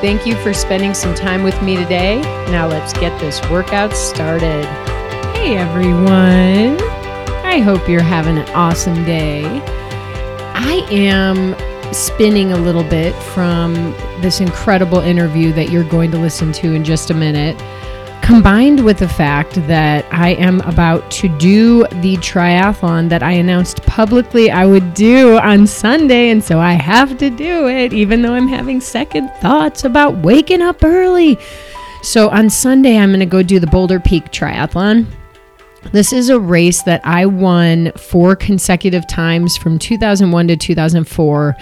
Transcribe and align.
Thank 0.00 0.26
you 0.26 0.36
for 0.42 0.52
spending 0.52 0.92
some 0.92 1.14
time 1.14 1.42
with 1.42 1.60
me 1.62 1.74
today. 1.74 2.20
Now 2.50 2.68
let's 2.68 2.92
get 2.92 3.18
this 3.18 3.40
workout 3.48 3.94
started. 3.94 4.64
Hey 5.34 5.56
everyone. 5.56 6.78
I 7.42 7.60
hope 7.60 7.88
you're 7.88 8.02
having 8.02 8.36
an 8.36 8.46
awesome 8.50 9.06
day. 9.06 9.42
I 10.54 10.86
am 10.90 11.54
spinning 11.94 12.52
a 12.52 12.58
little 12.58 12.84
bit 12.84 13.14
from 13.32 13.74
this 14.20 14.40
incredible 14.40 14.98
interview 14.98 15.50
that 15.54 15.70
you're 15.70 15.88
going 15.88 16.10
to 16.10 16.18
listen 16.18 16.52
to 16.52 16.74
in 16.74 16.84
just 16.84 17.08
a 17.10 17.14
minute 17.14 17.56
combined 18.26 18.84
with 18.84 18.98
the 18.98 19.08
fact 19.08 19.54
that 19.68 20.04
I 20.12 20.30
am 20.30 20.60
about 20.62 21.08
to 21.12 21.28
do 21.38 21.86
the 22.02 22.16
triathlon 22.16 23.08
that 23.08 23.22
I 23.22 23.30
announced 23.30 23.82
publicly 23.84 24.50
I 24.50 24.66
would 24.66 24.94
do 24.94 25.38
on 25.38 25.64
Sunday. 25.64 26.30
And 26.30 26.42
so 26.42 26.58
I 26.58 26.72
have 26.72 27.18
to 27.18 27.30
do 27.30 27.68
it, 27.68 27.92
even 27.92 28.22
though 28.22 28.34
I'm 28.34 28.48
having 28.48 28.80
second 28.80 29.30
thoughts 29.40 29.84
about 29.84 30.16
waking 30.24 30.60
up 30.60 30.82
early. 30.82 31.38
So 32.02 32.28
on 32.30 32.50
Sunday, 32.50 32.98
I'm 32.98 33.10
going 33.10 33.20
to 33.20 33.26
go 33.26 33.44
do 33.44 33.60
the 33.60 33.68
Boulder 33.68 34.00
Peak 34.00 34.32
Triathlon. 34.32 35.06
This 35.92 36.12
is 36.12 36.28
a 36.28 36.40
race 36.40 36.82
that 36.82 37.02
I 37.06 37.26
won 37.26 37.92
four 37.92 38.34
consecutive 38.34 39.06
times 39.06 39.56
from 39.56 39.78
2001 39.78 40.48
to 40.48 40.56
2004 40.56 41.56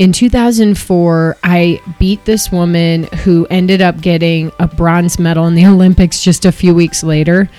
in 0.00 0.12
2004, 0.12 1.36
I 1.44 1.78
beat 1.98 2.24
this 2.24 2.50
woman 2.50 3.02
who 3.22 3.46
ended 3.50 3.82
up 3.82 4.00
getting 4.00 4.50
a 4.58 4.66
bronze 4.66 5.18
medal 5.18 5.46
in 5.46 5.54
the 5.54 5.66
Olympics 5.66 6.22
just 6.22 6.46
a 6.46 6.52
few 6.52 6.74
weeks 6.74 7.02
later. 7.02 7.50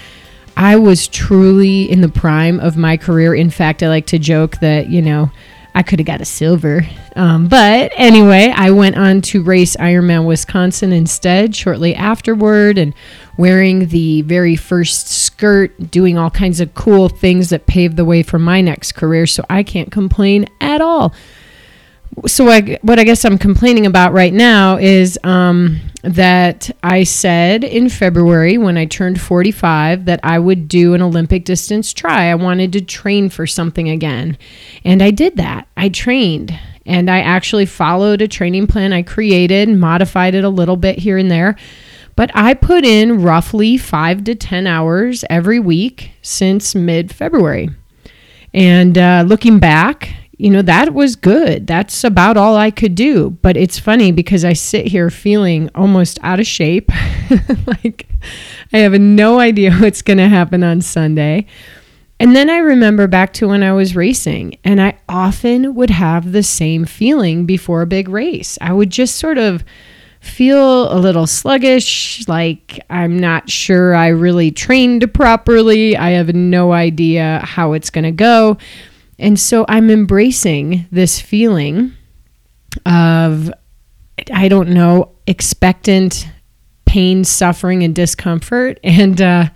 I 0.58 0.78
was 0.78 1.08
truly 1.08 1.90
in 1.90 2.02
the 2.02 2.10
prime 2.10 2.60
of 2.60 2.76
my 2.76 2.98
career. 2.98 3.36
In 3.36 3.52
fact, 3.52 3.84
I 3.84 3.90
like 3.90 4.08
to 4.08 4.18
joke 4.18 4.58
that, 4.58 4.90
you 4.90 5.04
know, 5.04 5.30
I 5.76 5.84
could 5.84 6.00
have 6.00 6.08
got 6.08 6.20
a 6.20 6.26
silver. 6.26 6.84
Um, 7.16 7.48
but 7.48 7.92
anyway, 7.96 8.52
I 8.56 8.72
went 8.72 8.98
on 8.98 9.22
to 9.22 9.44
race 9.44 9.76
Ironman 9.76 10.26
Wisconsin 10.26 10.92
instead 10.92 11.56
shortly 11.56 11.94
afterward 11.94 12.80
and 12.80 12.96
wearing 13.38 13.90
the 13.90 14.24
very 14.24 14.56
first 14.56 15.10
skirt, 15.10 15.92
doing 15.92 16.18
all 16.18 16.32
kinds 16.32 16.60
of 16.60 16.74
cool 16.74 17.08
things 17.08 17.52
that 17.52 17.68
paved 17.68 17.98
the 17.98 18.06
way 18.06 18.24
for 18.24 18.40
my 18.40 18.62
next 18.62 18.94
career. 18.94 19.28
So 19.28 19.46
I 19.48 19.62
can't 19.62 19.92
complain 19.92 20.48
at 20.60 20.82
all 20.82 21.14
so 22.26 22.50
I, 22.50 22.78
what 22.82 23.00
I 23.00 23.04
guess 23.04 23.26
I'm 23.26 23.38
complaining 23.38 23.86
about 23.86 24.14
right 24.14 24.34
now 24.34 24.78
is 24.78 25.18
um, 25.24 25.80
that 26.04 26.70
I 26.84 27.04
said 27.04 27.64
in 27.64 27.90
February 27.90 28.58
when 28.58 28.78
I 28.78 28.86
turned 28.86 29.20
45 29.20 30.06
that 30.06 30.20
I 30.24 30.40
would 30.40 30.68
do 30.68 30.94
an 30.94 31.02
Olympic 31.02 31.46
distance 31.46 31.94
try. 31.94 32.30
I 32.30 32.36
wanted 32.36 32.74
to 32.74 32.82
train 32.82 33.30
for 33.30 33.48
something 33.48 33.90
again. 33.90 34.38
And 34.84 35.02
I 35.02 35.12
did 35.12 35.38
that. 35.38 35.68
I 35.78 35.90
trained 35.90 36.58
and 36.86 37.10
I 37.10 37.20
actually 37.20 37.66
followed 37.66 38.22
a 38.22 38.28
training 38.28 38.68
plan 38.68 38.94
I 38.94 39.04
created, 39.04 39.70
modified 39.70 40.36
it 40.36 40.44
a 40.44 40.50
little 40.50 40.78
bit 40.78 41.00
here 41.00 41.18
and 41.18 41.30
there. 41.30 41.56
But 42.16 42.32
I 42.34 42.54
put 42.56 42.84
in 42.84 43.22
roughly 43.22 43.78
five 43.78 44.24
to 44.26 44.36
10 44.36 44.68
hours 44.68 45.24
every 45.30 45.60
week 45.60 46.12
since 46.22 46.76
mid 46.76 47.14
February. 47.14 47.70
And 48.54 48.98
uh, 48.98 49.24
looking 49.26 49.60
back, 49.60 50.14
you 50.42 50.50
know, 50.50 50.64
that 50.64 50.96
was 50.96 51.16
good. 51.16 51.68
That's 51.68 52.04
about 52.04 52.36
all 52.36 52.56
I 52.58 52.72
could 52.72 52.96
do. 52.96 53.30
But 53.44 53.58
it's 53.58 53.78
funny 53.78 54.12
because 54.12 54.44
I 54.44 54.54
sit 54.54 54.88
here 54.88 55.12
feeling 55.12 55.70
almost 55.76 56.18
out 56.24 56.40
of 56.40 56.48
shape. 56.48 56.90
like 57.68 58.08
I 58.74 58.80
have 58.80 58.94
no 58.94 59.40
idea 59.40 59.72
what's 59.80 60.02
going 60.02 60.18
to 60.18 60.28
happen 60.28 60.64
on 60.64 60.82
Sunday. 60.82 61.46
And 62.20 62.36
then 62.36 62.50
I 62.50 62.58
remember 62.58 63.06
back 63.06 63.34
to 63.34 63.48
when 63.50 63.62
I 63.62 63.74
was 63.74 63.96
racing, 63.96 64.58
and 64.64 64.82
I 64.82 64.98
often 65.10 65.76
would 65.76 65.90
have 65.90 66.32
the 66.32 66.44
same 66.44 66.86
feeling 66.86 67.46
before 67.46 67.82
a 67.82 67.88
big 67.88 68.10
race. 68.10 68.58
I 68.62 68.74
would 68.74 68.90
just 68.90 69.18
sort 69.18 69.38
of 69.40 69.64
feel 70.22 70.92
a 70.92 70.98
little 70.98 71.26
sluggish, 71.26 72.28
like 72.28 72.80
I'm 72.92 73.18
not 73.18 73.50
sure 73.50 73.96
I 73.96 74.10
really 74.10 74.52
trained 74.52 75.12
properly. 75.16 75.98
I 75.98 76.12
have 76.12 76.34
no 76.36 76.74
idea 76.74 77.42
how 77.44 77.74
it's 77.74 77.90
going 77.90 78.04
to 78.06 78.12
go. 78.12 78.58
And 79.22 79.40
so 79.40 79.66
I'm 79.70 79.90
embracing 79.90 80.88
this 80.92 81.22
feeling 81.22 81.94
of, 82.86 83.54
I 84.34 84.48
don't 84.48 84.70
know, 84.70 85.12
expectant 85.28 86.28
pain, 86.86 87.24
suffering, 87.24 87.84
and 87.84 87.96
discomfort. 87.96 88.80
And, 88.84 89.22
uh, 89.22 89.50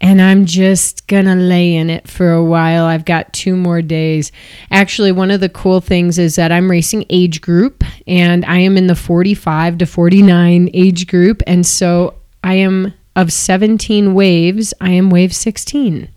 and 0.00 0.22
I'm 0.22 0.46
just 0.46 1.06
gonna 1.06 1.36
lay 1.36 1.74
in 1.76 1.90
it 1.90 2.08
for 2.08 2.32
a 2.32 2.44
while. 2.44 2.84
I've 2.84 3.04
got 3.04 3.32
two 3.32 3.56
more 3.56 3.82
days. 3.82 4.32
Actually, 4.70 5.12
one 5.12 5.30
of 5.30 5.40
the 5.40 5.48
cool 5.48 5.80
things 5.80 6.18
is 6.18 6.36
that 6.36 6.50
I'm 6.50 6.70
racing 6.70 7.04
age 7.10 7.40
group 7.40 7.84
and 8.06 8.44
I 8.44 8.58
am 8.58 8.76
in 8.76 8.86
the 8.86 8.96
45 8.96 9.78
to 9.78 9.86
49 9.86 10.70
age 10.74 11.06
group. 11.06 11.42
And 11.46 11.66
so 11.66 12.14
I 12.42 12.54
am 12.54 12.94
of 13.14 13.32
17 13.32 14.14
waves, 14.14 14.74
I 14.80 14.90
am 14.90 15.10
wave 15.10 15.34
16. 15.34 16.08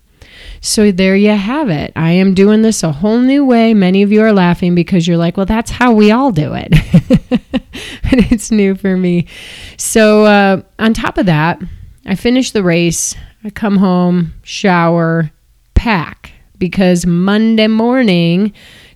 So 0.66 0.92
there 0.92 1.16
you 1.16 1.30
have 1.30 1.70
it. 1.70 1.94
I 1.96 2.14
am 2.14 2.34
doing 2.34 2.64
this 2.64 2.82
a 2.82 2.92
whole 2.92 3.20
new 3.20 3.46
way. 3.46 3.76
Many 3.76 4.02
of 4.02 4.12
you 4.12 4.24
are 4.24 4.34
laughing 4.34 4.74
because 4.74 5.08
you're 5.08 5.16
like, 5.16 5.38
well, 5.38 5.46
that's 5.46 5.70
how 5.70 5.92
we 5.92 6.10
all 6.10 6.32
do 6.32 6.54
it. 6.56 6.72
but 7.30 8.32
it's 8.32 8.50
new 8.50 8.74
for 8.74 8.98
me. 8.98 9.28
So 9.78 10.26
uh, 10.26 10.64
on 10.80 10.96
top 10.96 11.20
of 11.20 11.28
that, 11.28 11.62
I 12.08 12.16
finish 12.16 12.50
the 12.50 12.64
race. 12.64 13.14
I 13.44 13.52
come 13.52 13.78
home, 13.78 14.34
shower, 14.42 15.32
pack 15.76 16.32
because 16.58 17.06
Monday 17.06 17.68
morning, 17.68 18.52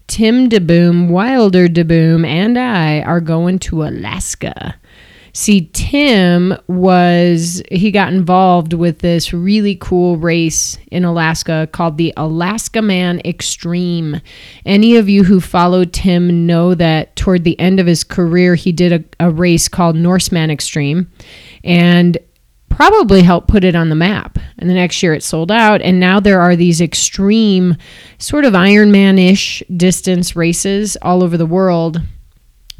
Tim 0.07 0.49
DeBoom, 0.49 1.09
Wilder 1.09 1.67
DeBoom, 1.67 2.25
and 2.25 2.57
I 2.57 3.01
are 3.01 3.21
going 3.21 3.59
to 3.59 3.83
Alaska. 3.83 4.75
See, 5.33 5.69
Tim 5.73 6.55
was, 6.67 7.61
he 7.71 7.91
got 7.91 8.11
involved 8.11 8.73
with 8.73 8.99
this 8.99 9.33
really 9.33 9.75
cool 9.79 10.17
race 10.17 10.77
in 10.91 11.05
Alaska 11.05 11.67
called 11.71 11.97
the 11.97 12.13
Alaska 12.17 12.81
Man 12.81 13.21
Extreme. 13.23 14.21
Any 14.65 14.95
of 14.95 15.07
you 15.07 15.23
who 15.23 15.39
follow 15.39 15.85
Tim 15.85 16.45
know 16.45 16.73
that 16.75 17.15
toward 17.15 17.43
the 17.43 17.59
end 17.59 17.79
of 17.79 17.87
his 17.87 18.03
career, 18.03 18.55
he 18.55 18.71
did 18.71 18.91
a, 19.19 19.27
a 19.27 19.31
race 19.31 19.67
called 19.67 19.95
Norseman 19.95 20.49
Extreme 20.49 21.11
and 21.63 22.17
probably 22.69 23.21
helped 23.21 23.47
put 23.47 23.63
it 23.63 23.75
on 23.75 23.89
the 23.89 23.95
map. 23.95 24.39
And 24.57 24.69
the 24.69 24.73
next 24.73 25.03
year 25.03 25.13
it 25.13 25.23
sold 25.23 25.51
out. 25.51 25.81
And 25.81 25.99
now 25.99 26.19
there 26.19 26.41
are 26.41 26.55
these 26.55 26.81
extreme, 26.81 27.75
sort 28.17 28.45
of 28.45 28.53
Ironman 28.53 29.19
ish 29.19 29.61
distance 29.75 30.35
races 30.35 30.97
all 31.01 31.23
over 31.23 31.37
the 31.37 31.45
world 31.45 32.01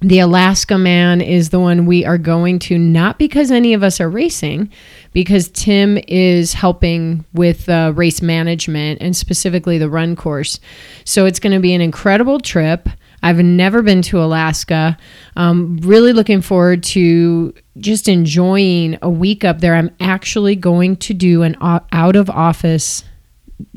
the 0.02 0.20
Alaska 0.20 0.78
Man 0.78 1.20
is 1.20 1.50
the 1.50 1.60
one 1.60 1.86
we 1.86 2.06
are 2.06 2.18
going 2.18 2.60
to, 2.60 2.78
not 2.78 3.20
because 3.20 3.52
any 3.52 3.74
of 3.74 3.84
us 3.84 4.00
are 4.00 4.10
racing, 4.10 4.72
because 5.12 5.50
Tim 5.50 6.00
is 6.08 6.54
helping 6.54 7.26
with 7.34 7.68
uh, 7.68 7.92
race 7.96 8.22
management 8.22 9.02
and 9.02 9.16
specifically 9.16 9.78
the 9.78 9.90
run 9.90 10.16
course. 10.16 10.60
So 11.04 11.26
it's 11.26 11.40
going 11.40 11.54
to 11.54 11.60
be 11.60 11.74
an 11.74 11.82
incredible 11.82 12.40
trip. 12.40 12.88
I've 13.22 13.40
never 13.40 13.82
been 13.82 14.02
to 14.04 14.24
Alaska. 14.24 14.98
Um, 15.36 15.78
really 15.82 16.14
looking 16.14 16.42
forward 16.42 16.84
to 16.84 17.54
just 17.78 18.08
enjoying 18.08 18.98
a 19.02 19.10
week 19.10 19.44
up 19.44 19.60
there. 19.60 19.76
I'm 19.76 19.94
actually 20.00 20.56
going 20.56 20.96
to 20.98 21.14
do 21.14 21.44
an 21.44 21.58
out 21.62 22.16
of 22.16 22.30
office 22.30 23.04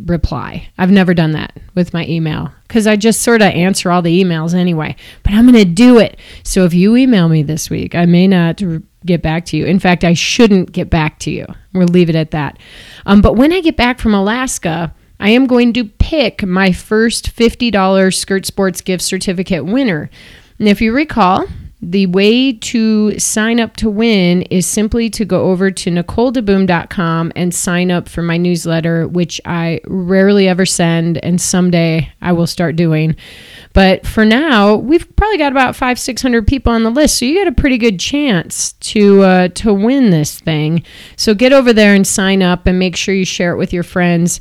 reply. 0.05 0.69
I've 0.79 0.91
never 0.91 1.15
done 1.15 1.33
that 1.33 1.59
with 1.75 1.93
my 1.93 2.07
email 2.07 2.53
because 2.69 2.87
I 2.87 2.97
just 2.97 3.23
sort 3.23 3.43
of 3.43 3.49
answer 3.49 3.91
all 3.91 4.03
the 4.03 4.23
emails 4.23 4.55
anyway. 4.55 4.97
But 5.23 5.33
I'm 5.33 5.45
going 5.47 5.55
to 5.55 5.65
do 5.65 5.99
it. 5.99 6.19
So 6.45 6.65
if 6.65 6.75
you 6.75 6.97
email 6.97 7.29
me 7.29 7.43
this 7.43 7.69
week, 7.71 7.95
I 7.95 8.07
may 8.07 8.29
not 8.29 8.63
get 9.05 9.23
back 9.23 9.45
to 9.47 9.57
you. 9.57 9.67
In 9.67 9.79
fact, 9.79 10.05
I 10.05 10.15
shouldn't 10.15 10.73
get 10.73 10.91
back 10.91 11.19
to 11.21 11.31
you. 11.31 11.47
We'll 11.73 11.89
leave 11.89 12.09
it 12.09 12.17
at 12.17 12.31
that. 12.31 12.59
Um, 13.07 13.21
but 13.21 13.35
when 13.35 13.53
I 13.53 13.61
get 13.61 13.77
back 13.77 13.99
from 13.99 14.15
Alaska, 14.15 14.95
I 15.19 15.31
am 15.31 15.47
going 15.47 15.73
to 15.75 15.85
pick 15.85 16.45
my 16.45 16.73
first 16.73 17.35
$50 17.35 18.15
Skirt 18.15 18.47
Sports 18.47 18.81
gift 18.81 19.03
certificate 19.03 19.65
winner. 19.65 20.11
And 20.59 20.69
if 20.69 20.81
you 20.81 20.93
recall, 20.93 21.47
The 21.85 22.07
way 22.07 22.53
to 22.53 23.19
sign 23.19 23.59
up 23.59 23.77
to 23.79 23.91
win 23.91 24.43
is 24.43 24.67
simply 24.67 25.11
to 25.11 25.25
go 25.25 25.51
over 25.51 25.73
to 25.73 25.91
NicoleDeBoom.com 25.91 27.33
and 27.35 27.53
sign 27.53 27.91
up 27.91 28.09
for 28.09 28.23
my 28.23 28.37
newsletter, 28.37 29.09
which 29.09 29.41
I 29.45 29.81
rarely 29.87 30.47
ever 30.47 30.65
send, 30.65 31.19
and 31.25 31.41
someday 31.41 32.13
I 32.21 32.33
will 32.33 32.47
start 32.47 32.77
doing. 32.77 33.17
But 33.73 34.07
for 34.07 34.25
now, 34.25 34.77
we've 34.77 35.09
probably 35.17 35.39
got 35.39 35.51
about 35.51 35.75
five, 35.75 35.99
six 35.99 36.23
hundred 36.23 36.47
people 36.47 36.73
on 36.73 36.85
the 36.85 36.91
list, 36.91 37.19
so 37.19 37.25
you 37.25 37.43
got 37.43 37.49
a 37.49 37.53
pretty 37.53 37.79
good 37.79 37.99
chance 37.99 38.75
to 38.75 39.23
uh, 39.23 39.49
to 39.49 39.75
win 39.75 40.11
this 40.11 40.39
thing. 40.39 40.85
So 41.17 41.35
get 41.35 41.53
over 41.53 41.73
there 41.73 41.97
and 41.97 42.07
sign 42.07 42.43
up, 42.43 42.67
and 42.67 42.79
make 42.79 42.95
sure 42.95 43.13
you 43.13 43.25
share 43.25 43.53
it 43.53 43.59
with 43.59 43.73
your 43.73 43.83
friends. 43.83 44.41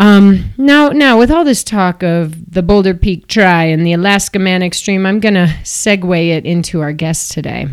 Um, 0.00 0.54
now, 0.56 0.88
now, 0.88 1.18
with 1.18 1.30
all 1.30 1.44
this 1.44 1.62
talk 1.62 2.02
of 2.02 2.54
the 2.54 2.62
Boulder 2.62 2.94
Peak 2.94 3.26
Try 3.26 3.64
and 3.64 3.84
the 3.84 3.92
Alaska 3.92 4.38
Man 4.38 4.62
Extreme, 4.62 5.04
I'm 5.04 5.20
going 5.20 5.34
to 5.34 5.54
segue 5.62 6.28
it 6.30 6.46
into 6.46 6.80
our 6.80 6.94
guest 6.94 7.32
today. 7.32 7.68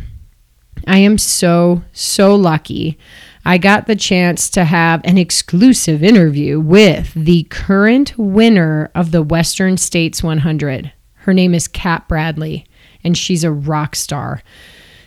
I 0.86 0.98
am 0.98 1.18
so, 1.18 1.84
so 1.94 2.36
lucky. 2.36 3.00
I 3.46 3.58
got 3.58 3.88
the 3.88 3.96
chance 3.96 4.50
to 4.52 4.66
have 4.66 5.00
an 5.06 5.18
exclusive 5.18 6.04
interview 6.04 6.60
with 6.60 7.14
the 7.14 7.44
current 7.44 8.14
winner 8.18 8.92
of 8.94 9.12
the 9.12 9.24
Western 9.24 9.78
States 9.78 10.22
100. 10.22 10.92
Her 11.14 11.34
name 11.34 11.56
is 11.56 11.70
Cat 11.70 12.10
Bradley, 12.10 12.66
and 13.06 13.18
she's 13.18 13.46
a 13.46 13.54
rock 13.54 13.96
star. 13.96 14.44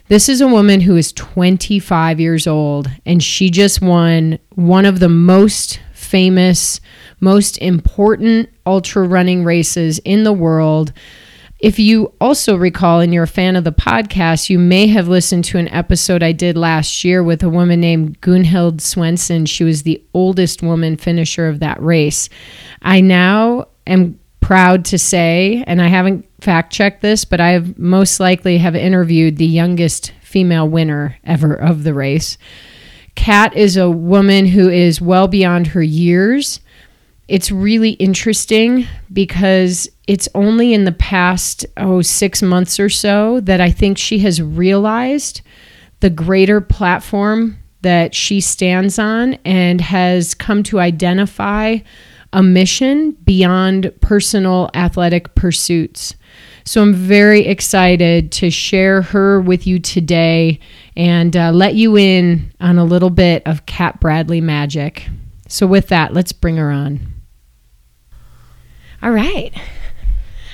This 0.08 0.30
is 0.30 0.40
a 0.40 0.48
woman 0.48 0.80
who 0.80 0.96
is 0.96 1.12
25 1.12 2.18
years 2.18 2.46
old, 2.46 2.90
and 3.04 3.22
she 3.22 3.50
just 3.50 3.82
won 3.82 4.38
one 4.54 4.86
of 4.86 5.00
the 5.00 5.10
most 5.10 5.80
famous, 5.92 6.80
most 7.20 7.58
important 7.58 8.48
ultra 8.66 9.06
running 9.06 9.44
races 9.44 9.98
in 10.00 10.24
the 10.24 10.32
world. 10.32 10.92
If 11.58 11.78
you 11.78 12.14
also 12.22 12.56
recall, 12.56 13.00
and 13.00 13.12
you're 13.12 13.24
a 13.24 13.28
fan 13.28 13.54
of 13.54 13.64
the 13.64 13.72
podcast, 13.72 14.48
you 14.48 14.58
may 14.58 14.86
have 14.86 15.08
listened 15.08 15.44
to 15.44 15.58
an 15.58 15.68
episode 15.68 16.22
I 16.22 16.32
did 16.32 16.56
last 16.56 17.04
year 17.04 17.22
with 17.22 17.42
a 17.42 17.50
woman 17.50 17.80
named 17.80 18.18
Gunhild 18.22 18.80
Swanson. 18.80 19.44
She 19.44 19.62
was 19.62 19.82
the 19.82 20.02
oldest 20.14 20.62
woman 20.62 20.96
finisher 20.96 21.48
of 21.48 21.60
that 21.60 21.80
race. 21.82 22.30
I 22.80 23.02
now 23.02 23.68
am 23.86 24.18
proud 24.40 24.86
to 24.86 24.98
say, 24.98 25.62
and 25.66 25.82
I 25.82 25.88
haven't 25.88 26.26
fact 26.40 26.72
checked 26.72 27.02
this, 27.02 27.26
but 27.26 27.42
I 27.42 27.62
most 27.76 28.20
likely 28.20 28.56
have 28.56 28.74
interviewed 28.74 29.36
the 29.36 29.46
youngest 29.46 30.12
female 30.22 30.66
winner 30.66 31.18
ever 31.24 31.54
of 31.54 31.84
the 31.84 31.92
race. 31.92 32.38
Cat 33.16 33.54
is 33.54 33.76
a 33.76 33.90
woman 33.90 34.46
who 34.46 34.70
is 34.70 35.00
well 35.00 35.28
beyond 35.28 35.68
her 35.68 35.82
years. 35.82 36.60
It's 37.30 37.52
really 37.52 37.90
interesting 37.90 38.88
because 39.12 39.88
it's 40.08 40.28
only 40.34 40.74
in 40.74 40.84
the 40.84 40.90
past, 40.90 41.64
oh, 41.76 42.02
six 42.02 42.42
months 42.42 42.80
or 42.80 42.88
so 42.88 43.38
that 43.42 43.60
I 43.60 43.70
think 43.70 43.98
she 43.98 44.18
has 44.18 44.42
realized 44.42 45.40
the 46.00 46.10
greater 46.10 46.60
platform 46.60 47.56
that 47.82 48.16
she 48.16 48.40
stands 48.40 48.98
on 48.98 49.34
and 49.44 49.80
has 49.80 50.34
come 50.34 50.64
to 50.64 50.80
identify 50.80 51.78
a 52.32 52.42
mission 52.42 53.12
beyond 53.12 53.92
personal 54.00 54.68
athletic 54.74 55.36
pursuits. 55.36 56.16
So 56.64 56.82
I'm 56.82 56.94
very 56.94 57.46
excited 57.46 58.32
to 58.32 58.50
share 58.50 59.02
her 59.02 59.40
with 59.40 59.68
you 59.68 59.78
today 59.78 60.58
and 60.96 61.36
uh, 61.36 61.52
let 61.52 61.76
you 61.76 61.96
in 61.96 62.52
on 62.60 62.78
a 62.78 62.84
little 62.84 63.08
bit 63.08 63.44
of 63.46 63.66
Cat 63.66 64.00
Bradley 64.00 64.40
magic. 64.40 65.06
So, 65.46 65.66
with 65.66 65.88
that, 65.88 66.12
let's 66.12 66.32
bring 66.32 66.56
her 66.56 66.70
on. 66.70 67.19
All 69.02 69.10
right. 69.10 69.52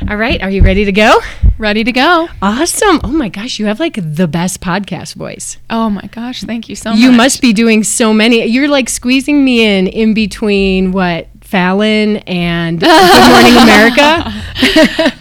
All 0.08 0.16
right. 0.16 0.40
Are 0.40 0.50
you 0.50 0.62
ready 0.62 0.84
to 0.84 0.92
go? 0.92 1.18
Ready 1.58 1.82
to 1.82 1.90
go. 1.90 2.28
Awesome. 2.40 3.00
Oh 3.02 3.10
my 3.10 3.28
gosh. 3.28 3.58
You 3.58 3.66
have 3.66 3.80
like 3.80 3.98
the 4.00 4.28
best 4.28 4.60
podcast 4.60 5.14
voice. 5.14 5.58
Oh 5.68 5.90
my 5.90 6.06
gosh. 6.12 6.42
Thank 6.42 6.68
you 6.68 6.76
so 6.76 6.90
much. 6.90 7.00
You 7.00 7.10
must 7.10 7.40
be 7.40 7.52
doing 7.52 7.82
so 7.82 8.12
many. 8.12 8.44
You're 8.44 8.68
like 8.68 8.88
squeezing 8.88 9.44
me 9.44 9.64
in 9.64 9.88
in 9.88 10.14
between 10.14 10.92
what 10.92 11.28
Fallon 11.40 12.18
and 12.18 12.80
Good 12.80 12.88
Morning 13.30 13.56
America? 13.56 14.32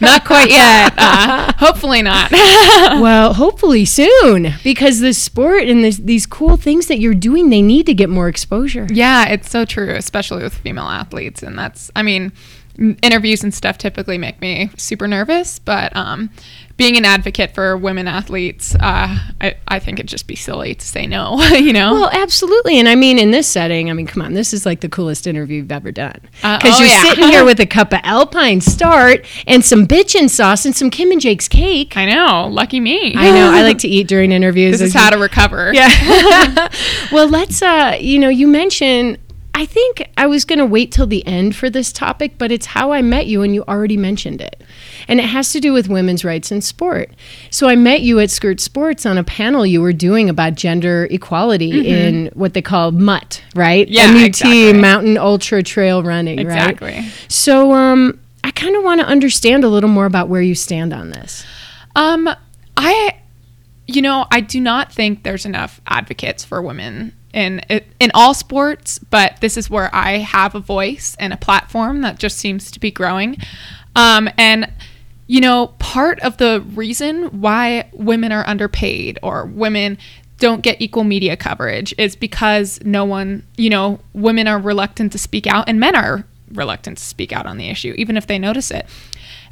not 0.00 0.24
quite 0.24 0.50
yet. 0.50 0.92
Uh, 1.06 1.52
hopefully 1.58 2.02
not. 2.02 2.30
well, 2.32 3.34
hopefully 3.34 3.84
soon 3.84 4.54
because 4.64 5.00
the 5.00 5.12
sport 5.12 5.64
and 5.64 5.84
this, 5.84 5.98
these 5.98 6.26
cool 6.26 6.56
things 6.56 6.86
that 6.86 6.98
you're 6.98 7.14
doing, 7.14 7.50
they 7.50 7.62
need 7.62 7.86
to 7.86 7.94
get 7.94 8.08
more 8.08 8.28
exposure. 8.28 8.86
Yeah, 8.90 9.28
it's 9.28 9.50
so 9.50 9.64
true, 9.64 9.90
especially 9.94 10.42
with 10.42 10.54
female 10.54 10.88
athletes. 10.88 11.42
And 11.42 11.58
that's, 11.58 11.90
I 11.94 12.02
mean, 12.02 12.32
interviews 12.78 13.42
and 13.42 13.52
stuff 13.52 13.78
typically 13.78 14.18
make 14.18 14.40
me 14.40 14.70
super 14.76 15.08
nervous, 15.08 15.58
but 15.58 15.94
um, 15.96 16.30
being 16.76 16.96
an 16.98 17.06
advocate 17.06 17.54
for 17.54 17.76
women 17.76 18.06
athletes, 18.06 18.74
uh, 18.74 19.18
I, 19.40 19.56
I 19.66 19.78
think 19.78 19.98
it'd 19.98 20.08
just 20.08 20.26
be 20.26 20.36
silly 20.36 20.74
to 20.74 20.86
say 20.86 21.06
no, 21.06 21.40
you 21.54 21.72
know? 21.72 21.92
Well, 21.92 22.10
absolutely. 22.12 22.78
And 22.78 22.88
I 22.88 22.94
mean, 22.94 23.18
in 23.18 23.30
this 23.30 23.46
setting, 23.46 23.88
I 23.88 23.94
mean, 23.94 24.06
come 24.06 24.22
on, 24.22 24.34
this 24.34 24.52
is 24.52 24.66
like 24.66 24.80
the 24.80 24.88
coolest 24.88 25.26
interview 25.26 25.62
you've 25.62 25.72
ever 25.72 25.90
done. 25.90 26.20
Because 26.22 26.64
uh, 26.64 26.74
oh, 26.74 26.78
you're 26.78 26.88
yeah. 26.88 27.02
sitting 27.02 27.28
here 27.28 27.44
with 27.46 27.60
a 27.60 27.66
cup 27.66 27.92
of 27.92 28.00
Alpine 28.02 28.60
Start 28.60 29.24
and 29.46 29.64
some 29.64 29.86
bitchin' 29.86 30.28
sauce 30.28 30.66
and 30.66 30.76
some 30.76 30.90
Kim 30.90 31.10
and 31.10 31.20
Jake's 31.20 31.48
cake. 31.48 31.96
I 31.96 32.04
know. 32.04 32.48
Lucky 32.48 32.80
me. 32.80 33.14
I 33.16 33.30
know. 33.30 33.52
I 33.52 33.62
like 33.62 33.78
to 33.78 33.88
eat 33.88 34.06
during 34.08 34.32
interviews. 34.32 34.66
This 34.76 34.94
is 34.94 34.94
how 34.94 35.10
to 35.10 35.18
recover. 35.18 35.72
Yeah. 35.72 36.68
well, 37.10 37.28
let's, 37.28 37.62
uh, 37.62 37.96
you 37.98 38.18
know, 38.18 38.28
you 38.28 38.46
mentioned 38.46 39.18
I 39.56 39.64
think 39.64 40.06
I 40.18 40.26
was 40.26 40.44
going 40.44 40.58
to 40.58 40.66
wait 40.66 40.92
till 40.92 41.06
the 41.06 41.26
end 41.26 41.56
for 41.56 41.70
this 41.70 41.90
topic, 41.90 42.36
but 42.36 42.52
it's 42.52 42.66
how 42.66 42.92
I 42.92 43.00
met 43.00 43.26
you, 43.26 43.40
and 43.40 43.54
you 43.54 43.64
already 43.66 43.96
mentioned 43.96 44.42
it. 44.42 44.62
And 45.08 45.18
it 45.18 45.24
has 45.24 45.50
to 45.52 45.60
do 45.60 45.72
with 45.72 45.88
women's 45.88 46.26
rights 46.26 46.52
in 46.52 46.60
sport. 46.60 47.10
So 47.48 47.66
I 47.66 47.74
met 47.74 48.02
you 48.02 48.20
at 48.20 48.30
Skirt 48.30 48.60
Sports 48.60 49.06
on 49.06 49.16
a 49.16 49.24
panel 49.24 49.64
you 49.64 49.80
were 49.80 49.94
doing 49.94 50.28
about 50.28 50.56
gender 50.56 51.08
equality 51.10 51.72
mm-hmm. 51.72 51.86
in 51.86 52.26
what 52.34 52.52
they 52.52 52.60
call 52.60 52.92
MUT, 52.92 53.42
right? 53.54 53.88
Yeah, 53.88 54.12
MUT, 54.12 54.26
exactly. 54.26 54.74
Mountain 54.74 55.16
Ultra 55.16 55.62
Trail 55.62 56.02
Running, 56.02 56.38
exactly. 56.38 56.88
right? 56.88 56.98
Exactly. 56.98 57.28
So 57.28 57.72
um, 57.72 58.20
I 58.44 58.50
kind 58.50 58.76
of 58.76 58.84
want 58.84 59.00
to 59.00 59.06
understand 59.06 59.64
a 59.64 59.70
little 59.70 59.88
more 59.88 60.04
about 60.04 60.28
where 60.28 60.42
you 60.42 60.54
stand 60.54 60.92
on 60.92 61.08
this. 61.12 61.46
Um, 61.94 62.28
I, 62.76 63.20
you 63.86 64.02
know, 64.02 64.26
I 64.30 64.42
do 64.42 64.60
not 64.60 64.92
think 64.92 65.22
there's 65.22 65.46
enough 65.46 65.80
advocates 65.86 66.44
for 66.44 66.60
women 66.60 67.14
in 67.36 67.60
in 68.00 68.10
all 68.14 68.34
sports, 68.34 68.98
but 68.98 69.40
this 69.40 69.56
is 69.56 69.70
where 69.70 69.94
I 69.94 70.18
have 70.18 70.54
a 70.54 70.60
voice 70.60 71.16
and 71.20 71.32
a 71.32 71.36
platform 71.36 72.00
that 72.00 72.18
just 72.18 72.38
seems 72.38 72.70
to 72.72 72.80
be 72.80 72.90
growing. 72.90 73.36
Um, 73.94 74.28
and 74.36 74.72
you 75.28 75.40
know, 75.40 75.68
part 75.78 76.18
of 76.20 76.38
the 76.38 76.64
reason 76.74 77.40
why 77.40 77.88
women 77.92 78.32
are 78.32 78.46
underpaid 78.46 79.18
or 79.22 79.44
women 79.44 79.98
don't 80.38 80.62
get 80.62 80.80
equal 80.80 81.04
media 81.04 81.36
coverage 81.36 81.94
is 81.98 82.14
because 82.14 82.78
no 82.84 83.04
one, 83.04 83.44
you 83.56 83.70
know, 83.70 84.00
women 84.12 84.46
are 84.46 84.58
reluctant 84.58 85.12
to 85.12 85.18
speak 85.18 85.46
out 85.46 85.68
and 85.68 85.80
men 85.80 85.96
are 85.96 86.24
reluctant 86.52 86.98
to 86.98 87.04
speak 87.04 87.32
out 87.32 87.46
on 87.46 87.56
the 87.56 87.68
issue, 87.68 87.92
even 87.96 88.16
if 88.16 88.26
they 88.26 88.38
notice 88.38 88.70
it. 88.70 88.86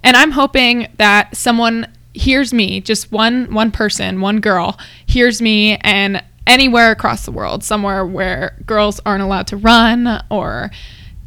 And 0.02 0.16
I'm 0.16 0.30
hoping 0.30 0.88
that 0.98 1.36
someone 1.36 1.88
hears 2.12 2.54
me, 2.54 2.80
just 2.80 3.10
one 3.10 3.52
one 3.52 3.72
person, 3.72 4.20
one 4.20 4.40
girl 4.40 4.78
hears 5.06 5.42
me 5.42 5.76
and 5.78 6.22
anywhere 6.46 6.90
across 6.90 7.24
the 7.24 7.32
world, 7.32 7.64
somewhere 7.64 8.04
where 8.06 8.56
girls 8.66 9.00
aren't 9.06 9.22
allowed 9.22 9.46
to 9.48 9.56
run 9.56 10.22
or 10.30 10.70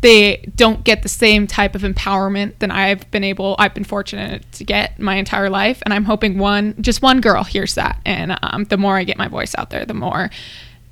they 0.02 0.38
don't 0.56 0.84
get 0.84 1.02
the 1.02 1.10
same 1.10 1.48
type 1.48 1.74
of 1.74 1.82
empowerment 1.82 2.60
than 2.60 2.70
I've 2.70 3.10
been 3.10 3.24
able 3.24 3.56
I've 3.58 3.74
been 3.74 3.84
fortunate 3.84 4.50
to 4.54 4.64
get 4.64 5.00
my 5.00 5.16
entire 5.16 5.50
life. 5.50 5.82
And 5.84 5.94
I'm 5.94 6.06
hoping 6.06 6.38
one 6.38 6.76
just 6.82 7.02
one 7.02 7.20
girl 7.20 7.44
hears 7.44 7.76
that. 7.76 8.00
And 8.06 8.38
um, 8.44 8.66
the 8.66 8.78
more 8.78 8.96
I 8.96 9.04
get 9.04 9.18
my 9.18 9.28
voice 9.28 9.56
out 9.58 9.72
there 9.72 9.86
the 9.86 9.96
more 9.96 10.30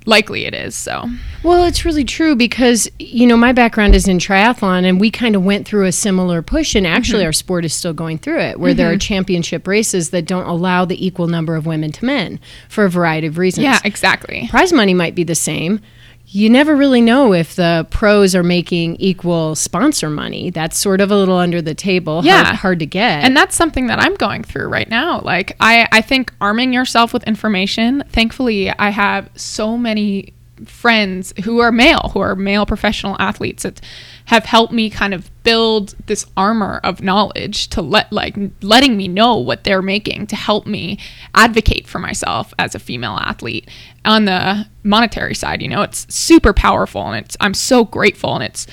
likely 0.06 0.46
it 0.46 0.54
is. 0.54 0.74
So, 0.74 1.04
well, 1.42 1.64
it's 1.64 1.84
really 1.84 2.04
true 2.04 2.34
because 2.34 2.88
you 2.98 3.26
know 3.26 3.36
my 3.36 3.52
background 3.52 3.94
is 3.94 4.08
in 4.08 4.18
triathlon, 4.18 4.84
and 4.84 5.00
we 5.00 5.10
kind 5.10 5.36
of 5.36 5.44
went 5.44 5.66
through 5.66 5.86
a 5.86 5.92
similar 5.92 6.42
push. 6.42 6.74
And 6.74 6.86
actually, 6.86 7.20
mm-hmm. 7.20 7.26
our 7.26 7.32
sport 7.32 7.64
is 7.64 7.74
still 7.74 7.92
going 7.92 8.18
through 8.18 8.40
it, 8.40 8.58
where 8.58 8.70
mm-hmm. 8.70 8.78
there 8.78 8.88
are 8.88 8.92
mm-hmm. 8.92 8.98
championship 8.98 9.66
races 9.66 10.10
that 10.10 10.26
don't 10.26 10.46
allow 10.46 10.84
the 10.84 11.04
equal 11.04 11.26
number 11.26 11.54
of 11.56 11.66
women 11.66 11.92
to 11.92 12.04
men 12.04 12.40
for 12.68 12.84
a 12.84 12.90
variety 12.90 13.26
of 13.26 13.38
reasons. 13.38 13.64
Yeah, 13.64 13.80
exactly. 13.84 14.48
Prize 14.48 14.72
money 14.72 14.94
might 14.94 15.14
be 15.14 15.24
the 15.24 15.34
same, 15.34 15.80
you 16.28 16.50
never 16.50 16.74
really 16.74 17.00
know 17.00 17.32
if 17.32 17.54
the 17.54 17.86
pros 17.90 18.34
are 18.34 18.42
making 18.42 18.96
equal 18.96 19.54
sponsor 19.54 20.10
money. 20.10 20.50
That's 20.50 20.76
sort 20.76 21.00
of 21.00 21.12
a 21.12 21.16
little 21.16 21.36
under 21.36 21.62
the 21.62 21.74
table, 21.74 22.22
yeah. 22.24 22.44
hard, 22.44 22.56
hard 22.56 22.78
to 22.80 22.86
get. 22.86 23.22
And 23.24 23.36
that's 23.36 23.54
something 23.54 23.86
that 23.86 24.00
I'm 24.00 24.14
going 24.14 24.42
through 24.42 24.66
right 24.66 24.88
now. 24.88 25.20
Like 25.20 25.56
I, 25.60 25.86
I 25.92 26.00
think 26.00 26.32
arming 26.40 26.72
yourself 26.72 27.12
with 27.12 27.22
information, 27.24 28.02
thankfully 28.08 28.70
I 28.70 28.90
have 28.90 29.30
so 29.36 29.78
many 29.78 30.34
friends 30.64 31.34
who 31.44 31.58
are 31.58 31.70
male, 31.70 32.10
who 32.14 32.20
are 32.20 32.34
male 32.34 32.66
professional 32.66 33.16
athletes 33.18 33.62
that 33.62 33.80
have 34.26 34.44
helped 34.44 34.72
me 34.72 34.90
kind 34.90 35.14
of 35.14 35.30
build 35.42 35.94
this 36.06 36.26
armor 36.36 36.80
of 36.82 37.02
knowledge 37.02 37.68
to 37.68 37.82
let 37.82 38.12
like 38.12 38.36
letting 38.62 38.96
me 38.96 39.06
know 39.06 39.36
what 39.36 39.64
they're 39.64 39.82
making 39.82 40.26
to 40.26 40.34
help 40.34 40.66
me 40.66 40.98
advocate 41.34 41.86
for 41.86 41.98
myself 41.98 42.52
as 42.58 42.74
a 42.74 42.78
female 42.78 43.18
athlete 43.20 43.68
on 44.06 44.24
the 44.24 44.66
monetary 44.82 45.34
side 45.34 45.60
you 45.60 45.68
know 45.68 45.82
it's 45.82 46.12
super 46.14 46.52
powerful 46.52 47.02
and 47.06 47.24
it's 47.24 47.36
i'm 47.40 47.54
so 47.54 47.84
grateful 47.84 48.34
and 48.34 48.44
it's 48.44 48.66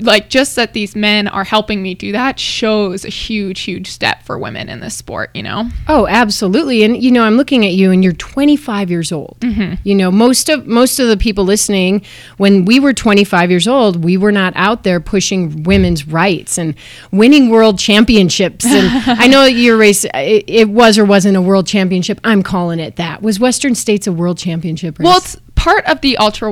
like 0.00 0.28
just 0.28 0.56
that 0.56 0.72
these 0.72 0.94
men 0.96 1.28
are 1.28 1.44
helping 1.44 1.82
me 1.82 1.94
do 1.94 2.12
that 2.12 2.38
shows 2.38 3.04
a 3.04 3.08
huge 3.08 3.60
huge 3.60 3.88
step 3.90 4.22
for 4.22 4.38
women 4.38 4.68
in 4.68 4.80
this 4.80 4.96
sport 4.96 5.30
you 5.34 5.42
know 5.42 5.68
Oh, 5.88 6.06
absolutely. 6.06 6.82
And 6.84 7.02
you 7.02 7.10
know, 7.10 7.22
I'm 7.24 7.36
looking 7.36 7.66
at 7.66 7.72
you 7.72 7.90
and 7.90 8.02
you're 8.02 8.12
25 8.12 8.90
years 8.90 9.12
old. 9.12 9.36
Mm-hmm. 9.40 9.74
You 9.84 9.94
know, 9.94 10.10
most 10.10 10.48
of 10.48 10.66
most 10.66 10.98
of 10.98 11.08
the 11.08 11.16
people 11.16 11.44
listening 11.44 12.02
when 12.36 12.64
we 12.64 12.80
were 12.80 12.92
25 12.92 13.50
years 13.50 13.66
old, 13.68 14.04
we 14.04 14.16
were 14.16 14.32
not 14.32 14.52
out 14.56 14.84
there 14.84 15.00
pushing 15.00 15.64
women's 15.64 16.06
rights 16.06 16.58
and 16.58 16.74
winning 17.10 17.50
world 17.50 17.78
championships. 17.78 18.64
And 18.64 18.88
I 19.20 19.26
know 19.26 19.44
your 19.44 19.76
race 19.76 20.04
it, 20.04 20.44
it 20.46 20.68
was 20.68 20.98
or 20.98 21.04
wasn't 21.04 21.36
a 21.36 21.42
world 21.42 21.66
championship. 21.66 22.20
I'm 22.24 22.42
calling 22.42 22.78
it 22.78 22.96
that. 22.96 23.22
Was 23.22 23.40
Western 23.40 23.74
States 23.74 24.06
a 24.06 24.12
world 24.12 24.38
championship 24.38 24.98
race? 24.98 25.06
well 25.06 25.18
it's 25.18 25.36
part 25.54 25.84
of 25.86 26.00
the 26.00 26.16
ultra 26.16 26.50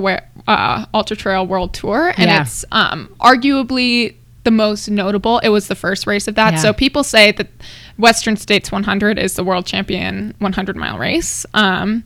uh, 0.51 0.85
ultra 0.95 1.17
trail 1.17 1.47
world 1.47 1.73
tour 1.75 2.09
and 2.17 2.29
Yeah. 2.31 2.43
it's 2.43 2.65
um 2.73 3.09
arguably 3.21 4.15
the 4.45 4.51
most 4.51 4.89
notable 4.89 5.39
it 5.41 5.49
was 5.51 5.69
the 5.69 5.75
first 5.75 6.07
race 6.07 6.27
of 6.29 6.35
that 6.35 6.55
Yeah. 6.55 6.59
so 6.61 6.73
people 6.73 7.05
say 7.05 7.33
that 7.33 7.49
western 7.99 8.37
states 8.37 8.73
100 8.73 9.19
is 9.19 9.35
the 9.35 9.45
world 9.45 9.67
champion 9.67 10.35
100 10.39 10.77
mile 10.77 10.99
race 10.99 11.45
um 11.55 12.03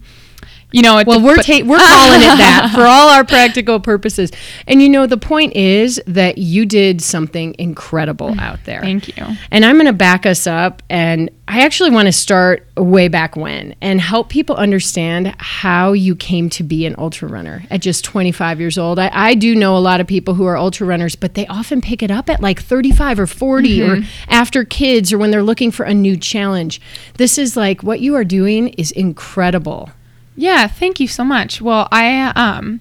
you 0.74 0.82
know 0.82 1.00
Well, 1.06 1.22
we're 1.22 1.36
but- 1.36 1.46
ta- 1.46 1.62
we're 1.64 1.78
calling 1.78 2.20
it 2.20 2.36
that 2.38 2.72
for 2.74 2.82
all 2.82 3.08
our 3.10 3.24
practical 3.24 3.78
purposes. 3.78 4.32
And 4.66 4.82
you 4.82 4.88
know, 4.88 5.06
the 5.06 5.16
point 5.16 5.54
is 5.54 6.02
that 6.08 6.38
you 6.38 6.66
did 6.66 7.00
something 7.00 7.54
incredible 7.58 8.30
mm. 8.30 8.40
out 8.40 8.64
there. 8.64 8.80
Thank 8.80 9.16
you. 9.16 9.24
And 9.52 9.64
I'm 9.64 9.76
going 9.76 9.86
to 9.86 9.92
back 9.92 10.26
us 10.26 10.48
up, 10.48 10.82
and 10.90 11.30
I 11.46 11.60
actually 11.64 11.90
want 11.90 12.06
to 12.06 12.12
start 12.12 12.66
way 12.76 13.06
back 13.06 13.36
when 13.36 13.76
and 13.80 14.00
help 14.00 14.30
people 14.30 14.56
understand 14.56 15.36
how 15.38 15.92
you 15.92 16.16
came 16.16 16.50
to 16.50 16.64
be 16.64 16.86
an 16.86 16.96
ultra 16.98 17.28
runner 17.28 17.62
at 17.70 17.80
just 17.80 18.02
25 18.04 18.58
years 18.58 18.76
old. 18.76 18.98
I, 18.98 19.10
I 19.12 19.34
do 19.34 19.54
know 19.54 19.76
a 19.76 19.78
lot 19.78 20.00
of 20.00 20.08
people 20.08 20.34
who 20.34 20.44
are 20.46 20.56
ultra 20.56 20.86
runners, 20.86 21.14
but 21.14 21.34
they 21.34 21.46
often 21.46 21.82
pick 21.82 22.02
it 22.02 22.10
up 22.10 22.28
at 22.28 22.40
like 22.40 22.60
35 22.60 23.20
or 23.20 23.26
40 23.28 23.82
or 23.82 23.96
mm-hmm. 23.96 24.04
after 24.28 24.64
kids 24.64 25.12
or 25.12 25.18
when 25.18 25.30
they're 25.30 25.42
looking 25.42 25.70
for 25.70 25.84
a 25.84 25.94
new 25.94 26.16
challenge. 26.16 26.80
This 27.16 27.38
is 27.38 27.56
like 27.56 27.84
what 27.84 28.00
you 28.00 28.16
are 28.16 28.24
doing 28.24 28.68
is 28.70 28.90
incredible. 28.90 29.90
Yeah, 30.36 30.66
thank 30.66 31.00
you 31.00 31.08
so 31.08 31.24
much. 31.24 31.60
Well, 31.60 31.88
I 31.92 32.32
um 32.36 32.80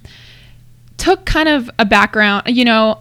took 0.97 1.25
kind 1.25 1.49
of 1.49 1.69
a 1.79 1.85
background, 1.85 2.43
you 2.47 2.65
know, 2.65 2.99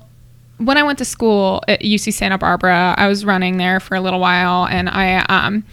when 0.58 0.76
I 0.78 0.82
went 0.82 0.98
to 0.98 1.04
school 1.04 1.62
at 1.68 1.80
UC 1.80 2.12
Santa 2.12 2.38
Barbara, 2.38 2.94
I 2.96 3.08
was 3.08 3.24
running 3.24 3.56
there 3.56 3.80
for 3.80 3.94
a 3.94 4.00
little 4.00 4.20
while 4.20 4.66
and 4.66 4.88
I 4.88 5.24
um 5.28 5.64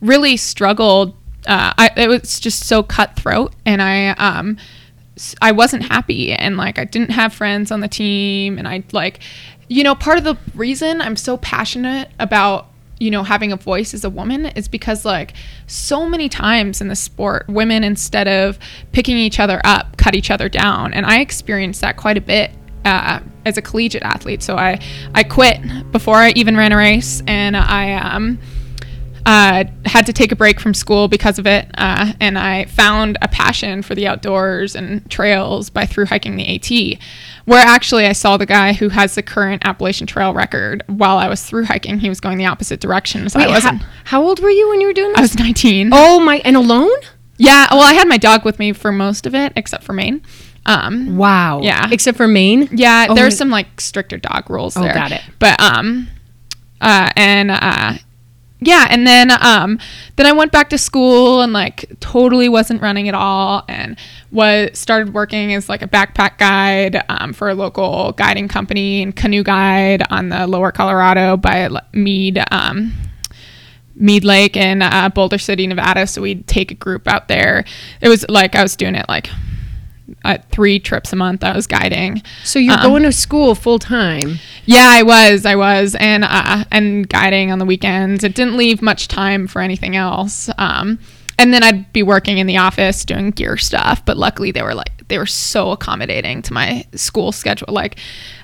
really 0.00 0.36
struggled 0.36 1.14
uh, 1.46 1.72
I, 1.78 1.90
it 1.96 2.08
was 2.08 2.38
just 2.40 2.66
so 2.66 2.82
cutthroat 2.82 3.54
and 3.64 3.80
I 3.80 4.08
um 4.10 4.58
I 5.40 5.52
wasn't 5.52 5.84
happy 5.84 6.32
and 6.32 6.56
like 6.56 6.78
I 6.78 6.84
didn't 6.84 7.10
have 7.10 7.32
friends 7.32 7.70
on 7.70 7.80
the 7.80 7.88
team 7.88 8.58
and 8.58 8.68
I 8.68 8.84
like 8.92 9.20
you 9.68 9.82
know 9.82 9.94
part 9.94 10.18
of 10.18 10.24
the 10.24 10.36
reason 10.54 11.00
I'm 11.00 11.16
so 11.16 11.36
passionate 11.38 12.10
about 12.18 12.68
you 13.00 13.10
know 13.10 13.22
having 13.22 13.52
a 13.52 13.56
voice 13.56 13.94
as 13.94 14.04
a 14.04 14.10
woman 14.10 14.46
is 14.46 14.68
because 14.68 15.04
like 15.04 15.34
so 15.66 16.08
many 16.08 16.28
times 16.28 16.80
in 16.80 16.88
the 16.88 16.96
sport 16.96 17.46
women 17.48 17.84
instead 17.84 18.28
of 18.28 18.58
picking 18.92 19.16
each 19.16 19.38
other 19.38 19.60
up 19.64 19.96
cut 19.96 20.14
each 20.14 20.30
other 20.30 20.48
down. 20.48 20.92
And 20.94 21.06
I 21.06 21.20
experienced 21.20 21.80
that 21.82 21.96
quite 21.96 22.16
a 22.16 22.20
bit 22.20 22.50
uh, 22.84 23.20
as 23.44 23.56
a 23.56 23.62
collegiate 23.62 24.02
athlete. 24.02 24.42
So 24.42 24.56
I 24.56 24.80
I 25.14 25.22
quit 25.22 25.60
before 25.92 26.16
I 26.16 26.30
even 26.30 26.56
ran 26.56 26.72
a 26.72 26.76
race. 26.76 27.22
And 27.26 27.56
I 27.56 27.94
um 27.94 28.38
uh, 29.26 29.64
had 29.84 30.06
to 30.06 30.12
take 30.12 30.32
a 30.32 30.36
break 30.36 30.60
from 30.60 30.74
school 30.74 31.08
because 31.08 31.38
of 31.38 31.46
it, 31.46 31.70
uh, 31.76 32.12
and 32.20 32.38
I 32.38 32.64
found 32.66 33.18
a 33.22 33.28
passion 33.28 33.82
for 33.82 33.94
the 33.94 34.06
outdoors 34.06 34.74
and 34.74 35.08
trails 35.10 35.70
by 35.70 35.86
through 35.86 36.06
hiking 36.06 36.36
the 36.36 36.46
AT, 36.54 36.98
where 37.44 37.64
actually 37.64 38.06
I 38.06 38.12
saw 38.12 38.36
the 38.36 38.46
guy 38.46 38.72
who 38.72 38.88
has 38.90 39.14
the 39.14 39.22
current 39.22 39.62
Appalachian 39.64 40.06
Trail 40.06 40.32
record 40.34 40.82
while 40.86 41.18
I 41.18 41.28
was 41.28 41.42
through 41.44 41.64
hiking. 41.64 41.98
He 41.98 42.08
was 42.08 42.20
going 42.20 42.38
the 42.38 42.46
opposite 42.46 42.80
direction, 42.80 43.28
so 43.28 43.40
I 43.40 43.48
wasn't. 43.48 43.82
How, 43.82 43.88
how 44.04 44.22
old 44.22 44.40
were 44.40 44.50
you 44.50 44.68
when 44.68 44.80
you 44.80 44.86
were 44.86 44.92
doing 44.92 45.10
this? 45.10 45.18
I 45.18 45.22
was 45.22 45.38
19. 45.38 45.90
oh 45.92 46.20
my! 46.20 46.38
And 46.44 46.56
alone? 46.56 46.90
Yeah, 47.36 47.68
well, 47.70 47.82
I 47.82 47.92
had 47.94 48.08
my 48.08 48.18
dog 48.18 48.44
with 48.44 48.58
me 48.58 48.72
for 48.72 48.90
most 48.90 49.24
of 49.26 49.34
it, 49.34 49.52
except 49.56 49.84
for 49.84 49.92
Maine. 49.92 50.22
Um, 50.66 51.16
Wow. 51.16 51.60
Yeah. 51.62 51.88
Except 51.90 52.16
for 52.16 52.26
Maine. 52.28 52.68
Yeah, 52.72 53.06
Oh, 53.08 53.14
there's 53.14 53.34
my- 53.34 53.36
some 53.38 53.50
like 53.50 53.80
stricter 53.80 54.16
dog 54.18 54.50
rules 54.50 54.76
Oh, 54.76 54.82
there. 54.82 54.92
got 54.92 55.12
it. 55.12 55.22
But 55.38 55.58
um 55.62 56.08
uh 56.80 57.10
and 57.16 57.50
uh 57.50 57.94
yeah, 58.60 58.86
and 58.90 59.06
then 59.06 59.30
um 59.30 59.78
then 60.16 60.26
I 60.26 60.32
went 60.32 60.52
back 60.52 60.70
to 60.70 60.78
school 60.78 61.42
and 61.42 61.52
like 61.52 61.88
totally 62.00 62.48
wasn't 62.48 62.82
running 62.82 63.08
at 63.08 63.14
all 63.14 63.64
and 63.68 63.96
was 64.32 64.78
started 64.78 65.14
working 65.14 65.54
as 65.54 65.68
like 65.68 65.82
a 65.82 65.88
backpack 65.88 66.38
guide 66.38 67.02
um, 67.08 67.32
for 67.32 67.48
a 67.48 67.54
local 67.54 68.12
guiding 68.12 68.48
company 68.48 69.02
and 69.02 69.14
canoe 69.14 69.42
guide 69.42 70.02
on 70.10 70.30
the 70.30 70.46
lower 70.46 70.72
Colorado 70.72 71.36
by 71.36 71.68
Mead 71.92 72.42
um 72.50 72.92
Mead 73.94 74.24
Lake 74.24 74.56
in 74.56 74.80
uh, 74.80 75.08
Boulder 75.08 75.38
City, 75.38 75.66
Nevada. 75.66 76.06
So 76.06 76.22
we'd 76.22 76.46
take 76.46 76.70
a 76.70 76.74
group 76.74 77.08
out 77.08 77.26
there. 77.26 77.64
It 78.00 78.08
was 78.08 78.24
like 78.28 78.54
I 78.54 78.62
was 78.62 78.76
doing 78.76 78.94
it 78.94 79.06
like 79.08 79.28
uh, 80.24 80.38
three 80.50 80.78
trips 80.78 81.12
a 81.12 81.16
month. 81.16 81.44
I 81.44 81.54
was 81.54 81.66
guiding. 81.66 82.22
So 82.44 82.58
you're 82.58 82.74
Um, 82.74 82.82
going 82.82 83.02
to 83.04 83.12
school 83.12 83.54
full 83.54 83.78
time. 83.78 84.38
Yeah, 84.64 84.88
I 84.88 85.02
was, 85.02 85.44
I 85.46 85.54
was, 85.56 85.94
and 85.98 86.24
uh, 86.24 86.64
and 86.70 87.08
guiding 87.08 87.52
on 87.52 87.58
the 87.58 87.64
weekends. 87.64 88.24
It 88.24 88.34
didn't 88.34 88.56
leave 88.56 88.82
much 88.82 89.08
time 89.08 89.46
for 89.46 89.60
anything 89.60 89.96
else. 89.96 90.50
Um, 90.58 90.98
and 91.38 91.54
then 91.54 91.62
I'd 91.62 91.92
be 91.92 92.02
working 92.02 92.38
in 92.38 92.46
the 92.46 92.56
office 92.56 93.04
doing 93.04 93.30
gear 93.30 93.56
stuff. 93.56 94.04
But 94.04 94.16
luckily, 94.16 94.50
they 94.50 94.62
were 94.62 94.74
like 94.74 95.06
they 95.08 95.18
were 95.18 95.26
so 95.26 95.70
accommodating 95.72 96.42
to 96.42 96.52
my 96.52 96.84
school 96.94 97.32
schedule. 97.32 97.68
Like, 97.72 97.98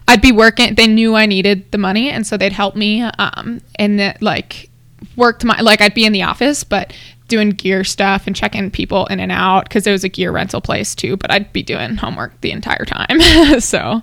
I'd 0.08 0.22
be 0.22 0.32
working. 0.32 0.74
They 0.74 0.86
knew 0.86 1.14
I 1.14 1.26
needed 1.26 1.70
the 1.72 1.78
money, 1.78 2.10
and 2.10 2.26
so 2.26 2.36
they'd 2.36 2.52
help 2.52 2.76
me. 2.76 3.02
Um, 3.02 3.60
and 3.76 3.98
that 3.98 4.22
like 4.22 4.70
worked 5.16 5.44
my 5.44 5.60
like 5.60 5.80
I'd 5.80 5.94
be 5.94 6.04
in 6.04 6.12
the 6.12 6.22
office, 6.22 6.64
but 6.64 6.92
doing 7.28 7.50
gear 7.50 7.84
stuff 7.84 8.26
and 8.26 8.36
checking 8.36 8.70
people 8.70 9.06
in 9.06 9.18
and 9.18 9.32
out 9.32 9.64
because 9.64 9.86
it 9.86 9.90
was 9.92 10.04
a 10.04 10.08
gear 10.10 10.30
rental 10.30 10.60
place 10.60 10.94
too. 10.94 11.16
But 11.16 11.30
I'd 11.30 11.52
be 11.52 11.62
doing 11.62 11.96
homework 11.96 12.38
the 12.42 12.50
entire 12.50 12.84
time. 12.84 13.20
so. 13.60 14.02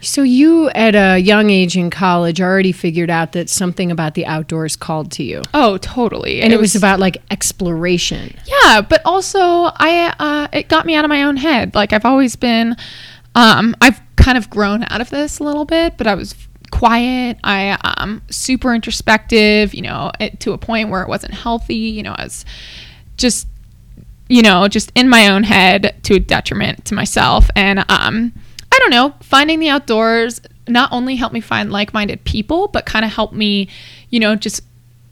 So 0.00 0.22
you, 0.22 0.68
at 0.70 0.94
a 0.96 1.18
young 1.20 1.50
age 1.50 1.76
in 1.76 1.90
college, 1.90 2.40
already 2.40 2.72
figured 2.72 3.10
out 3.10 3.32
that 3.32 3.48
something 3.48 3.90
about 3.92 4.14
the 4.14 4.26
outdoors 4.26 4.74
called 4.74 5.12
to 5.12 5.22
you, 5.22 5.42
Oh, 5.54 5.76
totally. 5.78 6.40
and 6.42 6.52
it, 6.52 6.58
was, 6.58 6.74
about 6.74 6.98
like 6.98 7.18
exploration. 7.30 8.34
yeah, 8.46 8.80
but 8.80 9.00
also 9.04 9.38
I 9.40 10.12
uh, 10.18 10.48
it 10.52 10.68
got 10.68 10.86
me 10.86 10.94
out 10.96 11.04
of 11.04 11.08
my 11.08 11.22
own 11.22 11.36
head. 11.36 11.74
Like 11.74 11.92
I've 11.92 12.04
always 12.04 12.34
been, 12.34 12.74
um, 13.36 13.76
I've 13.80 14.00
kind 14.16 14.36
of 14.36 14.50
grown 14.50 14.84
out 14.88 15.00
of 15.00 15.10
this 15.10 15.38
a 15.38 15.44
little 15.44 15.64
bit, 15.64 15.96
but 15.96 16.06
I 16.06 16.14
was 16.14 16.34
quiet. 16.82 17.38
I 17.44 17.78
um 17.98 18.22
super 18.28 18.74
introspective. 18.74 19.72
You 19.72 19.82
know, 19.82 20.10
it, 20.18 20.40
to 20.40 20.52
a 20.52 20.58
point 20.58 20.88
where 20.88 21.02
it 21.02 21.08
wasn't 21.08 21.32
healthy. 21.32 21.76
You 21.76 22.02
know, 22.02 22.12
I 22.18 22.24
was 22.24 22.44
just 23.16 23.46
you 24.28 24.42
know 24.42 24.66
just 24.66 24.90
in 24.96 25.08
my 25.08 25.28
own 25.28 25.44
head 25.44 25.94
to 26.02 26.14
a 26.14 26.18
detriment 26.18 26.84
to 26.86 26.94
myself 26.94 27.50
and 27.54 27.80
um 27.90 28.32
i 28.72 28.78
don't 28.78 28.90
know 28.90 29.12
finding 29.20 29.60
the 29.60 29.68
outdoors 29.68 30.40
not 30.66 30.90
only 30.90 31.16
helped 31.16 31.34
me 31.34 31.40
find 31.40 31.70
like-minded 31.70 32.24
people 32.24 32.68
but 32.68 32.86
kind 32.86 33.04
of 33.04 33.12
helped 33.12 33.34
me 33.34 33.68
you 34.08 34.18
know 34.18 34.34
just 34.34 34.62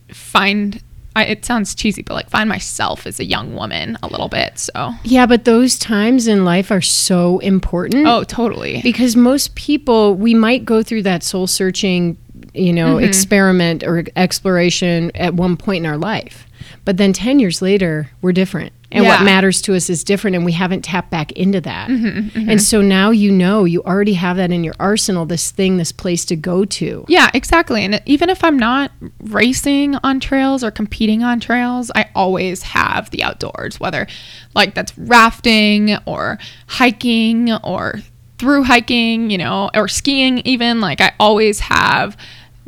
find 0.08 0.82
I, 1.17 1.25
it 1.25 1.45
sounds 1.45 1.75
cheesy 1.75 2.02
but 2.02 2.14
like 2.14 2.31
find 2.31 2.49
myself 2.49 3.07
as 3.07 3.19
a 3.21 3.25
young 3.25 3.55
woman 3.55 3.99
a 4.02 4.07
little 4.07 4.29
bit 4.29 4.59
so 4.59 4.93
Yeah, 5.05 5.26
but 5.26 5.45
those 5.45 5.79
times 5.79 6.26
in 6.29 6.45
life 6.45 6.71
are 6.71 6.81
so 6.81 7.38
important. 7.40 8.07
oh 8.07 8.23
totally 8.25 8.81
because 8.83 9.17
most 9.17 9.55
people 9.57 10.14
we 10.14 10.35
might 10.35 10.64
go 10.64 10.83
through 10.83 11.02
that 11.02 11.23
soul 11.23 11.47
searching 11.47 12.17
you 12.55 12.73
know 12.73 12.97
Mm-hmm. 12.97 13.05
experiment 13.05 13.83
or 13.85 14.05
exploration 14.17 15.11
at 15.14 15.35
one 15.35 15.57
point 15.57 15.85
in 15.85 15.90
our 15.90 15.99
life 15.99 16.47
but 16.85 16.97
then 16.97 17.12
10 17.12 17.38
years 17.38 17.61
later 17.61 18.11
we're 18.23 18.33
different 18.33 18.73
and 18.92 19.04
what 19.04 19.23
matters 19.25 19.62
to 19.62 19.75
us 19.75 19.88
is 19.88 20.02
different 20.04 20.35
and 20.37 20.44
we 20.44 20.52
haven't 20.52 20.82
tapped 20.82 21.11
back 21.11 21.32
into 21.32 21.61
that 21.61 21.88
Mm-hmm, 21.88 22.49
and 22.50 22.62
so 22.62 22.80
now 22.82 23.11
you 23.11 23.30
know 23.30 23.64
you 23.64 23.82
already 23.82 24.14
have 24.14 24.37
that 24.37 24.50
in 24.50 24.64
your 24.64 24.75
arsenal 24.80 25.26
this 25.26 25.50
thing 25.50 25.76
this 25.76 25.92
place 25.92 26.25
to 26.25 26.37
go 26.37 26.64
to 26.64 27.04
Yeah, 27.09 27.30
exactly. 27.35 27.85
And 27.85 28.00
even 28.06 28.30
if 28.30 28.42
I'm 28.44 28.59
not 28.59 28.92
racing 29.20 29.97
on 29.97 30.20
trails 30.20 30.62
or 30.64 30.70
competing 30.70 31.23
on 31.23 31.40
trails, 31.40 31.90
I 31.94 32.09
always 32.14 32.62
have 32.62 33.11
the 33.11 33.23
outdoors, 33.23 33.80
whether 33.80 34.06
like 34.54 34.75
that's 34.75 34.97
rafting 34.97 35.97
or 36.06 36.38
hiking 36.66 37.52
or 37.64 38.00
through 38.38 38.64
hiking, 38.64 39.30
you 39.30 39.38
know, 39.38 39.70
or 39.75 39.87
skiing, 39.87 40.38
even. 40.38 40.80
Like, 40.80 41.00
I 41.00 41.12
always 41.20 41.61
have, 41.61 42.16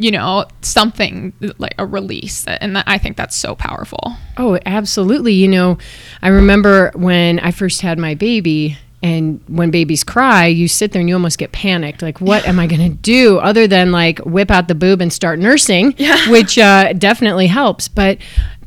you 0.03 0.11
know, 0.11 0.45
something 0.63 1.33
like 1.59 1.75
a 1.79 1.87
release. 1.87 2.47
And 2.47 2.77
that, 2.77 2.85
I 2.87 2.99
think 2.99 3.17
that's 3.17 3.37
so 3.37 3.55
powerful. 3.55 4.15
Oh, 4.37 4.59
absolutely. 4.67 5.35
You 5.35 5.49
know, 5.49 5.79
I 6.23 6.29
remember 6.29 6.91
when 6.95 7.39
I 7.39 7.51
first 7.51 7.81
had 7.81 7.99
my 7.99 8.15
baby, 8.15 8.77
and 9.05 9.41
when 9.49 9.73
babies 9.73 10.05
cry, 10.05 10.47
you 10.47 10.69
sit 10.69 10.93
there 10.93 11.01
and 11.01 11.09
you 11.09 11.17
almost 11.17 11.37
get 11.37 11.51
panicked. 11.51 12.03
Like, 12.03 12.21
what 12.21 12.47
am 12.47 12.61
I 12.61 12.69
going 12.69 12.89
to 12.89 12.97
do 12.97 13.39
other 13.39 13.67
than 13.67 13.91
like 13.91 14.21
whip 14.21 14.51
out 14.51 14.69
the 14.69 14.77
boob 14.77 15.01
and 15.01 15.13
start 15.13 15.41
nursing, 15.41 15.95
which 16.29 16.57
uh, 16.57 16.93
definitely 16.93 17.49
helps. 17.49 17.89
But 17.89 18.19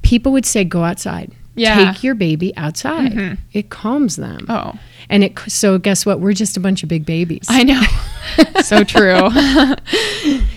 people 0.01 0.33
would 0.33 0.45
say, 0.45 0.65
go 0.65 0.83
outside. 0.83 1.31
Yeah. 1.55 1.91
take 1.91 2.03
your 2.03 2.15
baby 2.15 2.55
outside. 2.57 3.37
It 3.53 3.69
calms 3.69 4.17
them. 4.17 4.45
Oh. 4.49 4.73
And 5.09 5.23
it 5.23 5.39
so 5.47 5.77
guess 5.77 6.05
what? 6.05 6.19
We're 6.19 6.33
just 6.33 6.57
a 6.57 6.59
bunch 6.59 6.83
of 6.83 6.89
big 6.89 7.05
babies. 7.05 7.45
I 7.47 7.63
know. 7.63 7.81
so 8.61 8.83
true. 8.83 9.29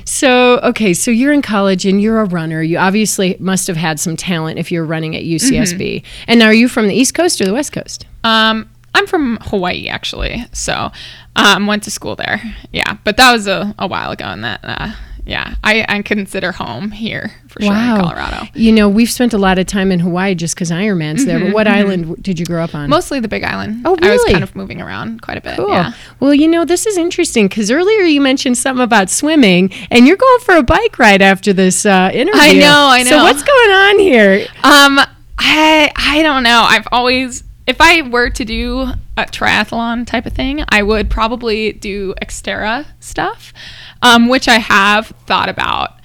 So, 0.08 0.58
okay, 0.60 0.94
so 0.94 1.10
you're 1.10 1.34
in 1.34 1.42
college 1.42 1.84
and 1.84 2.00
you're 2.00 2.20
a 2.20 2.24
runner. 2.24 2.62
You 2.62 2.78
obviously 2.78 3.36
must 3.38 3.66
have 3.66 3.76
had 3.76 4.00
some 4.00 4.16
talent 4.16 4.58
if 4.58 4.72
you're 4.72 4.84
running 4.86 5.14
at 5.14 5.22
UCSB. 5.22 6.02
And 6.26 6.40
now 6.40 6.46
are 6.46 6.54
you 6.54 6.66
from 6.66 6.88
the 6.88 6.94
East 6.94 7.12
Coast 7.14 7.40
or 7.42 7.44
the 7.44 7.52
West 7.52 7.72
Coast? 7.72 8.06
Um, 8.24 8.68
I'm 8.94 9.06
from 9.06 9.38
Hawaii 9.42 9.86
actually, 9.86 10.44
so 10.52 10.90
um, 11.36 11.66
went 11.66 11.82
to 11.84 11.90
school 11.90 12.16
there. 12.16 12.40
Yeah, 12.72 12.96
but 13.04 13.18
that 13.18 13.32
was 13.32 13.46
a, 13.46 13.74
a 13.78 13.86
while 13.86 14.10
ago, 14.10 14.24
and 14.24 14.42
that 14.44 14.60
uh, 14.64 14.92
yeah, 15.28 15.56
I, 15.62 15.84
I 15.86 16.02
consider 16.02 16.52
home 16.52 16.90
here 16.90 17.30
for 17.48 17.60
sure 17.62 17.72
in 17.72 18.00
Colorado. 18.00 18.46
You 18.54 18.72
know, 18.72 18.88
we've 18.88 19.10
spent 19.10 19.34
a 19.34 19.38
lot 19.38 19.58
of 19.58 19.66
time 19.66 19.92
in 19.92 20.00
Hawaii 20.00 20.34
just 20.34 20.54
because 20.54 20.70
Ironman's 20.70 21.26
there. 21.26 21.38
But 21.38 21.52
what 21.52 21.68
island 21.68 22.22
did 22.22 22.40
you 22.40 22.46
grow 22.46 22.64
up 22.64 22.74
on? 22.74 22.88
Mostly 22.88 23.20
the 23.20 23.28
Big 23.28 23.44
Island. 23.44 23.82
Oh, 23.84 23.94
really? 23.96 24.08
I 24.08 24.12
was 24.14 24.24
kind 24.24 24.42
of 24.42 24.56
moving 24.56 24.80
around 24.80 25.20
quite 25.20 25.36
a 25.36 25.42
bit. 25.42 25.56
Cool. 25.56 25.68
Yeah. 25.68 25.92
Well, 26.18 26.32
you 26.32 26.48
know, 26.48 26.64
this 26.64 26.86
is 26.86 26.96
interesting 26.96 27.46
because 27.46 27.70
earlier 27.70 28.02
you 28.04 28.22
mentioned 28.22 28.56
something 28.56 28.82
about 28.82 29.10
swimming, 29.10 29.70
and 29.90 30.06
you're 30.06 30.16
going 30.16 30.40
for 30.40 30.56
a 30.56 30.62
bike 30.62 30.98
ride 30.98 31.20
after 31.20 31.52
this 31.52 31.84
uh, 31.84 32.10
interview. 32.12 32.40
I 32.40 32.54
know, 32.54 32.88
I 32.90 33.02
know. 33.02 33.10
So 33.10 33.22
what's 33.22 33.42
going 33.42 33.70
on 33.70 33.98
here? 33.98 34.46
Um, 34.64 34.98
I 35.38 35.92
I 35.94 36.22
don't 36.22 36.42
know. 36.42 36.62
I've 36.66 36.88
always, 36.90 37.44
if 37.68 37.82
I 37.82 38.00
were 38.00 38.30
to 38.30 38.44
do 38.46 38.80
a 39.18 39.24
triathlon 39.24 40.06
type 40.06 40.24
of 40.24 40.32
thing, 40.32 40.64
I 40.70 40.82
would 40.82 41.10
probably 41.10 41.74
do 41.74 42.14
Xterra 42.22 42.86
stuff, 42.98 43.52
um, 44.00 44.28
which 44.28 44.48
I 44.48 44.54
have 44.54 45.08
thought 45.26 45.50
about 45.50 46.00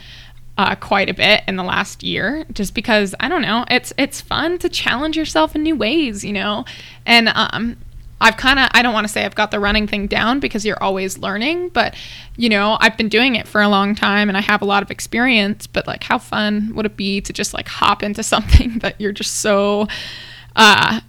uh, 0.58 0.76
quite 0.76 1.10
a 1.10 1.14
bit 1.14 1.42
in 1.48 1.56
the 1.56 1.64
last 1.64 2.04
year, 2.04 2.46
just 2.52 2.76
because 2.76 3.16
I 3.22 3.30
don't 3.30 3.42
know. 3.42 3.64
It's 3.70 3.94
it's 3.98 4.20
fun 4.20 4.60
to 4.60 4.68
challenge 4.68 5.16
yourself 5.16 5.56
in 5.56 5.64
new 5.64 5.76
ways, 5.76 6.24
you 6.24 6.34
know, 6.34 6.66
and 7.06 7.30
um. 7.34 7.78
I've 8.22 8.38
kind 8.38 8.58
of, 8.58 8.70
I 8.72 8.84
don't 8.84 8.94
want 8.94 9.06
to 9.06 9.12
say 9.12 9.26
I've 9.26 9.36
got 9.36 9.52
the 9.52 9.60
running 9.60 9.86
thing 9.86 10.08
down 10.08 10.40
because 10.40 10.66
you're 10.66 10.82
always 10.82 11.18
learning, 11.18 11.70
but 11.70 11.94
you 12.38 12.48
know, 12.48 12.78
I've 12.80 12.96
been 12.96 13.10
doing 13.10 13.36
it 13.36 13.50
for 13.50 13.62
a 13.62 13.68
long 13.68 13.96
time 13.96 14.30
and 14.30 14.38
I 14.38 14.42
have 14.42 14.62
a 14.62 14.66
lot 14.66 14.82
of 14.82 14.90
experience, 14.90 15.68
but 15.68 15.88
like 15.88 16.04
how 16.04 16.20
fun 16.20 16.74
would 16.74 16.86
it 16.86 16.96
be 16.96 17.20
to 17.20 17.34
just 17.34 17.54
like 17.54 17.68
hop 17.68 18.02
into 18.02 18.24
something 18.34 18.80
that 18.80 19.02
you're 19.02 19.12
just 19.12 19.42
so 19.42 19.90
uh 20.56 21.02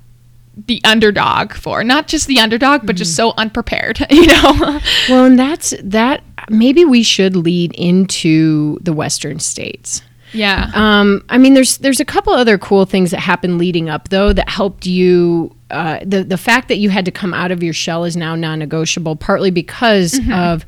the 0.57 0.81
underdog 0.85 1.53
for 1.53 1.83
not 1.83 2.07
just 2.07 2.27
the 2.27 2.39
underdog 2.39 2.87
but 2.87 2.97
just 2.97 3.17
so 3.17 3.33
unprepared 3.37 3.99
you 4.11 4.27
know 4.27 4.81
Well, 5.09 5.25
and 5.25 5.39
that's 5.39 5.75
that. 5.83 6.23
Maybe 6.51 6.85
we 6.85 7.03
should 7.03 7.37
lead 7.37 7.73
into 7.75 8.79
the 8.81 8.93
Western 8.93 9.41
states. 9.41 10.03
yeah 10.33 10.71
Um, 10.75 11.25
I 11.29 11.39
mean, 11.39 11.55
there's 11.55 11.79
there's 11.79 12.01
a 12.01 12.05
couple 12.05 12.33
other 12.35 12.59
cool 12.59 12.85
things 12.85 13.11
that 13.13 13.21
happened 13.21 13.59
leading 13.59 13.89
up 13.89 14.11
though 14.11 14.33
that 14.33 14.49
helped 14.49 14.87
you. 14.87 15.55
Uh, 15.71 15.99
the 16.05 16.23
the 16.23 16.37
fact 16.37 16.69
that 16.69 16.77
you 16.77 16.91
had 16.91 17.05
to 17.07 17.11
come 17.11 17.35
out 17.35 17.51
of 17.51 17.63
your 17.63 17.73
shell 17.73 18.05
is 18.05 18.17
now 18.17 18.35
non-negotiable, 18.37 19.17
partly 19.17 19.51
because 19.51 20.21
of 20.33 20.65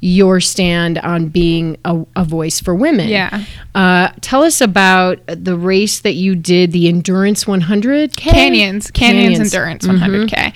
your 0.00 0.40
stand 0.40 0.98
on 0.98 1.26
being 1.28 1.76
a, 1.84 2.04
a 2.14 2.24
voice 2.24 2.60
for 2.60 2.74
women. 2.74 3.08
Yeah. 3.08 3.44
Uh, 3.74 4.10
tell 4.20 4.42
us 4.42 4.60
about 4.60 5.18
the 5.26 5.56
race 5.56 6.00
that 6.00 6.14
you 6.14 6.36
did, 6.36 6.72
the 6.72 6.88
Endurance 6.88 7.44
100K? 7.44 8.16
canyons 8.16 8.90
canyons, 8.90 9.38
endurance 9.40 9.86
100k 9.86 10.54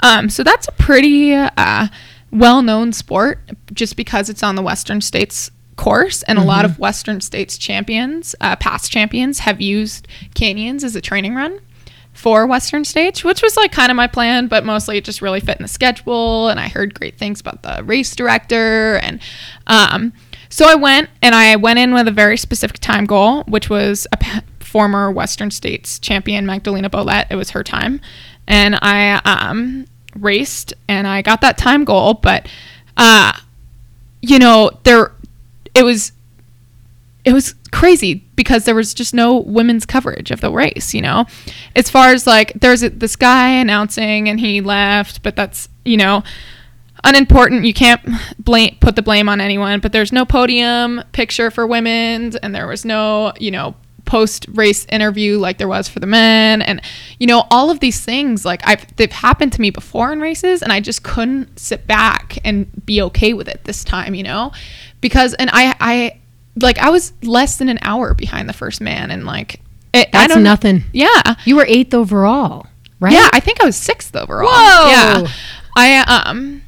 um 0.00 0.28
so 0.28 0.42
that's 0.42 0.68
a 0.68 0.72
pretty 0.72 1.34
uh 1.34 1.86
well-known 2.30 2.92
sport 2.92 3.40
just 3.72 3.96
because 3.96 4.28
it's 4.28 4.42
on 4.42 4.54
the 4.54 4.62
western 4.62 5.00
states 5.00 5.50
course 5.76 6.22
and 6.24 6.38
a 6.38 6.42
lot 6.42 6.64
of 6.64 6.78
western 6.78 7.20
states 7.20 7.56
champions 7.58 8.34
uh, 8.40 8.54
past 8.56 8.92
champions 8.92 9.40
have 9.40 9.60
used 9.60 10.06
canyons 10.34 10.84
as 10.84 10.94
a 10.94 11.00
training 11.00 11.34
run 11.34 11.58
for 12.20 12.46
western 12.46 12.84
states 12.84 13.24
which 13.24 13.42
was 13.42 13.56
like 13.56 13.72
kind 13.72 13.90
of 13.90 13.96
my 13.96 14.06
plan 14.06 14.46
but 14.46 14.64
mostly 14.64 14.98
it 14.98 15.04
just 15.04 15.22
really 15.22 15.40
fit 15.40 15.56
in 15.58 15.62
the 15.62 15.68
schedule 15.68 16.48
and 16.48 16.60
i 16.60 16.68
heard 16.68 16.94
great 16.94 17.16
things 17.16 17.40
about 17.40 17.62
the 17.62 17.82
race 17.84 18.14
director 18.14 18.96
and 19.02 19.20
um 19.66 20.12
so 20.50 20.66
I 20.66 20.74
went 20.74 21.08
and 21.22 21.34
I 21.34 21.56
went 21.56 21.78
in 21.78 21.94
with 21.94 22.08
a 22.08 22.10
very 22.10 22.36
specific 22.36 22.80
time 22.80 23.06
goal, 23.06 23.44
which 23.44 23.70
was 23.70 24.06
a 24.10 24.16
p- 24.16 24.40
former 24.58 25.10
Western 25.10 25.50
States 25.50 25.98
champion, 25.98 26.44
Magdalena 26.44 26.90
Boulet. 26.90 27.28
It 27.30 27.36
was 27.36 27.50
her 27.50 27.62
time. 27.62 28.00
And 28.48 28.76
I 28.82 29.20
um, 29.24 29.86
raced 30.16 30.74
and 30.88 31.06
I 31.06 31.22
got 31.22 31.40
that 31.42 31.56
time 31.56 31.84
goal. 31.84 32.14
But, 32.14 32.48
uh, 32.96 33.32
you 34.22 34.40
know, 34.40 34.72
there, 34.82 35.12
it 35.72 35.84
was, 35.84 36.10
it 37.24 37.32
was 37.32 37.54
crazy 37.72 38.14
because 38.36 38.64
there 38.64 38.74
was 38.74 38.94
just 38.94 39.14
no 39.14 39.38
women's 39.38 39.86
coverage 39.86 40.30
of 40.30 40.40
the 40.40 40.50
race, 40.50 40.94
you 40.94 41.02
know? 41.02 41.26
As 41.76 41.90
far 41.90 42.12
as 42.12 42.26
like, 42.26 42.52
there's 42.54 42.80
this 42.80 43.16
guy 43.16 43.48
announcing 43.48 44.28
and 44.28 44.40
he 44.40 44.60
left, 44.60 45.22
but 45.22 45.36
that's, 45.36 45.68
you 45.84 45.96
know, 45.96 46.22
unimportant. 47.04 47.64
You 47.64 47.74
can't 47.74 48.00
blame 48.38 48.76
put 48.80 48.96
the 48.96 49.02
blame 49.02 49.28
on 49.28 49.40
anyone, 49.40 49.80
but 49.80 49.92
there's 49.92 50.12
no 50.12 50.24
podium 50.24 51.02
picture 51.12 51.50
for 51.50 51.66
women, 51.66 52.34
and 52.42 52.54
there 52.54 52.66
was 52.66 52.84
no, 52.84 53.32
you 53.38 53.50
know, 53.50 53.74
post 54.04 54.46
race 54.54 54.86
interview 54.86 55.38
like 55.38 55.58
there 55.58 55.68
was 55.68 55.88
for 55.88 56.00
the 56.00 56.06
men, 56.06 56.62
and 56.62 56.80
you 57.18 57.26
know, 57.26 57.46
all 57.50 57.70
of 57.70 57.80
these 57.80 58.04
things 58.04 58.44
like 58.44 58.60
I've 58.66 58.84
they've 58.96 59.10
happened 59.10 59.52
to 59.54 59.60
me 59.60 59.70
before 59.70 60.12
in 60.12 60.20
races, 60.20 60.62
and 60.62 60.72
I 60.72 60.80
just 60.80 61.02
couldn't 61.02 61.58
sit 61.58 61.86
back 61.86 62.38
and 62.44 62.68
be 62.84 63.00
okay 63.02 63.32
with 63.32 63.48
it 63.48 63.64
this 63.64 63.84
time, 63.84 64.14
you 64.14 64.22
know, 64.22 64.52
because 65.00 65.34
and 65.34 65.48
I 65.52 65.74
I 65.80 66.19
like 66.62 66.78
I 66.78 66.90
was 66.90 67.12
less 67.22 67.56
than 67.56 67.68
an 67.68 67.78
hour 67.82 68.14
behind 68.14 68.48
the 68.48 68.52
first 68.52 68.80
man, 68.80 69.10
and 69.10 69.24
like 69.24 69.60
it, 69.92 70.08
I 70.08 70.10
That's 70.12 70.34
don't 70.34 70.42
nothing. 70.42 70.84
Yeah, 70.92 71.34
You 71.44 71.56
were 71.56 71.64
eighth 71.66 71.94
overall, 71.94 72.66
right? 73.00 73.12
yeah, 73.12 73.28
I 73.32 73.40
think 73.40 73.60
I 73.60 73.66
was 73.66 73.76
sixth 73.76 74.14
overall. 74.14 74.48
Whoa! 74.50 74.88
Yeah, 74.90 75.28
I 75.76 76.22
um, 76.26 76.62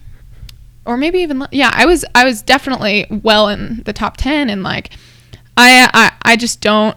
or 0.84 0.96
maybe 0.96 1.20
even 1.20 1.46
yeah, 1.52 1.70
I 1.72 1.86
was 1.86 2.04
I 2.14 2.24
was 2.24 2.42
definitely 2.42 3.06
well 3.10 3.48
in 3.48 3.82
the 3.84 3.92
top 3.92 4.16
ten, 4.16 4.50
and 4.50 4.62
like, 4.62 4.90
I 5.56 5.88
I 5.94 6.32
I 6.32 6.36
just 6.36 6.60
don't, 6.60 6.96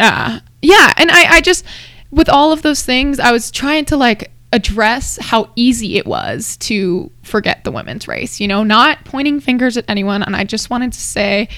uh, 0.00 0.40
yeah, 0.62 0.92
and 0.96 1.10
I 1.10 1.36
I 1.36 1.40
just 1.40 1.64
with 2.10 2.28
all 2.28 2.52
of 2.52 2.62
those 2.62 2.82
things, 2.82 3.18
I 3.20 3.32
was 3.32 3.50
trying 3.50 3.84
to 3.86 3.96
like 3.96 4.30
address 4.54 5.18
how 5.20 5.50
easy 5.56 5.96
it 5.96 6.06
was 6.06 6.56
to 6.58 7.10
forget 7.22 7.64
the 7.64 7.72
women's 7.72 8.06
race. 8.06 8.40
You 8.40 8.48
know, 8.48 8.62
not 8.62 9.04
pointing 9.04 9.40
fingers 9.40 9.76
at 9.76 9.84
anyone, 9.88 10.22
and 10.22 10.36
I 10.36 10.44
just 10.44 10.70
wanted 10.70 10.92
to 10.92 11.00
say, 11.00 11.48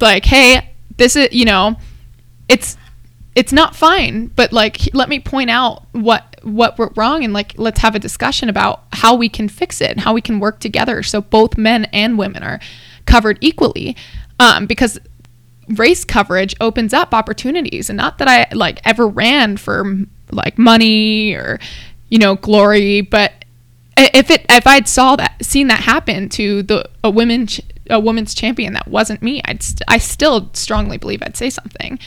like, 0.00 0.24
hey, 0.24 0.70
this 0.96 1.16
is 1.16 1.28
you 1.32 1.44
know, 1.44 1.76
it's 2.48 2.76
it's 3.34 3.52
not 3.52 3.76
fine 3.76 4.26
but 4.26 4.52
like 4.52 4.92
let 4.92 5.08
me 5.08 5.20
point 5.20 5.50
out 5.50 5.86
what 5.92 6.36
what 6.42 6.76
went 6.78 6.92
wrong 6.96 7.22
and 7.22 7.32
like 7.32 7.54
let's 7.56 7.80
have 7.80 7.94
a 7.94 7.98
discussion 7.98 8.48
about 8.48 8.84
how 8.92 9.14
we 9.14 9.28
can 9.28 9.48
fix 9.48 9.80
it 9.80 9.90
and 9.90 10.00
how 10.00 10.12
we 10.12 10.20
can 10.20 10.40
work 10.40 10.58
together 10.58 11.02
so 11.02 11.20
both 11.20 11.56
men 11.56 11.84
and 11.86 12.18
women 12.18 12.42
are 12.42 12.60
covered 13.06 13.38
equally 13.40 13.96
um, 14.40 14.66
because 14.66 14.98
race 15.68 16.04
coverage 16.04 16.56
opens 16.60 16.92
up 16.92 17.14
opportunities 17.14 17.88
and 17.88 17.96
not 17.96 18.18
that 18.18 18.26
i 18.26 18.46
like 18.52 18.80
ever 18.84 19.06
ran 19.06 19.56
for 19.56 19.84
like 20.32 20.58
money 20.58 21.32
or 21.32 21.60
you 22.10 22.18
know 22.18 22.34
glory 22.36 23.00
but 23.00 23.32
if 23.96 24.30
it 24.30 24.44
if 24.48 24.66
i'd 24.66 24.88
saw 24.88 25.16
that 25.16 25.34
seen 25.44 25.68
that 25.68 25.80
happen 25.80 26.28
to 26.28 26.62
the 26.64 26.88
a 27.04 27.10
women 27.10 27.46
a 27.88 27.98
women's 28.00 28.34
champion 28.34 28.72
that 28.72 28.86
wasn't 28.88 29.20
me 29.22 29.40
i'd 29.46 29.62
st- 29.62 29.82
i 29.88 29.98
still 29.98 30.50
strongly 30.52 30.96
believe 30.98 31.22
i'd 31.22 31.36
say 31.36 31.48
something 31.50 31.98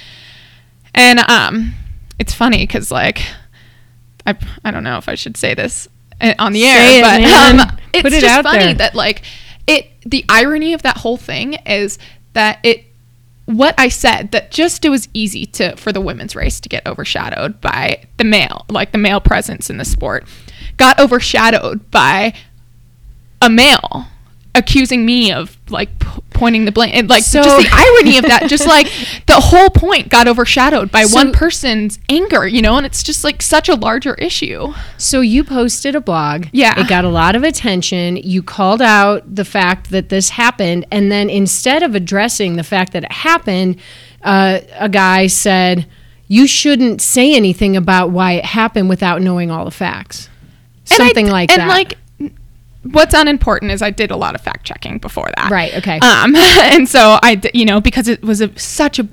and 0.96 1.20
um, 1.30 1.74
it's 2.20 2.34
funny 2.34 2.60
because 2.68 2.92
like 2.92 3.20
I 4.28 4.38
I 4.64 4.70
don't 4.72 4.84
know 4.84 4.98
if 4.98 5.10
I 5.10 5.16
should 5.16 5.36
say 5.36 5.54
this 5.56 5.88
uh, 6.22 6.34
on 6.40 6.54
the 6.54 6.62
Say 6.62 6.68
air, 6.68 7.00
it, 7.00 7.02
but 7.02 7.22
man. 7.22 7.60
um, 7.72 7.78
it's 7.94 8.02
Put 8.04 8.14
it 8.14 8.22
just 8.22 8.44
funny 8.44 8.66
there. 8.66 8.74
that 8.76 8.96
like 8.96 9.24
it. 9.68 9.90
The 10.06 10.24
irony 10.30 10.74
of 10.74 10.84
that 10.84 10.98
whole 10.98 11.18
thing 11.18 11.56
is 11.66 11.98
that 12.34 12.60
it 12.64 12.86
what 13.46 13.76
I 13.78 13.90
said 13.90 14.32
that 14.32 14.52
just 14.52 14.86
it 14.86 14.90
was 14.90 15.10
easy 15.14 15.46
to 15.48 15.76
for 15.76 15.92
the 15.92 16.02
women's 16.02 16.36
race 16.36 16.60
to 16.62 16.70
get 16.70 16.88
overshadowed 16.88 17.60
by 17.60 18.04
the 18.18 18.24
male, 18.24 18.66
like 18.70 18.92
the 18.92 18.98
male 18.98 19.20
presence 19.20 19.70
in 19.70 19.78
the 19.78 19.86
sport, 19.86 20.26
got 20.78 21.00
overshadowed 21.00 21.92
by 21.92 22.34
a 23.42 23.50
male 23.50 24.08
accusing 24.56 25.06
me 25.06 25.32
of 25.34 25.58
like 25.70 25.98
p- 26.00 26.08
pointing 26.30 26.66
the 26.66 26.72
blame 26.72 26.92
and 26.94 27.10
like 27.10 27.24
So- 27.24 27.42
just 27.42 27.58
the 27.58 27.70
irony 27.74 28.18
of 28.20 28.26
that 28.26 28.48
just 28.50 28.68
like 28.68 28.88
the 29.26 29.40
whole 29.40 29.70
point 29.72 30.10
got 30.10 30.28
overshadowed 30.28 30.92
by 30.92 31.04
So- 31.06 31.16
one 31.16 31.32
person's 31.32 31.98
anger 32.10 32.46
you 32.48 32.62
know 32.62 32.78
and 32.78 32.86
it's 32.86 33.02
just 33.02 33.24
like 33.24 33.42
such 33.42 33.68
a 33.68 33.74
larger 33.76 34.14
issue 34.16 34.72
So 34.98 35.22
you 35.22 35.44
posted 35.44 35.96
a 35.96 36.02
blog. 36.02 36.46
Yeah. 36.52 36.80
It 36.80 36.88
got 36.88 37.04
a 37.04 37.10
lot 37.10 37.36
of 37.36 37.44
attention. 37.44 38.18
You 38.18 38.42
called 38.44 38.82
out 38.82 39.36
the 39.36 39.44
fact 39.46 39.90
that 39.90 40.10
this 40.10 40.30
happened. 40.30 40.86
And 40.92 41.12
then 41.12 41.30
instead 41.30 41.84
of 41.84 41.94
addressing 41.96 42.56
the 42.56 42.64
fact 42.64 42.94
that 42.94 43.04
it 43.04 43.12
happened, 43.12 43.80
uh, 44.24 44.60
a 44.80 44.88
guy 44.88 45.28
said, 45.28 45.86
You 46.28 46.48
shouldn't 46.48 47.02
say 47.02 47.36
anything 47.36 47.76
about 47.76 48.12
why 48.12 48.34
it 48.34 48.46
happened 48.46 48.88
without 48.90 49.22
knowing 49.22 49.52
all 49.52 49.66
the 49.66 49.72
facts. 49.72 50.30
And 50.92 50.98
Something 50.98 51.28
like 51.28 51.52
and 51.52 51.62
that. 51.62 51.68
like 51.68 51.98
what's 52.92 53.14
unimportant 53.14 53.72
is 53.72 53.82
I 53.82 53.90
did 53.92 54.12
a 54.12 54.16
lot 54.18 54.36
of 54.36 54.42
fact 54.42 54.66
checking 54.66 54.98
before 54.98 55.30
that 55.38 55.50
Right, 55.52 55.74
okay. 55.76 56.00
um 56.00 56.36
and 56.36 56.88
so 56.88 57.18
I, 57.24 57.42
you 57.54 57.66
know 57.66 57.80
because 57.82 58.08
it 58.08 58.22
was 58.24 58.42
a, 58.42 58.58
such 58.60 59.00
a 59.00 59.08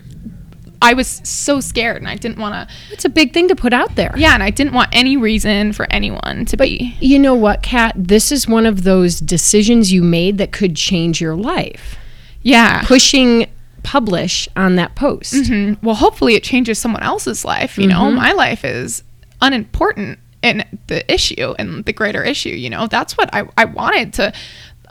I 0.83 0.95
was 0.95 1.21
so 1.25 1.61
scared 1.61 1.99
and 1.99 2.09
I 2.09 2.17
didn't 2.17 2.39
want 2.39 2.55
to. 2.69 2.75
It's 2.91 3.05
a 3.05 3.11
big 3.11 3.35
thing 3.35 3.49
to 3.49 3.55
put 3.55 3.75
out 3.75 3.97
there. 3.97 4.15
Yeah, 4.17 4.33
and 4.33 4.43
I 4.43 4.49
didn't 4.49 4.73
want 4.73 4.89
any 4.93 5.15
reason 5.15 5.75
for 5.75 5.87
anyone 5.93 6.47
to 6.47 6.57
be. 6.57 6.97
You 7.01 7.19
know 7.19 7.35
what, 7.35 7.63
Cat? 7.63 7.93
This 7.99 8.33
is 8.33 8.49
one 8.49 8.65
of 8.65 8.83
those 8.85 9.21
decisions 9.21 9.93
you 9.93 10.03
made 10.03 10.39
that 10.39 10.53
could 10.53 10.77
change 10.77 11.21
your 11.21 11.37
life. 11.37 11.99
Yeah. 12.41 12.81
Pushing 12.87 13.47
publish 13.83 14.49
on 14.57 14.77
that 14.77 14.95
post. 14.95 15.35
Mhm. 15.35 15.77
Well, 15.83 15.97
hopefully 15.97 16.35
it 16.35 16.43
changes 16.43 16.79
someone 16.79 17.03
else's 17.03 17.45
life. 17.45 17.77
You 17.77 17.87
know, 17.87 18.11
my 18.11 18.33
life 18.33 18.65
is 18.65 19.03
unimportant 19.43 20.19
in 20.43 20.65
the 20.87 21.11
issue 21.13 21.55
and 21.59 21.85
the 21.85 21.93
greater 21.93 22.23
issue. 22.23 22.51
You 22.51 22.71
know, 22.71 22.87
that's 22.87 23.17
what 23.17 23.29
I, 23.35 23.49
I 23.57 23.65
wanted 23.67 24.13
to 24.15 24.33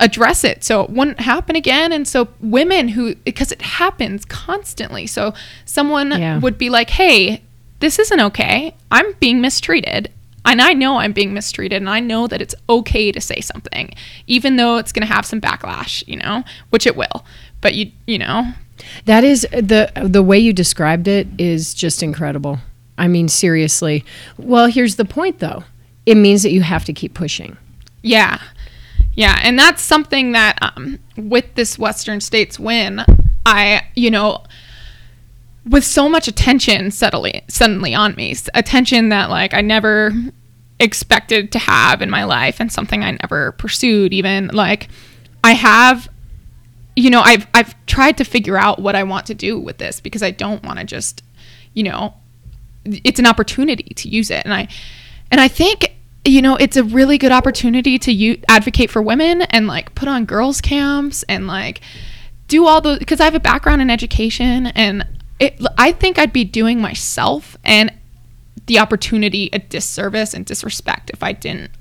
address 0.02 0.44
it 0.44 0.64
so 0.64 0.82
it 0.84 0.90
wouldn't 0.90 1.20
happen 1.20 1.56
again. 1.56 1.92
And 1.92 2.08
so 2.08 2.30
women 2.40 2.90
who, 2.90 3.16
because 3.16 3.52
it 3.52 3.62
happens 3.62 4.26
constantly. 4.26 5.08
So 5.08 5.34
someone 5.66 6.12
Yeah. 6.12 6.40
would 6.40 6.58
be 6.58 6.70
like, 6.70 6.90
hey, 6.92 7.42
this 7.80 8.00
isn't 8.00 8.20
okay. 8.20 8.76
I'm 8.92 9.14
being 9.20 9.42
mistreated. 9.42 10.12
And 10.46 10.62
I 10.62 10.72
know 10.74 10.98
I'm 10.98 11.12
being 11.12 11.34
mistreated, 11.34 11.82
and 11.82 11.90
I 11.90 12.00
know 12.00 12.26
that 12.26 12.42
it's 12.42 12.56
okay 12.70 13.12
to 13.12 13.20
say 13.20 13.42
something, 13.42 13.94
even 14.26 14.56
though 14.56 14.78
it's 14.78 14.94
going 14.94 15.06
to 15.06 15.14
have 15.14 15.26
some 15.26 15.42
backlash, 15.42 16.02
you 16.08 16.16
know, 16.16 16.44
which 16.70 16.88
it 16.88 16.96
will. 16.96 17.26
But 17.62 17.76
you, 17.76 17.92
you 18.08 18.18
know, 18.18 18.54
That 19.06 19.26
is 19.26 19.42
the 19.52 19.92
the 20.02 20.24
way 20.24 20.40
you 20.40 20.54
described 20.54 21.08
it 21.10 21.28
is 21.38 21.74
just 21.74 22.02
incredible. 22.02 22.60
I 23.00 23.08
mean, 23.08 23.28
seriously. 23.28 24.06
Well, 24.38 24.68
here's 24.68 24.98
the 24.98 25.06
point 25.06 25.40
though. 25.40 25.64
It 26.06 26.16
means 26.16 26.44
that 26.44 26.52
you 26.52 26.62
have 26.62 26.86
to 26.86 26.94
keep 26.94 27.14
pushing. 27.14 27.58
Yeah. 28.02 28.42
Yeah. 29.14 29.40
And 29.42 29.58
that's 29.58 29.82
something 29.82 30.34
that 30.34 30.58
um, 30.62 31.00
with 31.18 31.56
this 31.56 31.80
Western 31.80 32.22
States 32.22 32.60
win, 32.60 33.02
I, 33.46 33.88
you 33.96 34.12
know, 34.12 34.44
with 35.68 35.84
so 35.84 36.08
much 36.10 36.28
attention 36.28 36.92
suddenly, 36.92 37.44
suddenly 37.48 37.94
on 37.94 38.16
me, 38.16 38.36
attention 38.54 39.10
that 39.10 39.30
like 39.30 39.54
I 39.54 39.62
never 39.62 40.14
expected 40.80 41.52
to 41.52 41.60
have 41.60 42.02
in 42.02 42.10
my 42.10 42.24
life 42.24 42.60
and 42.60 42.72
something 42.72 43.04
I 43.04 43.18
never 43.22 43.52
pursued 43.54 44.14
even 44.14 44.48
like 44.54 44.88
I 45.44 45.52
have 45.52 46.08
you 46.96 47.10
know 47.10 47.22
I've 47.22 47.48
I've 47.54 47.76
tried 47.86 48.18
to 48.18 48.24
figure 48.24 48.58
out 48.58 48.80
what 48.80 48.96
I 48.96 49.04
want 49.04 49.26
to 49.28 49.34
do 49.34 49.60
with 49.60 49.78
this 49.78 50.00
because 50.00 50.24
I 50.24 50.32
don't 50.32 50.64
want 50.64 50.80
to 50.80 50.86
just 50.86 51.22
you 51.74 51.84
know 51.84 52.14
it's 52.86 53.20
an 53.20 53.26
opportunity 53.26 53.94
to 53.96 54.10
use 54.10 54.30
it. 54.32 54.44
And 54.46 54.54
I 54.54 54.68
and 55.32 55.40
I 55.40 55.48
think 55.48 55.96
you 56.26 56.42
know 56.42 56.56
it's 56.56 56.78
a 56.78 56.84
really 56.84 57.18
good 57.18 57.32
opportunity 57.32 57.98
to 58.00 58.12
u- 58.12 58.42
advocate 58.48 58.90
for 58.90 59.02
women 59.02 59.44
and 59.44 59.68
like 59.68 59.96
put 59.96 60.08
on 60.08 60.26
girls 60.26 60.62
camps 60.62 61.24
and 61.24 61.48
like 61.48 61.82
do 62.48 62.66
all 62.66 62.82
those 62.82 63.00
because 63.00 63.20
I 63.20 63.26
have 63.26 63.36
a 63.36 63.40
background 63.40 63.82
in 63.82 63.90
education 63.90 64.68
and 64.68 65.08
it 65.40 65.62
I 65.78 65.92
think 65.92 66.18
I'd 66.18 66.34
be 66.34 66.44
doing 66.44 66.82
myself 66.82 67.58
and 67.64 67.94
the 68.66 68.80
opportunity 68.80 69.50
a 69.54 69.60
disservice 69.60 70.34
and 70.34 70.46
disrespect 70.46 71.10
if 71.12 71.24
I 71.24 71.32
didn't 71.34 71.72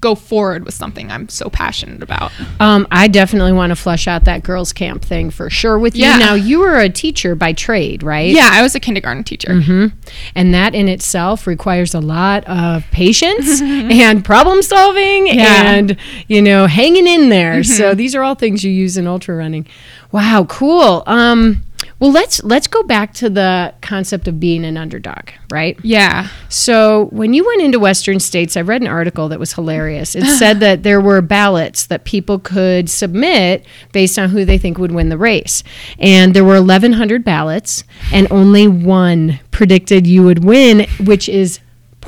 go 0.00 0.14
forward 0.14 0.64
with 0.64 0.74
something 0.74 1.10
I'm 1.10 1.28
so 1.28 1.50
passionate 1.50 2.02
about. 2.02 2.30
Um, 2.60 2.86
I 2.90 3.08
definitely 3.08 3.52
want 3.52 3.70
to 3.70 3.76
flesh 3.76 4.06
out 4.06 4.24
that 4.24 4.44
girls' 4.44 4.72
camp 4.72 5.04
thing 5.04 5.30
for 5.30 5.50
sure 5.50 5.78
with 5.78 5.96
you. 5.96 6.02
Yeah. 6.04 6.18
Now, 6.18 6.34
you 6.34 6.60
were 6.60 6.78
a 6.78 6.88
teacher 6.88 7.34
by 7.34 7.52
trade, 7.52 8.02
right? 8.02 8.32
Yeah, 8.32 8.48
I 8.52 8.62
was 8.62 8.74
a 8.76 8.80
kindergarten 8.80 9.24
teacher. 9.24 9.48
Mm-hmm. 9.48 9.98
And 10.36 10.54
that 10.54 10.74
in 10.74 10.88
itself 10.88 11.46
requires 11.46 11.94
a 11.94 12.00
lot 12.00 12.44
of 12.44 12.84
patience 12.92 13.60
and 13.62 14.24
problem 14.24 14.62
solving 14.62 15.26
Yeah. 15.26 15.72
and, 15.74 15.96
you 16.28 16.40
know, 16.40 16.66
hanging 16.66 17.06
in 17.08 17.28
there. 17.28 17.64
So 17.64 17.94
these 17.94 18.14
are 18.14 18.22
all 18.22 18.34
things 18.36 18.62
you 18.62 18.70
use 18.70 18.96
in 18.96 19.06
ultra 19.06 19.34
running. 19.34 19.66
Wow, 20.12 20.44
cool. 20.48 21.02
Um, 21.06 21.62
well, 22.00 22.10
let's 22.10 22.42
let's 22.42 22.66
go 22.66 22.82
back 22.82 23.12
to 23.14 23.28
the 23.28 23.74
concept 23.82 24.26
of 24.26 24.40
being 24.40 24.64
an 24.64 24.78
underdog, 24.78 25.28
right? 25.50 25.78
Yeah. 25.82 26.28
So 26.48 27.08
when 27.12 27.34
you 27.34 27.46
went 27.46 27.60
into 27.60 27.78
Western 27.78 28.18
states, 28.20 28.56
I 28.56 28.62
read 28.62 28.80
an 28.80 28.88
article 28.88 29.28
that 29.28 29.38
was 29.38 29.52
hilarious. 29.52 30.16
It 30.16 30.24
said 30.24 30.60
that 30.60 30.82
there 30.82 31.00
were 31.00 31.20
ballots 31.20 31.86
that 31.86 32.04
people 32.04 32.38
could 32.38 32.88
submit 32.88 33.66
based 33.92 34.18
on 34.18 34.30
who 34.30 34.46
they 34.46 34.56
think 34.56 34.78
would 34.78 34.92
win 34.92 35.10
the 35.10 35.18
race, 35.18 35.62
and 35.98 36.32
there 36.34 36.44
were 36.44 36.54
1,100 36.54 37.22
ballots, 37.22 37.84
and 38.12 38.26
only 38.32 38.66
one 38.66 39.38
predicted 39.50 40.06
you 40.06 40.24
would 40.24 40.42
win, 40.42 40.86
which 41.04 41.28
is 41.28 41.60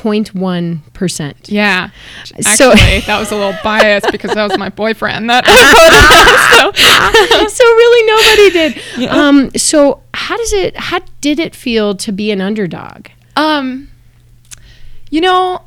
0.1 0.03 0.93
percent. 0.93 1.49
Yeah. 1.49 1.91
So- 2.41 2.73
Actually, 2.73 3.01
that 3.07 3.19
was 3.21 3.31
a 3.31 3.37
little 3.37 3.55
biased 3.63 4.11
because 4.11 4.35
that 4.35 4.49
was 4.49 4.59
my 4.59 4.69
boyfriend 4.69 5.31
that 5.31 5.45
voted. 7.37 7.51
so 7.51 7.65
really 7.65 8.07
nobody 8.07 8.51
did. 8.99 9.09
Um, 9.11 9.51
so 9.57 10.03
how 10.15 10.37
does 10.37 10.53
it? 10.53 10.77
How 10.77 11.01
did 11.21 11.39
it 11.39 11.55
feel 11.55 11.95
to 11.97 12.13
be 12.13 12.31
an 12.31 12.41
underdog? 12.41 13.07
Um, 13.37 13.89
you 15.11 15.21
know, 15.21 15.63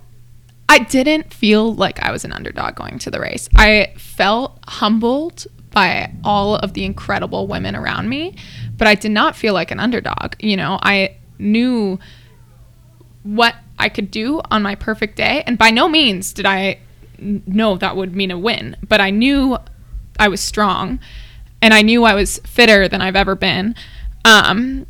I 0.67 0.80
didn't 0.80 1.34
feel 1.34 1.74
like 1.74 2.02
I 2.02 2.12
was 2.12 2.26
an 2.26 2.32
underdog 2.34 2.76
going 2.76 3.00
to 3.00 3.12
the 3.12 3.19
race. 3.19 3.48
I 3.56 3.93
felt 3.98 4.58
humbled 4.67 5.45
by 5.71 6.12
all 6.24 6.56
of 6.56 6.74
the 6.74 6.86
incredible 6.86 7.48
women 7.48 7.76
around 7.76 8.08
me, 8.10 8.36
but 8.78 8.88
I 8.88 8.95
did 8.95 9.12
not 9.12 9.36
feel 9.36 9.54
like 9.54 9.71
an 9.71 9.80
underdog. 9.80 10.36
You 10.39 10.56
know, 10.58 10.80
I 10.82 11.17
knew 11.38 12.00
what 13.24 13.56
I 13.77 13.89
could 13.89 14.11
do 14.11 14.41
on 14.51 14.63
my 14.63 14.75
perfect 14.75 15.15
day, 15.15 15.43
and 15.45 15.57
by 15.57 15.69
no 15.69 15.88
means 15.88 16.33
did 16.33 16.45
I 16.45 16.79
know 17.19 17.77
that 17.77 17.95
would 17.95 18.15
mean 18.15 18.31
a 18.31 18.38
win, 18.38 18.77
but 18.88 19.01
I 19.01 19.09
knew 19.09 19.57
I 20.19 20.27
was 20.27 20.41
strong 20.41 20.99
and 21.61 21.73
I 21.73 21.81
knew 21.81 22.03
I 22.03 22.13
was 22.13 22.39
fitter 22.39 22.88
than 22.88 23.01
I've 23.01 23.15
ever 23.15 23.35
been. 23.35 23.75
Um, 24.23 24.85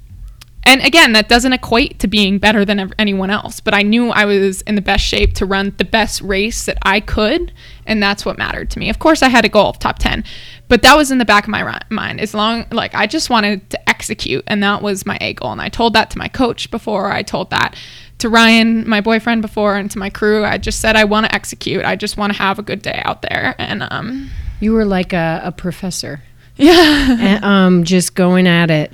and 0.67 0.81
again, 0.81 1.13
that 1.13 1.29
doesn't 1.29 1.53
equate 1.53 1.99
to 1.99 2.07
being 2.07 2.39
better 2.39 2.65
than 2.65 2.91
anyone 2.97 3.29
else, 3.29 3.59
but 3.59 3.75
I 3.75 3.83
knew 3.83 4.09
I 4.09 4.25
was 4.25 4.61
in 4.63 4.73
the 4.73 4.81
best 4.81 5.05
shape 5.05 5.33
to 5.35 5.45
run 5.45 5.75
the 5.77 5.85
best 5.85 6.21
race 6.21 6.65
that 6.65 6.79
I 6.81 7.01
could, 7.01 7.53
and 7.85 8.01
that's 8.01 8.25
what 8.25 8.39
mattered 8.39 8.71
to 8.71 8.79
me. 8.79 8.89
Of 8.89 8.97
course, 8.97 9.21
I 9.21 9.29
had 9.29 9.45
a 9.45 9.49
goal 9.49 9.67
of 9.67 9.77
top 9.77 9.99
10, 9.99 10.23
but 10.67 10.81
that 10.81 10.97
was 10.97 11.11
in 11.11 11.19
the 11.19 11.25
back 11.25 11.43
of 11.43 11.49
my 11.49 11.79
mind. 11.89 12.19
As 12.19 12.33
long, 12.33 12.65
like, 12.71 12.95
I 12.95 13.05
just 13.05 13.29
wanted 13.29 13.69
to 13.69 13.89
execute, 13.89 14.43
and 14.47 14.63
that 14.63 14.81
was 14.81 15.05
my 15.05 15.19
A 15.21 15.33
goal. 15.33 15.51
And 15.51 15.61
I 15.61 15.69
told 15.69 15.93
that 15.93 16.09
to 16.11 16.17
my 16.17 16.29
coach 16.29 16.71
before, 16.71 17.11
I 17.11 17.21
told 17.21 17.51
that 17.51 17.75
to 18.19 18.29
Ryan, 18.29 18.87
my 18.87 19.01
boyfriend, 19.01 19.41
before, 19.41 19.75
and 19.75 19.89
to 19.91 19.99
my 19.99 20.09
crew. 20.09 20.45
I 20.45 20.57
just 20.57 20.79
said, 20.79 20.95
I 20.95 21.03
want 21.03 21.25
to 21.25 21.35
execute. 21.35 21.83
I 21.83 21.95
just 21.95 22.17
want 22.17 22.33
to 22.33 22.39
have 22.39 22.59
a 22.59 22.63
good 22.63 22.81
day 22.81 23.01
out 23.03 23.21
there. 23.21 23.55
And, 23.57 23.85
um, 23.91 24.29
You 24.59 24.73
were 24.73 24.85
like 24.85 25.13
a, 25.13 25.41
a 25.43 25.51
professor. 25.51 26.21
yeah. 26.55 27.17
and, 27.19 27.43
um, 27.43 27.83
just 27.83 28.15
going 28.15 28.47
at 28.47 28.71
it. 28.71 28.93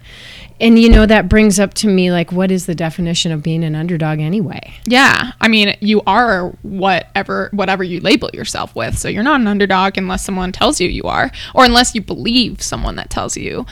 And 0.60 0.78
you 0.78 0.90
know 0.90 1.08
that 1.08 1.28
brings 1.28 1.60
up 1.60 1.74
to 1.76 1.88
me 1.88 2.12
like, 2.12 2.32
what 2.32 2.52
is 2.52 2.68
the 2.68 2.76
definition 2.76 3.32
of 3.32 3.42
being 3.42 3.64
an 3.64 3.74
underdog 3.74 4.20
anyway? 4.20 4.76
Yeah, 4.86 5.32
I 5.42 5.48
mean, 5.48 5.76
you 5.80 6.04
are 6.06 6.50
whatever 6.62 7.50
whatever 7.52 7.84
you 7.84 8.00
label 8.00 8.30
yourself 8.32 8.76
with. 8.76 8.96
So 8.96 9.08
you're 9.10 9.24
not 9.24 9.42
an 9.42 9.48
underdog 9.48 9.98
unless 9.98 10.24
someone 10.24 10.52
tells 10.52 10.80
you 10.80 10.88
you 10.88 11.04
are, 11.06 11.32
or 11.56 11.66
unless 11.66 11.96
you 11.96 12.02
believe 12.02 12.62
someone 12.62 12.96
that 12.98 13.10
tells 13.10 13.36
you. 13.36 13.66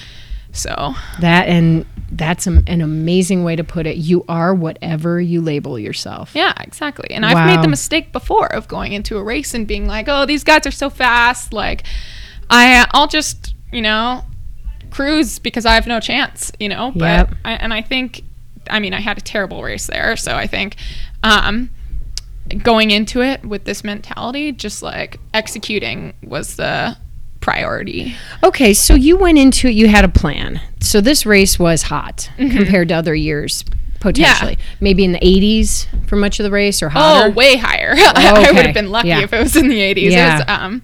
So 0.51 0.95
That 1.19 1.47
and 1.47 1.85
that's 2.12 2.48
a, 2.48 2.63
an 2.67 2.82
amazing 2.82 3.43
way 3.43 3.56
to 3.56 3.63
put 3.63 3.86
it. 3.86 3.98
You 3.98 4.26
are 4.28 4.54
whatever 4.54 5.22
you 5.22 5.41
label 5.41 5.78
yourself. 5.78 6.32
yeah, 6.34 6.54
exactly. 6.60 7.12
And 7.12 7.26
I've 7.26 7.45
made 7.45 7.63
the 7.63 7.67
mistake 7.67 8.12
before 8.12 8.48
of 8.54 8.67
going 8.67 8.93
into 8.93 9.17
a 9.17 9.24
race 9.24 9.54
and 9.54 9.67
being 9.67 9.86
like, 9.86 10.08
"Oh, 10.08 10.26
these 10.26 10.43
guys 10.43 10.65
are 10.65 10.72
so 10.72 10.89
fast." 10.89 11.54
Like, 11.54 11.84
I 12.50 12.88
I'll 12.91 13.08
just 13.08 13.54
you 13.72 13.82
know 13.82 14.24
cruise 14.91 15.38
because 15.39 15.65
I 15.65 15.76
have 15.76 15.86
no 15.88 16.00
chance. 16.00 16.52
You 16.60 16.69
know, 16.69 16.91
but 16.95 17.30
Yep. 17.30 17.34
I, 17.45 17.52
and 17.54 17.74
I 17.74 17.82
think, 17.84 18.24
I 18.69 18.80
mean, 18.80 18.93
I 18.93 19.02
had 19.02 19.17
a 19.17 19.22
terrible 19.22 19.62
race 19.63 19.88
there, 19.88 20.15
so 20.17 20.36
I 20.36 20.48
think. 20.48 20.76
um 21.24 21.69
going 22.63 22.89
into 22.89 23.22
it 23.22 23.45
with 23.45 23.65
this 23.65 23.84
mentality, 23.84 24.52
just 24.52 24.82
like 24.82 25.19
executing 25.36 26.13
was 26.24 26.56
the 26.56 26.98
priority. 27.41 28.15
Okay, 28.43 28.73
so 28.73 28.93
you 28.95 29.17
went 29.17 29.38
into 29.38 29.67
it. 29.67 29.73
You 29.73 29.88
had 29.88 30.06
a 30.06 30.10
plan. 30.10 30.62
So 30.82 31.02
this 31.02 31.25
race 31.25 31.58
was 31.60 31.84
hot 31.84 32.30
compared 32.38 32.89
to 32.89 32.95
other 32.95 33.15
years, 33.15 33.63
potentially. 33.99 34.58
Maybe 34.80 35.04
in 35.06 35.12
the 35.13 35.19
80s 35.19 35.88
for 36.08 36.15
much 36.15 36.39
of 36.39 36.43
the 36.43 36.52
race, 36.52 36.82
or 36.84 36.89
hotter. 36.89 37.28
Oh, 37.28 37.30
way 37.32 37.56
higher. 37.58 37.93
I 37.97 38.52
would 38.54 38.65
have 38.65 38.73
been 38.73 38.91
lucky 38.91 39.10
Yeah. 39.10 39.21
if 39.21 39.34
it 39.34 39.39
was 39.39 39.56
in 39.56 39.67
the 39.67 39.80
80s. 39.80 40.12
Yeah. 40.12 40.36
It 40.36 40.39
was, 40.39 40.43
um, 40.47 40.82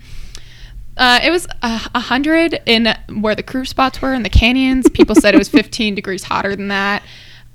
uh, 0.98 1.20
it 1.24 1.30
was 1.32 1.46
a 1.62 1.82
a 1.96 2.00
hundred 2.00 2.62
in 2.66 2.88
where 3.20 3.36
the 3.36 3.44
crew 3.44 3.66
spots 3.66 4.02
were 4.02 4.14
in 4.14 4.24
the 4.24 4.30
canyons. 4.30 4.88
People 4.90 5.14
said 5.16 5.34
it 5.36 5.38
was 5.38 5.50
15 5.62 5.94
degrees 5.94 6.24
hotter 6.24 6.56
than 6.56 6.70
that. 6.70 7.04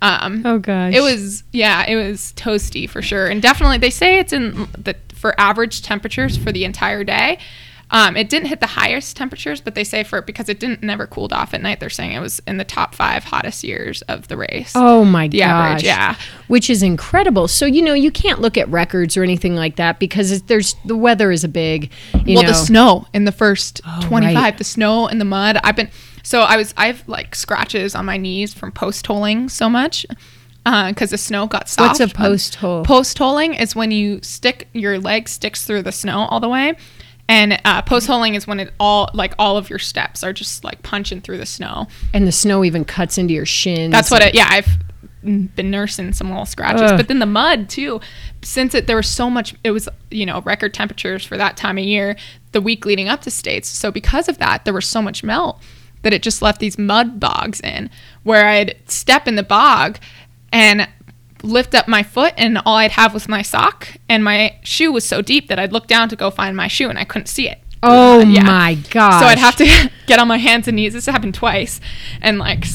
Um, 0.03 0.43
Oh 0.47 0.59
gosh. 0.59 0.95
It 0.95 1.01
was 1.03 1.43
yeah, 1.53 1.85
it 1.89 1.97
was 1.97 2.33
toasty 2.37 2.89
for 2.89 3.01
sure, 3.03 3.29
and 3.29 3.41
definitely 3.41 3.79
they 3.79 3.91
say 3.91 4.19
it's 4.19 4.33
in 4.35 4.69
the 4.79 4.95
for 5.15 5.39
average 5.41 5.81
temperatures 5.83 6.37
for 6.37 6.53
the 6.53 6.65
entire 6.67 7.03
day. 7.05 7.39
Um, 7.93 8.17
it 8.17 8.29
didn't 8.29 8.49
hit 8.49 8.61
the 8.61 8.67
highest 8.69 9.17
temperatures, 9.17 9.61
but 9.61 9.75
they 9.75 9.83
say 9.85 10.05
for 10.05 10.23
because 10.23 10.49
it 10.49 10.61
didn't 10.61 10.83
never 10.83 11.07
cooled 11.07 11.33
off 11.33 11.53
at 11.55 11.61
night. 11.61 11.81
They're 11.81 11.91
saying 11.91 12.13
it 12.13 12.21
was 12.21 12.41
in 12.47 12.57
the 12.57 12.65
top 12.65 12.95
five 12.95 13.25
hottest 13.25 13.65
years 13.65 14.03
of 14.03 14.29
the 14.29 14.37
race. 14.37 14.73
Oh 14.75 15.05
my 15.05 15.27
The 15.29 15.39
gosh. 15.39 15.49
average, 15.49 15.83
yeah. 15.85 16.15
Which 16.47 16.71
is 16.71 16.83
incredible. 16.83 17.49
So, 17.49 17.67
you 17.67 17.83
know, 17.83 17.95
you 17.95 18.11
can't 18.13 18.41
look 18.41 18.57
at 18.57 18.69
records 18.69 19.17
or 19.17 19.23
anything 19.25 19.57
like 19.57 19.77
that 19.77 19.99
because 19.99 20.43
there's 20.43 20.77
the 20.85 20.97
weather 20.97 21.33
is 21.33 21.43
a 21.43 21.49
big, 21.49 21.91
you 22.25 22.35
well, 22.35 22.43
know. 22.45 22.49
the 22.51 22.55
snow 22.55 23.07
in 23.13 23.25
the 23.25 23.33
first 23.33 23.81
Oh, 23.87 24.01
25, 24.05 24.35
right. 24.37 24.57
the 24.59 24.65
snow 24.65 25.09
and 25.09 25.21
the 25.21 25.25
mud. 25.25 25.59
I've 25.65 25.75
been, 25.77 25.91
So 26.23 26.43
I 26.43 26.57
was 26.57 26.73
I've 26.77 27.03
like 27.09 27.35
scratches 27.35 27.95
on 27.97 28.05
my 28.05 28.17
knees 28.17 28.55
from 28.55 28.71
post 28.73 29.05
holing 29.07 29.49
so 29.49 29.69
much 29.69 30.07
because 30.65 31.11
the 31.11 31.19
snow 31.19 31.47
got 31.47 31.69
soft. 31.69 31.99
What's 31.99 32.13
a 32.13 32.15
post 32.15 32.55
hole? 32.57 32.85
Post 32.85 33.19
holing 33.19 33.55
is 33.55 33.75
when 33.75 33.91
you 33.91 34.21
stick 34.23 34.69
your 34.75 34.99
leg 34.99 35.29
sticks 35.29 35.65
through 35.65 35.83
the 35.83 35.91
snow 35.93 36.27
all 36.31 36.39
the 36.39 36.49
way, 36.49 36.75
and 37.31 37.61
uh, 37.65 37.81
post 37.83 38.09
holing 38.09 38.35
is 38.35 38.49
when 38.49 38.59
it 38.59 38.75
all 38.81 39.09
like 39.15 39.35
all 39.39 39.57
of 39.57 39.71
your 39.71 39.79
steps 39.79 40.25
are 40.25 40.33
just 40.33 40.65
like 40.65 40.83
punching 40.83 41.21
through 41.21 41.39
the 41.39 41.47
snow. 41.47 41.87
and 42.13 42.27
the 42.27 42.33
snow 42.33 42.65
even 42.65 42.85
cuts 42.85 43.19
into 43.19 43.33
your 43.33 43.47
shins. 43.47 43.93
That's 43.93 44.11
what 44.11 44.21
it. 44.21 44.35
Yeah, 44.35 44.49
I've 44.51 44.69
been 45.23 45.71
nursing 45.71 46.13
some 46.13 46.29
little 46.31 46.45
scratches, 46.45 46.91
Ugh. 46.91 46.97
but 46.99 47.07
then 47.07 47.21
the 47.21 47.27
mud 47.27 47.69
too. 47.69 48.01
Since 48.43 48.75
it 48.75 48.89
there 48.89 48.97
was 48.97 49.09
so 49.09 49.31
much, 49.31 49.55
it 49.63 49.71
was 49.71 49.89
you 50.11 50.27
know 50.27 50.41
record 50.41 50.75
temperatures 50.75 51.25
for 51.25 51.37
that 51.37 51.57
time 51.57 51.79
of 51.79 51.85
year, 51.85 52.17
the 52.51 52.61
week 52.61 52.85
leading 52.85 53.09
up 53.09 53.21
to 53.23 53.31
states. 53.31 53.69
So 53.69 53.93
because 53.93 54.29
of 54.29 54.39
that, 54.39 54.65
there 54.65 54.75
was 54.75 54.87
so 54.87 55.01
much 55.01 55.23
melt 55.23 55.63
that 56.03 56.13
it 56.13 56.23
just 56.23 56.43
left 56.43 56.59
these 56.59 56.79
mud 56.79 57.21
bogs 57.21 57.61
in, 57.61 57.91
where 58.25 58.49
I'd 58.49 58.77
step 58.87 59.29
in 59.29 59.37
the 59.37 59.45
bog 59.45 59.99
and 60.53 60.89
lift 61.43 61.75
up 61.75 61.89
my 61.89 62.03
foot 62.03 62.35
and 62.37 62.59
all 62.67 62.77
I'd 62.77 62.93
have 62.93 63.15
was 63.15 63.29
my 63.29 63.43
sock 63.43 63.89
and 64.09 64.23
my 64.25 64.57
shoe 64.63 64.93
was 64.93 65.07
so 65.07 65.23
deep 65.23 65.49
that 65.49 65.59
I'd 65.59 65.73
look 65.73 65.87
down 65.87 66.09
to 66.11 66.17
go 66.17 66.31
find 66.31 66.57
my 66.57 66.69
shoe 66.69 66.89
and 66.89 66.99
I 66.99 67.05
couldn't 67.05 67.27
see 67.29 67.49
it. 67.49 67.59
Oh 67.83 68.21
Yeah. 68.21 68.43
my 68.43 68.75
god! 68.91 69.21
So 69.21 69.27
I'd 69.27 69.39
have 69.39 69.57
to 69.57 69.91
get 70.07 70.19
on 70.19 70.29
my 70.29 70.37
hands 70.37 70.69
and 70.69 70.77
knees. 70.77 70.93
This 70.93 71.07
happened 71.07 71.35
twice, 71.35 71.81
and 72.21 72.39
like 72.39 72.67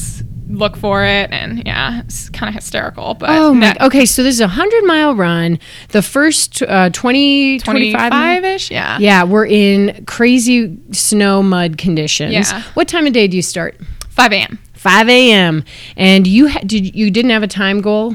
look 0.48 0.76
for 0.76 1.04
it, 1.04 1.30
and 1.30 1.62
yeah, 1.64 2.00
it's 2.00 2.28
kind 2.30 2.48
of 2.48 2.54
hysterical. 2.56 3.14
But 3.14 3.30
Oh 3.30 3.54
my. 3.54 3.60
that- 3.66 3.80
Okay, 3.82 4.04
so 4.04 4.24
this 4.24 4.34
is 4.34 4.40
a 4.40 4.48
hundred 4.48 4.82
mile 4.84 5.14
run. 5.14 5.60
The 5.90 6.02
first 6.02 6.60
uh, 6.62 6.90
20, 6.90 7.60
25 7.60 7.92
25 8.10 8.44
ish, 8.44 8.70
yeah. 8.72 8.98
Yeah, 8.98 9.22
we're 9.22 9.46
in 9.46 10.04
crazy 10.06 10.76
snow 10.90 11.40
mud 11.42 11.78
conditions. 11.78 12.32
Yeah. 12.32 12.62
What 12.74 12.88
time 12.88 13.06
of 13.06 13.12
day 13.12 13.28
do 13.28 13.36
you 13.36 13.42
start? 13.42 13.76
5 14.10 14.32
a.m. 14.32 14.58
5 14.74 15.08
a.m. 15.08 15.64
And 15.96 16.26
you 16.26 16.48
ha- 16.48 16.60
did 16.66 16.96
you 16.96 17.10
didn't 17.12 17.30
have 17.30 17.42
a 17.44 17.48
time 17.48 17.80
goal? 17.80 18.14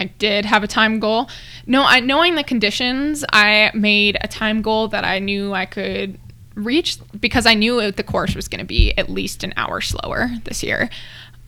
I 0.00 0.04
did 0.04 0.46
have 0.46 0.64
a 0.64 0.66
time 0.66 0.98
goal. 0.98 1.28
No, 1.66 1.82
I 1.84 2.00
knowing 2.00 2.34
the 2.34 2.42
conditions, 2.42 3.24
I 3.32 3.70
made 3.74 4.16
a 4.20 4.28
time 4.28 4.62
goal 4.62 4.88
that 4.88 5.04
I 5.04 5.18
knew 5.18 5.52
I 5.52 5.66
could 5.66 6.18
reach 6.54 6.98
because 7.18 7.46
I 7.46 7.54
knew 7.54 7.80
it, 7.80 7.96
the 7.96 8.02
course 8.02 8.34
was 8.34 8.48
going 8.48 8.60
to 8.60 8.64
be 8.64 8.96
at 8.96 9.08
least 9.10 9.44
an 9.44 9.52
hour 9.56 9.80
slower 9.80 10.30
this 10.44 10.62
year. 10.62 10.88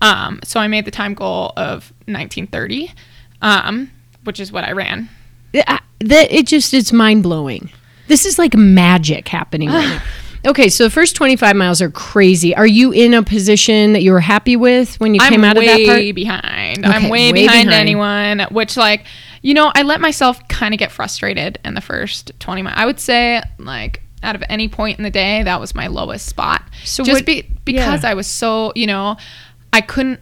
Um, 0.00 0.40
so 0.44 0.60
I 0.60 0.68
made 0.68 0.84
the 0.84 0.90
time 0.90 1.14
goal 1.14 1.52
of 1.56 1.92
1930, 2.06 2.92
um, 3.40 3.90
which 4.24 4.38
is 4.38 4.52
what 4.52 4.64
I 4.64 4.72
ran. 4.72 5.08
That 6.00 6.32
it 6.32 6.46
just 6.46 6.74
it's 6.74 6.92
mind 6.92 7.22
blowing. 7.22 7.70
This 8.08 8.26
is 8.26 8.38
like 8.38 8.54
magic 8.56 9.28
happening 9.28 9.68
right 9.68 9.88
now. 9.88 10.02
Okay, 10.44 10.68
so 10.68 10.84
the 10.84 10.90
first 10.90 11.14
25 11.14 11.54
miles 11.54 11.80
are 11.80 11.90
crazy. 11.90 12.54
Are 12.54 12.66
you 12.66 12.90
in 12.90 13.14
a 13.14 13.22
position 13.22 13.92
that 13.92 14.02
you 14.02 14.10
were 14.10 14.20
happy 14.20 14.56
with 14.56 14.98
when 14.98 15.14
you 15.14 15.20
I'm 15.22 15.30
came 15.30 15.44
out 15.44 15.56
of 15.56 15.64
that 15.64 15.76
way 15.76 15.86
part? 15.86 16.14
behind. 16.16 16.84
Okay, 16.84 16.88
I'm 16.94 17.04
way, 17.04 17.30
way 17.30 17.32
behind, 17.32 17.68
behind. 17.68 17.80
anyone. 17.80 18.40
Which, 18.50 18.76
like, 18.76 19.04
you 19.42 19.54
know, 19.54 19.70
I 19.74 19.82
let 19.82 20.00
myself 20.00 20.46
kind 20.48 20.74
of 20.74 20.78
get 20.78 20.90
frustrated 20.90 21.60
in 21.64 21.74
the 21.74 21.80
first 21.80 22.32
20 22.40 22.62
miles. 22.62 22.74
I 22.76 22.86
would 22.86 22.98
say, 22.98 23.40
like, 23.58 24.02
out 24.24 24.34
of 24.34 24.42
any 24.48 24.68
point 24.68 24.98
in 24.98 25.04
the 25.04 25.10
day, 25.10 25.44
that 25.44 25.60
was 25.60 25.74
my 25.76 25.86
lowest 25.86 26.26
spot. 26.26 26.62
So 26.84 27.04
just 27.04 27.20
what- 27.20 27.26
be, 27.26 27.42
because 27.64 28.02
yeah. 28.02 28.10
I 28.10 28.14
was 28.14 28.26
so, 28.26 28.72
you 28.74 28.88
know, 28.88 29.16
I 29.72 29.80
couldn't, 29.80 30.20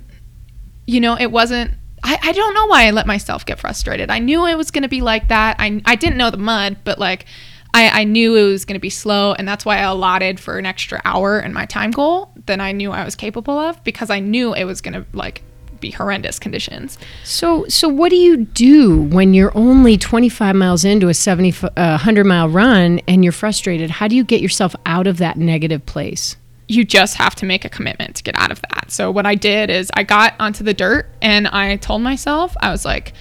you 0.86 1.00
know, 1.00 1.16
it 1.18 1.30
wasn't. 1.30 1.72
I, 2.02 2.18
I 2.22 2.32
don't 2.32 2.54
know 2.54 2.66
why 2.66 2.86
I 2.86 2.90
let 2.92 3.06
myself 3.06 3.44
get 3.44 3.58
frustrated. 3.58 4.10
I 4.10 4.20
knew 4.20 4.46
it 4.46 4.56
was 4.56 4.70
going 4.70 4.84
to 4.84 4.88
be 4.88 5.02
like 5.02 5.28
that. 5.28 5.56
I, 5.58 5.82
I 5.84 5.96
didn't 5.96 6.16
know 6.16 6.30
the 6.30 6.38
mud, 6.38 6.78
but 6.82 6.98
like 6.98 7.26
I, 7.74 8.00
I 8.00 8.04
knew 8.04 8.36
it 8.36 8.44
was 8.44 8.64
going 8.64 8.74
to 8.74 8.80
be 8.80 8.90
slow. 8.90 9.32
And 9.34 9.46
that's 9.46 9.64
why 9.64 9.78
I 9.78 9.82
allotted 9.82 10.40
for 10.40 10.58
an 10.58 10.66
extra 10.66 11.00
hour 11.04 11.40
in 11.40 11.52
my 11.52 11.66
time 11.66 11.90
goal 11.90 12.32
than 12.46 12.60
I 12.60 12.72
knew 12.72 12.92
I 12.92 13.04
was 13.04 13.14
capable 13.14 13.58
of 13.58 13.82
because 13.84 14.10
I 14.10 14.20
knew 14.20 14.54
it 14.54 14.64
was 14.64 14.80
going 14.80 14.94
to 14.94 15.04
like 15.12 15.42
be 15.80 15.90
horrendous 15.90 16.38
conditions. 16.38 16.98
So, 17.24 17.64
so 17.68 17.88
what 17.88 18.10
do 18.10 18.16
you 18.16 18.38
do 18.44 19.02
when 19.02 19.32
you're 19.34 19.56
only 19.56 19.96
25 19.96 20.54
miles 20.54 20.84
into 20.84 21.08
a 21.08 21.14
70, 21.14 21.66
uh, 21.68 21.70
100 21.74 22.24
mile 22.24 22.48
run 22.48 23.00
and 23.08 23.24
you're 23.24 23.32
frustrated? 23.32 23.90
How 23.90 24.08
do 24.08 24.16
you 24.16 24.24
get 24.24 24.40
yourself 24.40 24.76
out 24.84 25.06
of 25.06 25.18
that 25.18 25.36
negative 25.36 25.86
place? 25.86 26.36
you 26.70 26.84
just 26.84 27.16
have 27.16 27.34
to 27.34 27.44
make 27.44 27.64
a 27.64 27.68
commitment 27.68 28.14
to 28.14 28.22
get 28.22 28.36
out 28.38 28.52
of 28.52 28.62
that. 28.62 28.92
So 28.92 29.10
what 29.10 29.26
I 29.26 29.34
did 29.34 29.70
is 29.70 29.90
I 29.94 30.04
got 30.04 30.34
onto 30.38 30.62
the 30.62 30.72
dirt 30.72 31.08
and 31.20 31.48
I 31.48 31.74
told 31.76 32.00
myself, 32.00 32.56
I 32.60 32.70
was 32.70 32.84
like, 32.84 33.12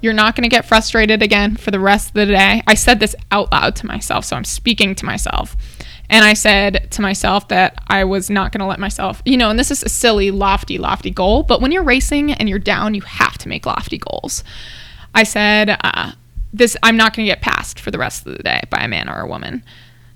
you're 0.00 0.12
not 0.12 0.36
going 0.36 0.42
to 0.42 0.48
get 0.48 0.64
frustrated 0.64 1.22
again 1.22 1.56
for 1.56 1.70
the 1.70 1.80
rest 1.80 2.08
of 2.08 2.14
the 2.14 2.26
day. 2.26 2.62
I 2.66 2.74
said 2.74 3.00
this 3.00 3.16
out 3.30 3.50
loud 3.52 3.76
to 3.76 3.86
myself, 3.86 4.24
so 4.24 4.36
I'm 4.36 4.44
speaking 4.44 4.94
to 4.96 5.04
myself. 5.04 5.56
And 6.10 6.24
I 6.24 6.32
said 6.32 6.90
to 6.92 7.02
myself 7.02 7.48
that 7.48 7.82
I 7.88 8.04
was 8.04 8.30
not 8.30 8.52
going 8.52 8.60
to 8.60 8.66
let 8.66 8.78
myself, 8.78 9.20
you 9.24 9.36
know, 9.36 9.50
and 9.50 9.58
this 9.58 9.70
is 9.70 9.82
a 9.82 9.88
silly, 9.88 10.30
lofty, 10.30 10.78
lofty 10.78 11.10
goal, 11.10 11.42
but 11.42 11.60
when 11.60 11.70
you're 11.70 11.82
racing 11.82 12.32
and 12.32 12.48
you're 12.48 12.58
down, 12.58 12.94
you 12.94 13.02
have 13.02 13.36
to 13.38 13.48
make 13.48 13.66
lofty 13.66 13.98
goals. 13.98 14.42
I 15.14 15.24
said, 15.24 15.76
uh, 15.82 16.12
this, 16.52 16.76
I'm 16.82 16.96
not 16.96 17.14
going 17.14 17.26
to 17.26 17.30
get 17.30 17.42
passed 17.42 17.78
for 17.78 17.90
the 17.90 17.98
rest 17.98 18.26
of 18.26 18.36
the 18.36 18.42
day 18.42 18.62
by 18.70 18.78
a 18.78 18.88
man 18.88 19.08
or 19.08 19.20
a 19.20 19.26
woman. 19.26 19.64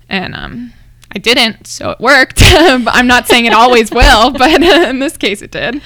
And, 0.09 0.33
um, 0.33 0.73
I 1.15 1.19
didn't, 1.19 1.67
so 1.67 1.91
it 1.91 1.99
worked. 1.99 2.39
I'm 2.41 3.05
not 3.05 3.27
saying 3.27 3.45
it 3.45 3.53
always 3.53 3.91
will, 3.91 4.31
but 4.31 4.61
in 4.63 4.97
this 4.97 5.15
case 5.15 5.43
it 5.43 5.51
did. 5.51 5.81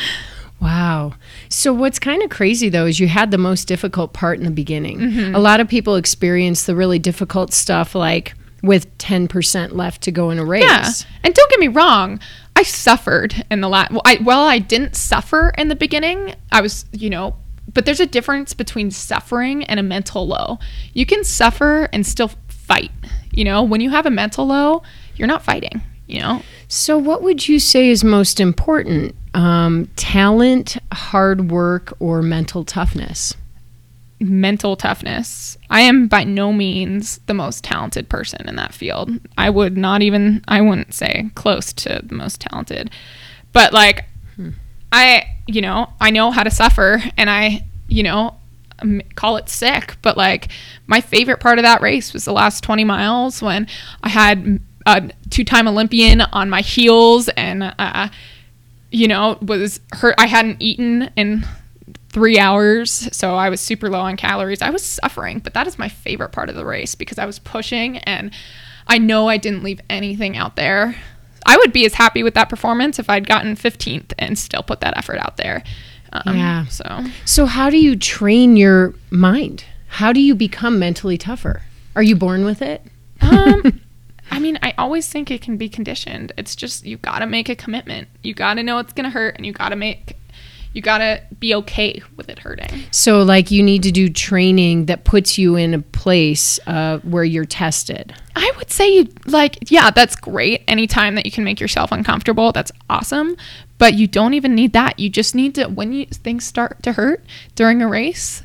Wow. 0.62 1.16
So 1.50 1.74
what's 1.74 2.00
kind 2.00 2.22
of 2.24 2.30
crazy 2.30 2.70
though 2.70 2.86
is 2.86 3.00
you 3.00 3.08
had 3.08 3.32
the 3.32 3.38
most 3.38 3.68
difficult 3.68 4.14
part 4.14 4.40
in 4.40 4.46
the 4.46 4.52
beginning. 4.52 5.00
Mm-hmm. 5.00 5.36
A 5.36 5.40
lot 5.40 5.60
of 5.60 5.68
people 5.68 5.96
experience 5.96 6.66
the 6.66 6.76
really 6.76 7.00
difficult 7.00 7.54
stuff 7.54 7.96
like 7.96 8.34
with 8.64 8.96
10% 8.98 9.74
left 9.74 10.02
to 10.04 10.12
go 10.12 10.30
in 10.30 10.40
a 10.40 10.46
race. 10.46 10.64
Yeah. 10.64 10.90
And 11.24 11.34
don't 11.34 11.50
get 11.50 11.60
me 11.60 11.68
wrong, 11.68 12.20
I 12.56 12.64
suffered 12.64 13.46
in 13.52 13.62
the 13.62 13.70
last. 13.70 13.92
Well, 13.92 14.02
I, 14.04 14.18
well, 14.24 14.48
I 14.48 14.60
didn't 14.60 14.96
suffer 14.96 15.54
in 15.58 15.68
the 15.68 15.76
beginning. 15.76 16.36
I 16.52 16.62
was, 16.62 16.86
you 16.92 17.10
know, 17.10 17.36
but 17.72 17.86
there's 17.86 18.00
a 18.00 18.06
difference 18.08 18.54
between 18.54 18.92
suffering 18.92 19.64
and 19.66 19.80
a 19.80 19.84
mental 19.84 20.28
low. 20.28 20.58
You 20.94 21.06
can 21.06 21.24
suffer 21.24 21.88
and 21.94 22.06
still 22.06 22.32
fight. 22.48 22.92
You 23.32 23.44
know, 23.44 23.62
when 23.64 23.82
you 23.82 23.92
have 23.92 24.06
a 24.06 24.10
mental 24.10 24.48
low, 24.48 24.84
you're 25.16 25.28
not 25.28 25.44
fighting. 25.44 25.82
You 26.08 26.22
know, 26.22 26.42
So 26.70 26.98
what 26.98 27.22
would 27.22 27.50
you 27.50 27.60
say 27.60 27.90
is 27.90 28.02
most 28.02 28.40
important? 28.40 29.14
Um, 29.38 29.88
talent, 29.95 30.78
hard 30.91 31.52
work, 31.52 31.93
or 32.00 32.21
mental 32.21 32.65
toughness? 32.65 33.36
mental 34.19 34.76
toughness. 34.76 35.58
I 35.69 35.82
am 35.82 36.08
by 36.08 36.23
no 36.23 36.52
means 36.52 37.19
the 37.28 37.34
most 37.34 37.63
talented 37.63 38.10
person 38.10 38.47
in 38.50 38.56
that 38.56 38.73
field. 38.73 39.12
I 39.38 39.50
would 39.50 39.78
not 39.78 40.02
even 40.02 40.43
I 40.47 40.62
wouldn't 40.62 40.93
say 40.93 41.30
close 41.36 41.71
to 41.73 42.02
the 42.04 42.15
most 42.15 42.41
talented. 42.41 42.89
But 43.54 43.73
like 43.73 44.06
I, 44.91 45.26
you 45.47 45.62
know, 45.62 45.93
I 46.00 46.12
know 46.12 46.32
how 46.32 46.43
to 46.43 46.52
suffer 46.52 47.04
and 47.17 47.30
I, 47.30 47.65
you 47.88 48.04
know, 48.04 48.36
um, 48.80 49.02
call 49.15 49.38
it 49.38 49.50
sick, 49.50 49.97
but 50.02 50.17
like 50.17 50.50
my 50.88 51.02
favorite 51.02 51.39
part 51.39 51.60
of 51.60 51.63
that 51.63 51.82
race 51.82 52.13
was 52.13 52.26
the 52.26 52.34
last 52.34 52.63
20 52.63 52.84
miles 52.84 53.41
when 53.41 53.67
I 54.04 54.10
had 54.10 54.62
a 54.86 55.12
two-time 55.30 55.67
Olympian 55.67 56.21
on 56.21 56.50
my 56.50 56.62
heels 56.62 57.28
and 57.30 57.63
uh 57.63 58.08
you 58.91 59.08
know, 59.08 59.38
was 59.41 59.80
hurt 59.93 60.15
I 60.17 60.28
hadn't 60.28 60.62
eaten 60.62 61.10
in 61.15 61.45
three 62.10 62.39
hours, 62.39 63.10
so 63.15 63.36
I 63.36 63.50
was 63.50 63.60
super 63.62 63.89
low 63.89 64.00
on 64.00 64.17
calories. 64.17 64.62
I 64.62 64.69
was 64.69 64.84
suffering, 64.84 65.39
but 65.39 65.54
that 65.54 65.67
is 65.67 65.78
my 65.78 65.89
favorite 65.89 66.32
part 66.32 66.50
of 66.50 66.56
the 66.56 66.65
race 66.65 66.95
because 66.95 67.19
I 67.19 67.26
was 67.26 67.38
pushing 67.39 67.97
and 68.00 68.32
I 68.88 68.97
know 68.97 69.28
I 69.28 69.38
didn't 69.38 69.63
leave 69.63 69.82
anything 69.89 70.38
out 70.38 70.56
there. 70.56 70.95
I 71.45 71.58
would 71.58 71.71
be 71.73 71.86
as 71.86 71.93
happy 71.93 72.23
with 72.23 72.34
that 72.34 72.50
performance 72.50 73.00
if 73.00 73.10
I'd 73.10 73.28
gotten 73.28 73.56
15th 73.56 74.13
and 74.17 74.38
still 74.38 74.63
put 74.63 74.82
that 74.82 74.97
effort 74.97 75.17
out 75.19 75.38
there. 75.38 75.63
Um, 76.12 76.36
Yeah. 76.38 76.65
So 76.67 77.06
So 77.26 77.45
how 77.45 77.69
do 77.69 77.78
you 77.78 77.95
train 77.95 78.58
your 78.58 78.93
mind? 79.10 79.65
How 79.88 80.12
do 80.12 80.19
you 80.19 80.36
become 80.36 80.80
mentally 80.80 81.17
tougher? 81.17 81.63
Are 81.95 82.04
you 82.04 82.15
born 82.15 82.45
with 82.45 82.62
it? 82.62 82.82
um, 83.21 83.82
I 84.32 84.40
mean, 84.40 84.60
I 84.62 84.74
always 84.78 85.08
think 85.08 85.32
it 85.32 85.42
can 85.42 85.58
be 85.58 85.70
conditioned. 85.70 86.32
It's 86.38 86.56
just 86.56 86.86
you 86.86 86.98
got 86.98 87.20
to 87.20 87.26
make 87.26 87.50
a 87.50 87.56
commitment. 87.56 88.08
You 88.24 88.34
got 88.34 88.56
to 88.56 88.63
know 88.63 88.80
it's 88.80 88.94
going 88.94 89.06
to 89.06 89.10
hurt 89.10 89.36
and 89.38 89.46
you 89.46 89.54
got 89.54 89.70
to 89.70 89.76
make 89.76 90.18
you 90.74 90.82
got 90.82 91.00
to 91.00 91.20
be 91.40 91.56
okay 91.56 92.02
with 92.16 92.30
it 92.30 92.38
hurting. 92.38 92.84
So 92.92 93.24
like 93.24 93.50
you 93.50 93.63
need 93.63 93.82
to 93.84 93.92
do 93.92 94.10
training 94.10 94.86
that 94.86 95.06
puts 95.06 95.38
you 95.38 95.56
in 95.56 95.74
a 95.74 95.80
place 95.80 96.60
uh, 96.68 97.00
where 97.00 97.24
you're 97.24 97.46
tested. 97.46 98.13
I 98.36 98.52
would 98.58 98.70
say 98.70 98.94
you 98.94 99.08
like 99.26 99.72
yeah, 99.72 99.90
that's 99.90 100.16
great. 100.16 100.63
Anytime 100.68 101.16
that 101.16 101.26
you 101.26 101.32
can 101.32 101.44
make 101.44 101.60
yourself 101.60 101.92
uncomfortable, 101.92 102.52
that's 102.52 102.72
awesome. 102.90 103.36
But 103.80 103.96
you 103.96 104.06
don't 104.06 104.36
even 104.36 104.54
need 104.54 104.74
that. 104.74 105.00
You 105.00 105.10
just 105.10 105.34
need 105.34 105.56
to 105.56 105.66
when 105.66 105.94
you 105.94 106.06
things 106.06 106.46
start 106.46 106.84
to 106.84 106.94
hurt 106.94 107.24
during 107.56 107.82
a 107.82 107.88
race 107.88 108.44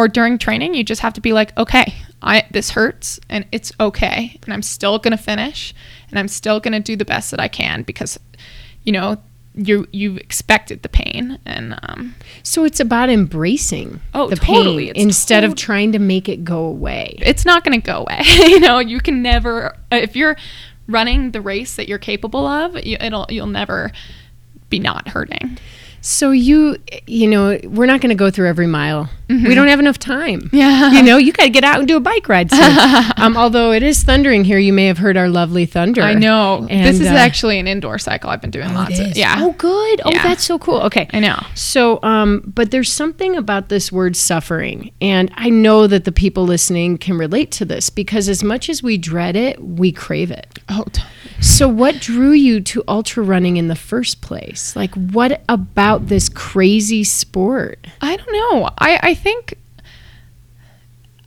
or 0.00 0.08
during 0.08 0.38
training, 0.38 0.74
you 0.74 0.82
just 0.84 1.02
have 1.02 1.12
to 1.14 1.20
be 1.20 1.32
like, 1.32 1.56
"Okay, 1.58 1.94
I 2.22 2.44
this 2.50 2.70
hurts 2.70 3.20
and 3.28 3.44
it's 3.52 3.72
okay, 3.78 4.38
and 4.44 4.52
I'm 4.54 4.62
still 4.62 4.98
going 4.98 5.16
to 5.16 5.22
finish 5.22 5.74
and 6.10 6.18
I'm 6.18 6.28
still 6.28 6.58
going 6.60 6.72
to 6.72 6.80
do 6.80 6.96
the 6.96 7.04
best 7.04 7.30
that 7.30 7.40
I 7.40 7.48
can 7.48 7.82
because 7.82 8.18
you 8.82 8.92
know, 8.92 9.18
you 9.54 9.86
you've 9.92 10.16
expected 10.16 10.82
the 10.82 10.88
pain 10.88 11.38
and 11.44 11.78
um 11.82 12.14
So 12.42 12.64
it's 12.64 12.80
about 12.80 13.10
embracing 13.10 14.00
Oh, 14.14 14.28
the 14.28 14.36
totally. 14.36 14.86
pain 14.86 14.90
It's 14.96 15.00
instead 15.02 15.44
of 15.44 15.54
trying 15.54 15.92
to 15.92 15.98
make 15.98 16.28
it 16.28 16.44
go 16.44 16.64
away. 16.64 17.16
it's 17.20 17.44
not 17.44 17.62
going 17.64 17.78
to 17.80 17.84
go 17.84 17.98
away. 17.98 18.20
you 18.52 18.60
know, 18.60 18.78
you 18.78 19.00
can 19.00 19.22
never 19.22 19.76
if 19.92 20.16
you're 20.16 20.36
running 20.86 21.32
the 21.32 21.40
race 21.40 21.76
that 21.76 21.88
you're 21.88 21.98
capable 21.98 22.46
of, 22.46 22.74
you, 22.86 22.96
it'll 23.00 23.26
you'll 23.28 23.46
never 23.62 23.90
be 24.70 24.78
not 24.78 25.08
hurting. 25.08 25.58
So 26.02 26.30
you, 26.30 26.76
you 27.06 27.28
know, 27.28 27.58
we're 27.64 27.86
not 27.86 28.00
going 28.00 28.08
to 28.10 28.14
go 28.14 28.30
through 28.30 28.48
every 28.48 28.66
mile. 28.66 29.08
We 29.28 29.54
don't 29.54 29.68
have 29.68 29.78
enough 29.78 29.98
time. 30.00 30.40
Mm-hmm. 30.40 30.56
Yeah. 30.56 30.90
You 30.90 31.04
know, 31.04 31.16
you 31.16 31.32
got 31.32 31.44
to 31.44 31.50
get 31.50 31.62
out 31.62 31.78
and 31.78 31.86
do 31.86 31.96
a 31.96 32.00
bike 32.00 32.28
ride 32.28 32.50
soon. 32.50 33.12
um, 33.16 33.36
although 33.36 33.70
it 33.70 33.84
is 33.84 34.02
thundering 34.02 34.42
here, 34.44 34.58
you 34.58 34.72
may 34.72 34.86
have 34.86 34.98
heard 34.98 35.16
our 35.16 35.28
lovely 35.28 35.66
thunder. 35.66 36.02
I 36.02 36.14
know. 36.14 36.66
And, 36.68 36.84
this 36.84 36.98
is 36.98 37.06
uh, 37.06 37.10
actually 37.10 37.60
an 37.60 37.68
indoor 37.68 37.96
cycle. 37.98 38.28
I've 38.28 38.40
been 38.40 38.50
doing 38.50 38.74
lots 38.74 38.98
of. 38.98 39.16
Yeah. 39.16 39.36
Oh, 39.38 39.52
good. 39.52 40.00
Oh, 40.04 40.10
Yeah. 40.10 40.24
that's 40.24 40.42
so 40.42 40.58
cool. 40.58 40.80
Okay. 40.80 41.08
I 41.12 41.20
know. 41.20 41.38
So, 41.54 42.00
um, 42.02 42.42
but 42.44 42.72
there's 42.72 42.92
something 42.92 43.36
about 43.36 43.68
this 43.68 43.92
word 43.92 44.16
suffering. 44.16 44.90
And 45.00 45.30
I 45.36 45.48
know 45.48 45.86
that 45.86 46.06
the 46.06 46.12
people 46.12 46.42
listening 46.44 46.98
can 46.98 47.16
relate 47.16 47.52
to 47.52 47.64
this 47.64 47.88
because 47.88 48.28
as 48.28 48.42
much 48.42 48.68
as 48.68 48.82
we 48.82 48.98
dread 48.98 49.36
it, 49.36 49.62
we 49.62 49.92
crave 49.92 50.32
it. 50.32 50.58
Oh, 50.68 50.86
t- 50.92 51.02
So, 51.40 51.68
what 51.68 52.00
drew 52.00 52.32
you 52.32 52.60
to 52.62 52.82
ultra 52.88 53.22
running 53.22 53.58
in 53.58 53.68
the 53.68 53.76
first 53.76 54.22
place? 54.22 54.74
Like, 54.74 54.92
what 54.94 55.42
about 55.48 55.89
this 55.98 56.28
crazy 56.28 57.04
sport? 57.04 57.86
I 58.00 58.16
don't 58.16 58.32
know. 58.32 58.70
I 58.78 58.98
I 59.02 59.14
think 59.14 59.54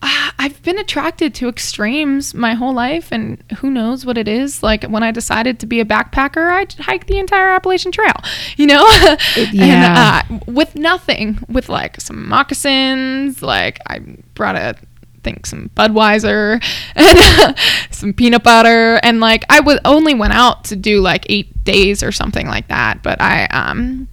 ah, 0.02 0.34
I've 0.38 0.62
been 0.63 0.78
attracted 0.78 1.34
to 1.36 1.47
extremes 1.47 2.34
my 2.34 2.54
whole 2.54 2.73
life, 2.73 3.12
and 3.12 3.41
who 3.60 3.71
knows 3.71 4.06
what 4.06 4.17
it 4.17 4.28
is. 4.28 4.62
Like 4.62 4.84
when 4.84 5.04
I 5.04 5.12
decided 5.12 5.60
to 5.60 5.65
be 5.65 5.80
a 5.80 5.86
backpacker, 5.86 6.52
I 6.52 6.67
hiked 6.84 7.08
the 7.08 7.17
entire 7.17 7.49
Appalachian 7.49 7.91
Trail, 7.91 8.15
you 8.58 8.67
know, 8.67 8.86
yeah. 9.52 10.23
and, 10.30 10.41
uh, 10.41 10.52
with 10.52 10.76
nothing, 10.76 11.39
with 11.49 11.69
like 11.69 11.99
some 11.99 12.28
moccasins. 12.28 13.41
Like 13.41 13.80
I 13.88 13.99
brought 14.36 14.56
a 14.56 14.76
think 15.23 15.45
some 15.45 15.69
Budweiser 15.76 16.62
and 16.95 17.58
some 17.91 18.13
peanut 18.13 18.43
butter 18.43 18.99
and 19.04 19.19
like 19.19 19.43
I 19.49 19.60
would 19.60 19.80
only 19.86 20.13
went 20.13 20.34
out 20.34 20.65
to 20.65 20.76
do 20.76 21.02
like 21.02 21.26
8 21.30 21.63
days 21.63 22.04
or 22.04 22.12
something 22.12 22.47
like 22.47 22.67
that 22.67 23.02
but 23.02 23.21
I 23.21 23.45
um 23.45 24.08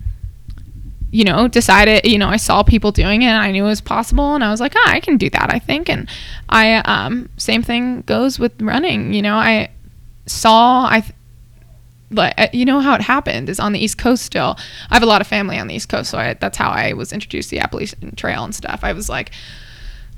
you 1.13 1.25
know, 1.25 1.49
decided, 1.49 2.05
you 2.05 2.19
know, 2.19 2.29
I 2.29 2.37
saw 2.37 2.63
people 2.63 2.93
doing 2.93 3.23
it 3.23 3.27
and 3.27 3.37
I 3.37 3.51
knew 3.51 3.65
it 3.65 3.69
was 3.69 3.81
possible 3.81 4.35
and 4.35 4.45
I 4.45 4.51
was 4.51 4.61
like, 4.61 4.75
ah, 4.77 4.91
I 4.91 5.01
can 5.01 5.17
do 5.17 5.29
that, 5.31 5.53
I 5.53 5.59
think. 5.59 5.89
And 5.89 6.09
I, 6.49 6.77
um, 6.77 7.29
same 7.37 7.63
thing 7.63 8.03
goes 8.03 8.39
with 8.39 8.61
running. 8.63 9.13
You 9.13 9.23
know, 9.23 9.35
I 9.35 9.71
saw, 10.27 10.85
I, 10.85 11.05
like, 12.13 12.35
uh, 12.39 12.49
you 12.53 12.65
know 12.65 12.81
how 12.81 12.95
it 12.95 13.01
happened 13.01 13.49
is 13.49 13.59
on 13.59 13.73
the 13.73 13.81
East 13.81 13.99
Coast 13.99 14.25
still. 14.25 14.57
I 14.91 14.95
have 14.95 15.03
a 15.03 15.07
lot 15.07 15.21
of 15.21 15.27
family 15.27 15.59
on 15.59 15.67
the 15.67 15.75
East 15.75 15.89
Coast, 15.89 16.11
so 16.11 16.19
I, 16.19 16.35
that's 16.35 16.57
how 16.57 16.71
I 16.71 16.93
was 16.93 17.13
introduced 17.13 17.51
to 17.51 17.57
the 17.57 17.63
Appalachian 17.63 18.15
Trail 18.15 18.45
and 18.45 18.55
stuff. 18.55 18.81
I 18.83 18.93
was 18.93 19.09
like, 19.09 19.33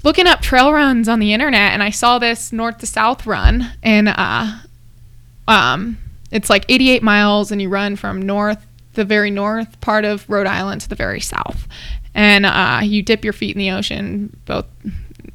looking 0.04 0.26
up 0.26 0.40
trail 0.40 0.72
runs 0.72 1.08
on 1.08 1.20
the 1.20 1.32
internet 1.32 1.72
and 1.72 1.82
I 1.82 1.90
saw 1.90 2.18
this 2.18 2.52
north 2.52 2.78
to 2.78 2.86
south 2.86 3.26
run 3.26 3.72
and 3.82 4.08
uh 4.08 4.58
um 5.46 5.98
it's 6.30 6.50
like 6.50 6.64
88 6.68 7.02
miles 7.02 7.52
and 7.52 7.62
you 7.62 7.68
run 7.68 7.96
from 7.96 8.20
north 8.20 8.66
the 8.94 9.04
very 9.04 9.30
north 9.30 9.80
part 9.80 10.04
of 10.04 10.28
Rhode 10.28 10.46
Island 10.46 10.82
to 10.82 10.88
the 10.88 10.94
very 10.94 11.20
south. 11.20 11.66
And 12.14 12.46
uh 12.46 12.80
you 12.82 13.02
dip 13.02 13.24
your 13.24 13.32
feet 13.32 13.56
in 13.56 13.58
the 13.58 13.70
ocean 13.70 14.36
both 14.44 14.66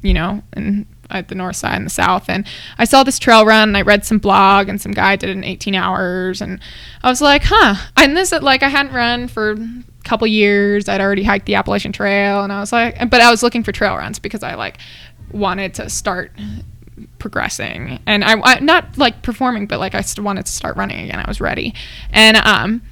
you 0.02 0.14
know 0.14 0.42
and 0.52 0.86
at 1.10 1.28
the 1.28 1.34
north 1.34 1.56
side 1.56 1.76
and 1.76 1.86
the 1.86 1.90
south. 1.90 2.28
And 2.28 2.46
I 2.76 2.84
saw 2.84 3.02
this 3.02 3.18
trail 3.18 3.46
run 3.46 3.70
and 3.70 3.76
I 3.76 3.82
read 3.82 4.04
some 4.04 4.18
blog 4.18 4.68
and 4.68 4.80
some 4.80 4.92
guy 4.92 5.16
did 5.16 5.30
it 5.30 5.36
in 5.36 5.44
18 5.44 5.74
hours. 5.74 6.40
And 6.40 6.60
I 7.02 7.08
was 7.08 7.20
like 7.20 7.44
huh. 7.44 7.74
And 7.96 8.16
this 8.16 8.32
like 8.32 8.62
I 8.62 8.68
hadn't 8.68 8.92
run 8.92 9.28
for 9.28 9.52
a 9.52 9.84
couple 10.04 10.26
years. 10.26 10.88
I'd 10.88 11.00
already 11.00 11.22
hiked 11.22 11.46
the 11.46 11.54
Appalachian 11.54 11.92
Trail, 11.92 12.42
and 12.42 12.52
I 12.52 12.60
was 12.60 12.72
like, 12.72 12.98
but 13.10 13.20
I 13.20 13.30
was 13.30 13.42
looking 13.42 13.62
for 13.62 13.72
trail 13.72 13.96
runs 13.96 14.18
because 14.18 14.42
I 14.42 14.54
like 14.54 14.78
wanted 15.32 15.74
to 15.74 15.90
start 15.90 16.32
progressing, 17.18 18.00
and 18.06 18.24
I, 18.24 18.40
I 18.42 18.60
not 18.60 18.96
like 18.96 19.22
performing, 19.22 19.66
but 19.66 19.78
like 19.78 19.94
I 19.94 20.02
wanted 20.18 20.46
to 20.46 20.52
start 20.52 20.76
running 20.76 21.04
again. 21.04 21.22
I 21.24 21.28
was 21.28 21.40
ready, 21.40 21.74
and 22.10 22.36
um, 22.38 22.82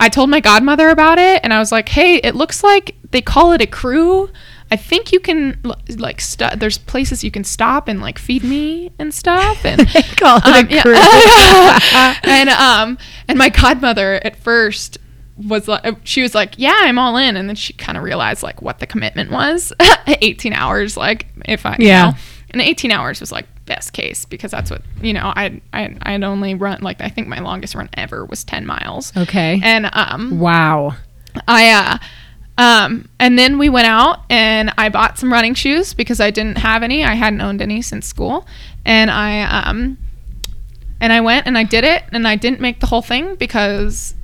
I 0.00 0.08
told 0.08 0.30
my 0.30 0.40
godmother 0.40 0.90
about 0.90 1.18
it, 1.18 1.40
and 1.42 1.52
I 1.52 1.58
was 1.58 1.72
like, 1.72 1.88
hey, 1.88 2.16
it 2.16 2.34
looks 2.34 2.62
like 2.62 2.94
they 3.10 3.20
call 3.20 3.52
it 3.52 3.60
a 3.60 3.66
crew. 3.66 4.30
I 4.70 4.76
think 4.76 5.12
you 5.12 5.18
can 5.20 5.58
like 5.96 6.20
st- 6.20 6.60
there's 6.60 6.76
places 6.76 7.24
you 7.24 7.30
can 7.30 7.42
stop 7.42 7.88
and 7.88 8.00
like 8.02 8.18
feed 8.18 8.44
me 8.44 8.92
and 8.98 9.14
stuff 9.14 9.64
and 9.64 9.88
Call 10.18 10.38
it 10.38 10.46
a 10.46 10.58
um, 10.58 10.68
yeah. 10.68 10.82
crew. 10.82 10.94
and 12.30 12.48
um 12.50 12.98
and 13.28 13.38
my 13.38 13.48
godmother 13.48 14.20
at 14.24 14.36
first 14.36 14.98
was 15.38 15.68
like 15.68 15.96
she 16.04 16.20
was 16.20 16.34
like 16.34 16.52
yeah 16.58 16.74
i'm 16.82 16.98
all 16.98 17.16
in 17.16 17.36
and 17.36 17.48
then 17.48 17.56
she 17.56 17.72
kind 17.72 17.96
of 17.96 18.04
realized 18.04 18.42
like 18.42 18.60
what 18.60 18.78
the 18.80 18.86
commitment 18.86 19.30
was 19.30 19.72
18 20.06 20.52
hours 20.52 20.96
like 20.96 21.28
if 21.46 21.64
i 21.64 21.76
you 21.78 21.86
Yeah. 21.86 22.10
know, 22.10 22.16
and 22.50 22.60
18 22.60 22.90
hours 22.90 23.20
was 23.20 23.30
like 23.32 23.46
best 23.68 23.92
case 23.92 24.24
because 24.24 24.50
that's 24.50 24.70
what 24.70 24.82
you 25.00 25.12
know 25.12 25.32
i 25.36 25.60
i 25.72 25.94
i'd 26.02 26.24
only 26.24 26.54
run 26.54 26.80
like 26.82 27.00
i 27.00 27.08
think 27.08 27.28
my 27.28 27.38
longest 27.38 27.74
run 27.76 27.88
ever 27.94 28.24
was 28.24 28.42
10 28.44 28.66
miles 28.66 29.12
Okay. 29.16 29.60
and 29.62 29.88
um 29.92 30.40
Wow. 30.40 30.96
I 31.46 31.70
uh 31.70 31.98
um 32.60 33.08
and 33.20 33.38
then 33.38 33.58
we 33.58 33.68
went 33.68 33.86
out 33.86 34.20
and 34.30 34.72
I 34.76 34.88
bought 34.88 35.16
some 35.18 35.32
running 35.32 35.54
shoes 35.54 35.94
because 35.94 36.18
I 36.20 36.30
didn't 36.32 36.58
have 36.58 36.82
any. 36.82 37.04
I 37.04 37.14
hadn't 37.14 37.40
owned 37.40 37.62
any 37.62 37.82
since 37.82 38.06
school. 38.06 38.46
And 38.84 39.10
I 39.12 39.42
um 39.42 39.96
and 41.00 41.12
I 41.12 41.20
went 41.20 41.46
and 41.46 41.56
I 41.56 41.62
did 41.62 41.84
it 41.84 42.02
and 42.10 42.26
I 42.26 42.34
didn't 42.34 42.60
make 42.60 42.80
the 42.80 42.86
whole 42.86 43.02
thing 43.02 43.36
because 43.36 44.14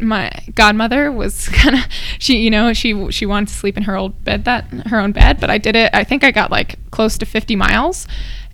my 0.00 0.30
godmother 0.54 1.10
was 1.10 1.48
kind 1.60 1.76
of 1.76 1.82
she 2.18 2.36
you 2.38 2.50
know 2.50 2.72
she 2.74 3.10
she 3.10 3.24
wanted 3.24 3.48
to 3.48 3.54
sleep 3.54 3.76
in 3.78 3.84
her 3.84 3.96
old 3.96 4.22
bed 4.24 4.44
that 4.44 4.64
her 4.88 4.98
own 5.00 5.12
bed 5.12 5.40
but 5.40 5.48
I 5.48 5.56
did 5.58 5.74
it 5.74 5.88
I 5.94 6.04
think 6.04 6.22
I 6.24 6.30
got 6.30 6.50
like 6.50 6.76
close 6.90 7.16
to 7.18 7.24
50 7.26 7.56
miles 7.56 8.06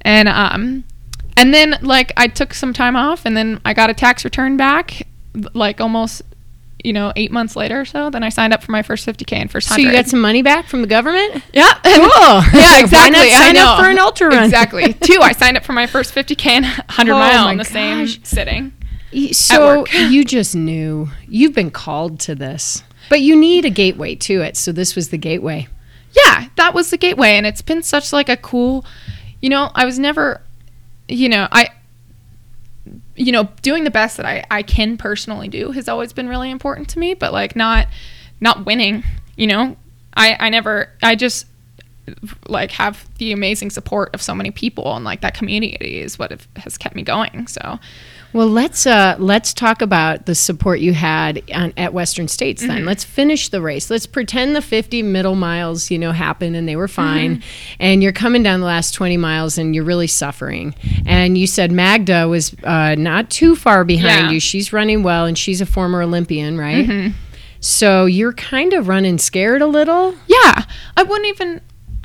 and 0.05 0.29
um 0.29 0.85
and 1.37 1.53
then 1.53 1.77
like 1.83 2.13
I 2.17 2.29
took 2.29 2.55
some 2.55 2.73
time 2.73 2.97
off 2.97 3.25
and 3.27 3.37
then 3.37 3.61
I 3.65 3.75
got 3.75 3.91
a 3.91 3.95
tax 3.95 4.25
return 4.25 4.57
back 4.57 5.07
like 5.53 5.81
almost 5.81 6.23
you 6.85 6.93
know 6.93 7.13
8 7.17 7.33
months 7.33 7.57
later 7.57 7.81
or 7.81 7.85
so. 7.87 8.11
Then 8.11 8.23
I 8.23 8.29
signed 8.29 8.53
up 8.53 8.63
for 8.63 8.71
my 8.73 8.83
first 8.83 9.07
50k 9.07 9.33
and 9.33 9.51
first 9.51 9.69
So 9.69 9.77
you 9.77 9.91
got 9.91 10.07
some 10.07 10.21
money 10.21 10.43
back 10.43 10.67
from 10.67 10.83
the 10.83 10.87
government? 10.87 11.43
yeah. 11.53 11.73
Cool. 11.83 12.01
yeah 12.05 12.43
Why 12.53 12.81
exactly. 12.81 13.19
Not 13.19 13.27
I 13.27 13.31
sign 13.31 13.57
up 13.57 13.81
for 13.81 13.87
an 13.91 13.99
ultra 13.99 14.29
run? 14.29 14.45
exactly. 14.45 14.93
Two 15.01 15.19
I 15.23 15.33
signed 15.33 15.57
up 15.57 15.65
for 15.65 15.73
my 15.73 15.87
first 15.87 16.15
50k 16.15 16.47
and 16.47 16.65
100 16.67 17.13
Oh 17.13 17.19
mile 17.19 17.49
in 17.49 17.57
the 17.57 17.65
same 17.65 18.07
sitting 18.07 18.73
So 19.33 19.87
you 19.87 20.25
just 20.25 20.55
knew. 20.55 21.09
You've 21.27 21.55
been 21.55 21.71
called 21.71 22.21
to 22.21 22.35
this, 22.35 22.83
but 23.09 23.21
you 23.23 23.35
need 23.35 23.65
a 23.65 23.71
gateway 23.71 24.15
to 24.17 24.43
it. 24.43 24.57
So 24.57 24.71
this 24.73 24.95
was 24.95 25.09
the 25.09 25.19
gateway. 25.19 25.69
yeah, 26.13 26.49
that 26.57 26.75
was 26.75 26.91
the 26.91 26.97
gateway, 26.99 27.31
and 27.31 27.47
it's 27.47 27.63
been 27.63 27.83
such 27.83 28.13
like 28.13 28.29
a 28.29 28.37
cool, 28.37 28.85
you 29.45 29.51
know, 29.51 29.71
I 29.75 29.85
was 29.85 29.99
never, 29.99 30.41
you 31.07 31.29
know, 31.29 31.47
I, 31.53 31.69
you 33.15 33.31
know, 33.31 33.51
doing 33.61 33.85
the 33.85 33.91
best 33.91 34.17
that 34.17 34.25
I 34.25 34.43
I 34.51 34.63
can 34.63 34.97
personally 34.97 35.49
do 35.49 35.71
has 35.73 35.87
always 35.87 36.15
been 36.15 36.31
really 36.31 36.51
important 36.51 36.89
to 36.91 36.99
me, 36.99 37.13
but 37.13 37.31
like 37.31 37.55
not, 37.55 37.87
not 38.41 38.65
winning, 38.65 39.05
you 39.37 39.47
know, 39.47 39.77
I 40.17 40.35
I 40.41 40.49
never 40.49 40.89
I 41.03 41.15
just 41.15 41.45
like 42.49 42.71
have 42.71 43.07
the 43.19 43.33
amazing 43.33 43.69
support 43.69 44.15
of 44.15 44.23
so 44.23 44.35
many 44.35 44.51
people 44.51 44.97
and 44.97 45.05
like 45.05 45.21
that 45.21 45.35
community 45.35 46.01
is 46.01 46.19
what 46.19 46.31
have, 46.31 46.49
has 46.57 46.79
kept 46.79 46.95
me 46.95 47.03
going 47.03 47.47
so 47.47 47.79
Well, 48.35 48.49
let's 48.49 48.87
uh, 48.87 49.17
let's 49.19 49.55
talk 49.55 49.81
about 49.81 50.27
the 50.27 50.35
support 50.35 50.81
you 50.81 50.93
had 50.93 51.43
on, 51.55 51.73
at 51.77 51.95
Western 51.95 52.29
States. 52.29 52.61
Then 52.61 52.79
Mm-hmm. 52.79 52.87
let's 52.87 53.05
finish 53.05 53.49
the 53.49 53.63
race. 53.63 53.89
Let's 53.91 54.07
pretend 54.07 54.55
the 54.57 54.61
50 54.61 55.03
middle 55.03 55.37
miles, 55.37 55.91
you 55.91 55.99
know, 55.99 56.13
happened 56.13 56.57
and 56.57 56.69
they 56.69 56.77
were 56.77 56.89
fine, 56.89 57.37
Mm-hmm. 57.37 57.77
and 57.81 58.03
you're 58.03 58.13
coming 58.13 58.43
down 58.43 58.61
the 58.61 58.67
last 58.67 58.93
20 58.93 59.17
miles 59.17 59.57
and 59.57 59.75
you're 59.75 59.85
really 59.85 60.09
suffering. 60.09 60.75
And 61.07 61.39
you 61.39 61.47
said 61.47 61.71
Magda 61.73 62.29
was 62.29 62.55
uh, 62.65 62.97
not 62.97 63.31
too 63.31 63.55
far 63.57 63.85
behind 63.85 64.05
Yeah. 64.05 64.23
Mm-hmm. 64.25 64.33
you. 64.35 64.41
She's 64.41 64.73
running 64.73 65.03
well, 65.05 65.25
and 65.27 65.39
she's 65.39 65.61
a 65.61 65.67
former 65.67 66.03
Olympian, 66.03 66.59
right? 66.59 67.13
So 67.61 68.05
you're 68.05 68.33
kind 68.35 68.75
of 68.75 68.89
running 68.89 69.17
scared 69.19 69.63
a 69.63 69.67
little. 69.67 70.15
Yeah, 70.27 70.65
I 70.97 71.03
wouldn't 71.03 71.29
even 71.29 71.61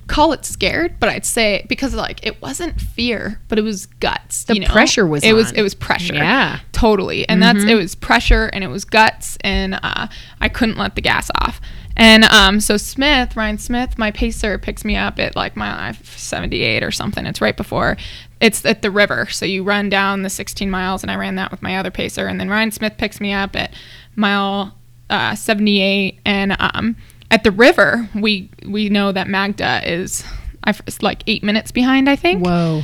call 0.10 0.34
it 0.34 0.44
scared, 0.44 1.00
but 1.00 1.08
I'd 1.08 1.26
say 1.26 1.66
because 1.70 1.94
like 1.94 2.26
it 2.26 2.42
wasn't 2.42 2.82
fear, 2.82 3.40
but 3.48 3.58
it 3.58 3.62
was 3.62 3.86
guts. 3.86 4.44
The 4.44 4.56
you 4.56 4.62
know? 4.62 4.68
pressure 4.68 5.06
was 5.06 5.24
it 5.24 5.34
was 5.34 5.52
it 5.54 5.62
was 5.62 5.74
pressure. 5.74 6.16
Yeah. 6.16 6.60
totally. 6.74 7.30
And 7.30 7.42
that's 7.42 7.64
it 7.64 7.76
was 7.76 7.96
pressure 7.96 8.48
and 8.48 8.64
it 8.64 8.68
was 8.68 8.84
guts, 8.84 9.38
and 9.42 9.80
uh, 9.82 10.08
I 10.42 10.50
couldn't 10.50 10.78
let 10.78 10.96
the 10.96 11.02
gas 11.02 11.30
off. 11.36 11.62
And 11.96 12.24
um, 12.26 12.60
so 12.60 12.78
Smith, 12.78 13.36
Ryan 13.36 13.58
Smith, 13.58 13.98
my 13.98 14.10
pacer, 14.10 14.58
picks 14.58 14.84
me 14.84 14.96
up 14.96 15.20
at 15.20 15.36
like 15.36 15.56
mile 15.56 15.94
78 15.94 16.82
or 16.82 16.92
something. 16.92 17.26
It's 17.26 17.42
right 17.42 17.56
before. 17.56 17.98
It's 18.40 18.66
at 18.66 18.82
the 18.82 18.90
river, 18.90 19.28
so 19.28 19.46
you 19.46 19.64
run 19.64 19.90
down 19.90 20.24
the 20.24 20.30
16 20.30 20.72
miles, 20.72 21.04
and 21.04 21.12
I 21.12 21.16
ran 21.16 21.36
that 21.36 21.52
with 21.52 21.62
my 21.62 21.78
other 21.78 21.92
pacer. 21.92 22.26
And 22.26 22.40
then 22.40 22.50
Ryan 22.50 22.72
Smith 22.72 22.94
picks 22.98 23.20
me 23.20 23.34
up 23.34 23.54
at 23.56 23.74
mile 24.16 24.76
uh, 25.10 25.36
78 25.36 26.20
and 26.26 26.56
um, 26.60 26.96
at 27.32 27.44
the 27.44 27.52
river 27.52 28.10
we 28.16 28.50
we 28.66 28.90
know 28.90 29.12
that 29.12 29.28
magda 29.28 29.82
is 29.90 30.24
I 30.64 30.72
f- 30.72 30.82
it's 30.88 31.02
like 31.02 31.24
eight 31.28 31.44
minutes 31.44 31.72
behind 31.72 32.10
i 32.10 32.16
think 32.16 32.44
Whoa. 32.46 32.82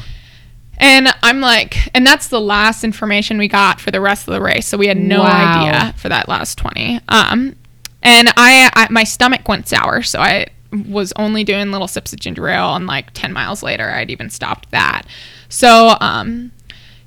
and 0.78 1.08
i'm 1.24 1.40
like 1.42 1.90
and 1.96 2.06
that's 2.06 2.28
the 2.28 2.40
last 2.42 2.84
information 2.84 3.38
we 3.38 3.48
got 3.48 3.80
for 3.82 3.92
the 3.92 4.02
rest 4.02 4.28
of 4.28 4.34
the 4.34 4.42
race 4.42 4.68
so 4.68 4.78
we 4.78 4.88
had 4.88 4.98
no 4.98 5.22
Wow. 5.22 5.66
idea 5.68 5.94
for 5.98 6.10
that 6.10 6.28
last 6.28 6.58
20 6.58 7.00
um 7.10 7.56
and 8.04 8.30
I, 8.38 8.70
I 8.76 8.88
my 8.92 9.04
stomach 9.04 9.48
went 9.48 9.68
sour 9.68 10.04
so 10.04 10.20
i 10.20 10.48
was 10.90 11.12
only 11.16 11.44
doing 11.44 11.72
little 11.72 11.88
sips 11.88 12.14
of 12.14 12.20
ginger 12.20 12.48
ale 12.50 12.76
and 12.76 12.86
like 12.86 13.12
10 13.14 13.32
miles 13.34 13.64
later 13.64 13.90
i'd 13.92 14.12
even 14.12 14.30
stopped 14.30 14.70
that 14.72 15.04
so 15.50 15.96
um 16.02 16.52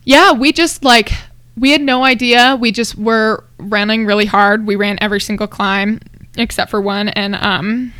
yeah 0.04 0.32
we 0.32 0.52
just 0.52 0.82
like 0.84 1.10
we 1.60 1.72
had 1.72 1.80
no 1.80 2.04
idea. 2.04 2.56
We 2.60 2.70
just 2.70 2.94
were 2.96 3.42
running 3.58 4.06
really 4.06 4.26
hard. 4.26 4.64
We 4.64 4.76
ran 4.76 4.96
every 5.00 5.18
single 5.20 5.48
climb 5.48 5.98
except 6.38 6.70
for 6.70 6.80
one, 6.80 7.08
and 7.08 7.34
um, 7.36 7.92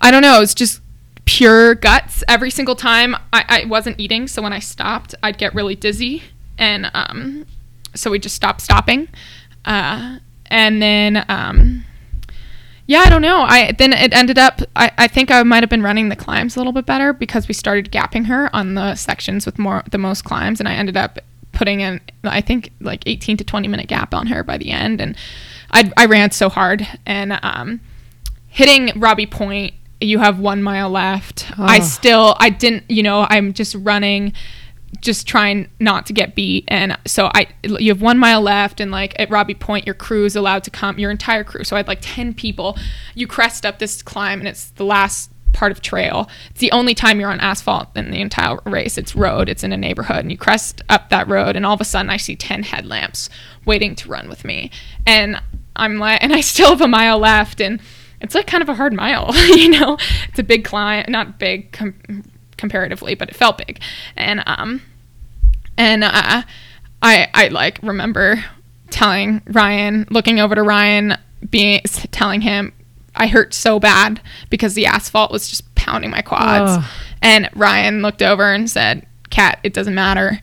I 0.00 0.10
don't 0.10 0.22
know. 0.22 0.36
It 0.36 0.40
was 0.40 0.54
just 0.54 0.80
pure 1.24 1.74
guts 1.74 2.24
every 2.28 2.50
single 2.50 2.76
time. 2.76 3.14
I, 3.32 3.44
I 3.48 3.64
wasn't 3.66 4.00
eating, 4.00 4.28
so 4.28 4.42
when 4.42 4.52
I 4.52 4.58
stopped, 4.58 5.14
I'd 5.22 5.38
get 5.38 5.54
really 5.54 5.74
dizzy, 5.74 6.22
and 6.58 6.90
um, 6.94 7.46
so 7.94 8.10
we 8.10 8.18
just 8.18 8.36
stopped 8.36 8.60
stopping. 8.60 9.08
Uh, 9.64 10.18
and 10.46 10.82
then 10.82 11.24
um, 11.28 11.84
yeah, 12.86 13.00
I 13.00 13.08
don't 13.08 13.22
know. 13.22 13.42
I 13.42 13.72
then 13.72 13.92
it 13.92 14.12
ended 14.12 14.38
up. 14.38 14.60
I, 14.76 14.90
I 14.98 15.08
think 15.08 15.30
I 15.30 15.42
might 15.44 15.62
have 15.62 15.70
been 15.70 15.82
running 15.82 16.08
the 16.08 16.16
climbs 16.16 16.56
a 16.56 16.60
little 16.60 16.72
bit 16.72 16.84
better 16.84 17.12
because 17.12 17.48
we 17.48 17.54
started 17.54 17.92
gapping 17.92 18.26
her 18.26 18.54
on 18.54 18.74
the 18.74 18.94
sections 18.96 19.46
with 19.46 19.58
more 19.58 19.82
the 19.90 19.98
most 19.98 20.24
climbs, 20.24 20.60
and 20.60 20.68
I 20.68 20.74
ended 20.74 20.96
up 20.96 21.18
putting 21.52 21.80
in 21.80 22.00
I 22.24 22.40
think 22.40 22.70
like 22.80 23.02
18 23.06 23.36
to 23.36 23.44
20 23.44 23.68
minute 23.68 23.86
gap 23.86 24.14
on 24.14 24.26
her 24.26 24.42
by 24.42 24.58
the 24.58 24.70
end, 24.70 25.00
and 25.00 25.16
I 25.72 25.90
I 25.96 26.06
ran 26.06 26.30
so 26.30 26.48
hard 26.48 26.86
and 27.06 27.38
um, 27.42 27.80
hitting 28.48 28.92
Robie 28.96 29.26
Point. 29.26 29.74
You 30.00 30.18
have 30.18 30.38
one 30.40 30.62
mile 30.62 30.90
left. 30.90 31.50
I 31.58 31.78
Oh. 31.78 31.82
still 31.84 32.36
I 32.40 32.50
didn't 32.50 32.84
you 32.90 33.02
know 33.02 33.26
I'm 33.30 33.52
just 33.52 33.74
running 33.78 34.32
just 35.00 35.26
trying 35.26 35.68
not 35.80 36.04
to 36.06 36.12
get 36.12 36.34
beat. 36.34 36.64
And 36.68 36.98
so 37.06 37.30
I, 37.34 37.46
you 37.64 37.90
have 37.90 38.02
one 38.02 38.18
mile 38.18 38.42
left, 38.42 38.78
and 38.78 38.90
like 38.90 39.18
at 39.18 39.30
Robie 39.30 39.54
Point, 39.54 39.86
your 39.86 39.94
crew 39.94 40.26
is 40.26 40.36
allowed 40.36 40.64
to 40.64 40.70
come, 40.70 40.98
your 40.98 41.10
entire 41.10 41.44
crew. 41.44 41.64
So 41.64 41.74
I 41.76 41.78
had 41.78 41.88
like 41.88 42.00
ten 42.02 42.34
people. 42.34 42.76
You 43.14 43.26
crest 43.26 43.64
up 43.64 43.78
this 43.78 44.02
climb, 44.02 44.40
and 44.40 44.46
it's 44.48 44.68
the 44.70 44.84
last 44.84 45.30
part 45.54 45.72
of 45.72 45.80
trail. 45.80 46.28
It's 46.50 46.60
the 46.60 46.70
only 46.72 46.94
time 46.94 47.18
you're 47.20 47.30
on 47.30 47.40
asphalt 47.40 47.88
in 47.96 48.10
the 48.10 48.20
entire 48.20 48.58
race. 48.66 48.98
It's 48.98 49.16
road. 49.16 49.48
It's 49.48 49.64
in 49.64 49.72
a 49.72 49.76
neighborhood, 49.78 50.18
and 50.18 50.30
you 50.30 50.36
crest 50.36 50.82
up 50.90 51.08
that 51.08 51.26
road, 51.26 51.56
and 51.56 51.64
all 51.64 51.74
of 51.74 51.80
a 51.80 51.84
sudden 51.86 52.10
I 52.10 52.18
see 52.18 52.36
ten 52.36 52.62
headlamps 52.62 53.30
waiting 53.64 53.94
to 53.96 54.08
run 54.10 54.28
with 54.28 54.44
me, 54.44 54.70
and 55.06 55.40
I'm 55.76 55.98
like, 55.98 56.22
and 56.22 56.32
I 56.32 56.40
still 56.40 56.70
have 56.70 56.80
a 56.80 56.88
mile 56.88 57.18
left, 57.18 57.60
and 57.60 57.80
it's 58.20 58.34
like 58.34 58.46
kind 58.46 58.62
of 58.62 58.68
a 58.68 58.74
hard 58.74 58.92
mile, 58.92 59.30
you 59.56 59.68
know. 59.68 59.98
It's 60.28 60.38
a 60.38 60.44
big 60.44 60.64
climb, 60.64 61.04
not 61.08 61.38
big. 61.38 61.72
Com- 61.72 62.24
comparatively 62.58 63.16
but 63.16 63.28
it 63.28 63.34
felt 63.34 63.58
big 63.58 63.80
and 64.16 64.40
um 64.46 64.80
and 65.76 66.04
uh, 66.04 66.42
I 67.02 67.28
I 67.34 67.48
like 67.48 67.80
remember 67.82 68.44
telling 68.90 69.42
Ryan, 69.46 70.06
looking 70.10 70.38
over 70.38 70.54
to 70.54 70.62
Ryan, 70.62 71.16
being 71.50 71.80
telling 72.10 72.40
him 72.40 72.72
I 73.14 73.26
hurt 73.26 73.52
so 73.54 73.80
bad 73.80 74.20
because 74.48 74.74
the 74.74 74.86
asphalt 74.86 75.32
was 75.32 75.48
just 75.48 75.74
pounding 75.74 76.10
my 76.10 76.22
quads. 76.22 76.78
Ugh. 76.78 76.90
And 77.20 77.50
Ryan 77.54 78.02
looked 78.02 78.22
over 78.22 78.52
and 78.52 78.70
said, 78.70 79.06
"Cat, 79.30 79.58
it 79.62 79.74
doesn't 79.74 79.94
matter." 79.94 80.40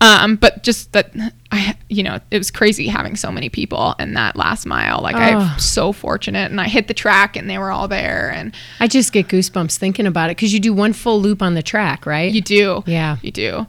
Um, 0.00 0.36
but 0.36 0.62
just 0.62 0.92
that 0.92 1.12
I, 1.54 1.76
you 1.90 2.02
know, 2.02 2.18
it 2.30 2.38
was 2.38 2.50
crazy 2.50 2.88
having 2.88 3.14
so 3.14 3.30
many 3.30 3.50
people 3.50 3.94
in 3.98 4.14
that 4.14 4.36
last 4.36 4.64
mile. 4.64 5.00
Like 5.02 5.14
Ugh. 5.14 5.20
I'm 5.22 5.58
so 5.58 5.92
fortunate, 5.92 6.50
and 6.50 6.58
I 6.60 6.66
hit 6.66 6.88
the 6.88 6.94
track, 6.94 7.36
and 7.36 7.48
they 7.50 7.58
were 7.58 7.70
all 7.70 7.88
there, 7.88 8.30
and 8.34 8.54
I 8.80 8.88
just 8.88 9.12
get 9.12 9.28
goosebumps 9.28 9.76
thinking 9.76 10.06
about 10.06 10.30
it 10.30 10.36
because 10.38 10.54
you 10.54 10.60
do 10.60 10.72
one 10.72 10.94
full 10.94 11.20
loop 11.20 11.42
on 11.42 11.52
the 11.54 11.62
track, 11.62 12.06
right? 12.06 12.32
you 12.32 12.40
do, 12.40 12.82
Yeah. 12.86 13.18
you 13.20 13.30
do, 13.30 13.66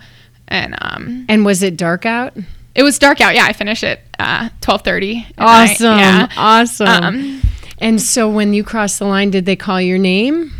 and 0.47 0.75
um, 0.81 1.25
and 1.27 1.45
was 1.45 1.61
it 1.61 1.75
dark 1.75 2.05
out? 2.05 2.33
It 2.73 2.83
was 2.83 2.97
dark 2.97 3.19
out. 3.21 3.35
Yeah, 3.35 3.45
I 3.45 3.53
finished 3.53 3.83
at 3.83 3.99
uh, 4.17 4.49
twelve 4.61 4.81
thirty. 4.83 5.27
Awesome. 5.37 5.99
Yeah. 5.99 6.27
Awesome. 6.37 6.87
Um, 6.87 7.41
and 7.79 8.01
so 8.01 8.29
when 8.29 8.53
you 8.53 8.63
crossed 8.63 8.99
the 8.99 9.05
line, 9.05 9.29
did 9.29 9.45
they 9.45 9.55
call 9.57 9.81
your 9.81 9.97
name? 9.99 10.53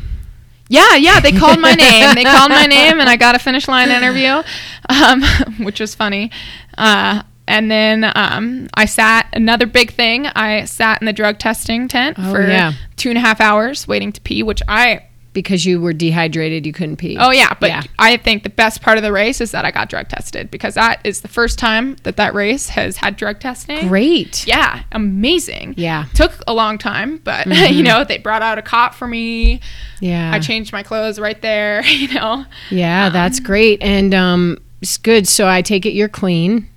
yeah, 0.70 0.96
yeah. 0.96 1.20
They 1.20 1.32
called 1.32 1.60
my 1.60 1.74
name. 1.76 2.16
They 2.16 2.24
called 2.24 2.50
my 2.50 2.66
name, 2.66 3.00
and 3.00 3.08
I 3.10 3.16
got 3.16 3.36
a 3.36 3.40
finish 3.40 3.68
line 3.68 3.90
interview, 3.90 4.42
um, 4.90 5.24
which 5.66 5.80
was 5.80 5.94
funny. 5.96 6.32
Uh, 6.78 7.24
and 7.48 7.70
then 7.70 8.10
um, 8.16 8.70
I 8.74 8.86
sat. 8.86 9.28
Another 9.34 9.66
big 9.66 9.92
thing. 9.92 10.28
I 10.28 10.66
sat 10.66 11.02
in 11.02 11.06
the 11.06 11.14
drug 11.14 11.40
testing 11.40 11.88
tent 11.88 12.18
Oh, 12.20 12.32
for 12.32 12.42
yeah. 12.48 12.74
two 12.96 13.10
and 13.10 13.18
a 13.18 13.22
half 13.22 13.42
hours 13.42 13.88
waiting 13.88 14.12
to 14.14 14.22
pee, 14.22 14.44
which 14.44 14.62
I 14.68 15.04
Because 15.34 15.66
you 15.66 15.82
were 15.82 15.92
dehydrated, 15.94 16.66
you 16.66 16.72
couldn't 16.72 16.98
pee. 16.98 17.18
Oh 17.20 17.32
yeah, 17.32 17.54
but 17.60 17.70
Yeah. 17.70 17.82
I 18.00 18.16
think 18.18 18.44
the 18.44 18.50
best 18.50 18.82
part 18.82 18.98
of 18.98 19.04
the 19.04 19.12
race 19.12 19.42
is 19.42 19.52
that 19.52 19.66
I 19.66 19.72
got 19.72 19.90
drug 19.90 20.08
tested 20.08 20.52
because 20.52 20.76
that 20.76 21.02
is 21.04 21.20
the 21.22 21.28
first 21.28 21.60
time 21.60 21.98
that 22.04 22.16
that 22.18 22.34
race 22.34 22.70
has 22.70 22.96
had 22.98 23.18
drug 23.18 23.40
testing. 23.42 23.88
Great. 23.90 24.48
Yeah, 24.48 24.84
amazing. 24.94 25.74
Yeah. 25.76 26.06
Took 26.14 26.32
a 26.48 26.54
long 26.54 26.78
time, 26.78 27.18
but 27.24 27.48
Mm-hmm. 27.54 27.74
you 27.74 27.84
know, 27.84 28.04
they 28.06 28.20
brought 28.20 28.42
out 28.42 28.58
a 28.58 28.62
cot 28.62 28.96
for 28.96 29.08
me. 29.08 29.60
Yeah. 30.00 30.32
I 30.34 30.40
changed 30.40 30.72
my 30.72 30.84
clothes 30.84 31.20
right 31.20 31.42
there, 31.42 31.84
you 31.88 32.14
know. 32.14 32.46
yeah, 32.70 33.10
that's 33.10 33.40
great. 33.42 33.82
And 33.82 34.14
um, 34.14 34.60
it's 34.84 34.98
good. 34.98 35.28
So 35.28 35.48
I 35.48 35.62
take 35.62 35.86
it 35.86 35.94
you're 35.94 36.10
clean. 36.10 36.68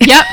Yep. 0.00 0.24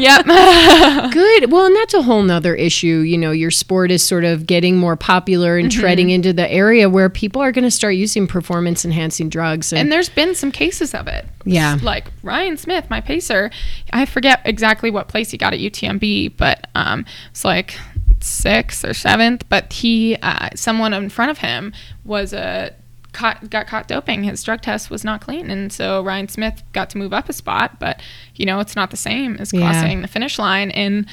yep. 0.00 0.24
Good. 1.12 1.52
Well, 1.52 1.66
and 1.66 1.76
that's 1.76 1.92
a 1.92 2.00
whole 2.00 2.22
nother 2.22 2.54
issue. 2.54 3.00
You 3.00 3.18
know, 3.18 3.30
your 3.30 3.50
sport 3.50 3.90
is 3.90 4.02
sort 4.02 4.24
of 4.24 4.46
getting 4.46 4.78
more 4.78 4.96
popular 4.96 5.58
and 5.58 5.68
Mm-hmm. 5.68 5.78
treading 5.78 6.08
into 6.08 6.32
the 6.32 6.50
area 6.50 6.88
where 6.88 7.10
people 7.10 7.42
are 7.42 7.52
going 7.52 7.64
to 7.64 7.70
start 7.70 7.96
using 7.96 8.26
performance 8.26 8.82
enhancing 8.86 9.28
drugs. 9.28 9.74
And, 9.74 9.80
and 9.80 9.92
there's 9.92 10.08
been 10.08 10.34
some 10.34 10.50
cases 10.50 10.94
of 10.94 11.06
it. 11.06 11.26
Yeah. 11.44 11.76
Like 11.82 12.06
Ryan 12.22 12.56
Smith, 12.56 12.88
my 12.88 13.02
pacer, 13.02 13.50
I 13.92 14.06
forget 14.06 14.40
exactly 14.46 14.90
what 14.90 15.08
place 15.08 15.30
he 15.32 15.36
got 15.36 15.52
at 15.52 15.60
UTMB, 15.60 16.38
but 16.38 16.66
um, 16.74 17.04
it's 17.30 17.44
like 17.44 17.78
sixth 18.20 18.86
or 18.86 18.94
seventh. 18.94 19.46
But 19.50 19.70
he, 19.70 20.16
uh, 20.22 20.48
someone 20.54 20.94
in 20.94 21.10
front 21.10 21.30
of 21.30 21.38
him 21.38 21.74
was 22.06 22.32
a 22.32 22.74
caught, 23.16 23.50
got 23.50 23.66
caught 23.66 23.88
doping. 23.88 24.24
His 24.24 24.42
drug 24.42 24.60
test 24.60 24.90
was 24.90 25.02
not 25.02 25.20
clean, 25.20 25.50
and 25.50 25.72
so 25.72 26.02
Ryan 26.02 26.28
Smith 26.28 26.62
got 26.72 26.90
to 26.90 26.98
move 26.98 27.12
up 27.12 27.28
a 27.28 27.32
spot. 27.32 27.78
But 27.80 28.00
you 28.34 28.46
know, 28.46 28.60
it's 28.60 28.76
not 28.76 28.90
the 28.90 28.96
same 28.96 29.36
as 29.40 29.52
Yeah. 29.52 29.60
crossing 29.60 30.02
the 30.02 30.08
finish 30.08 30.38
line 30.38 30.70
in 30.70 31.06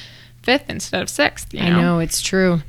fifth 0.44 0.70
instead 0.70 1.02
of 1.02 1.10
sixth. 1.10 1.54
You 1.54 1.62
know, 1.62 1.66
I 1.66 1.82
know 1.82 2.00
it's 2.00 2.22
true. 2.22 2.62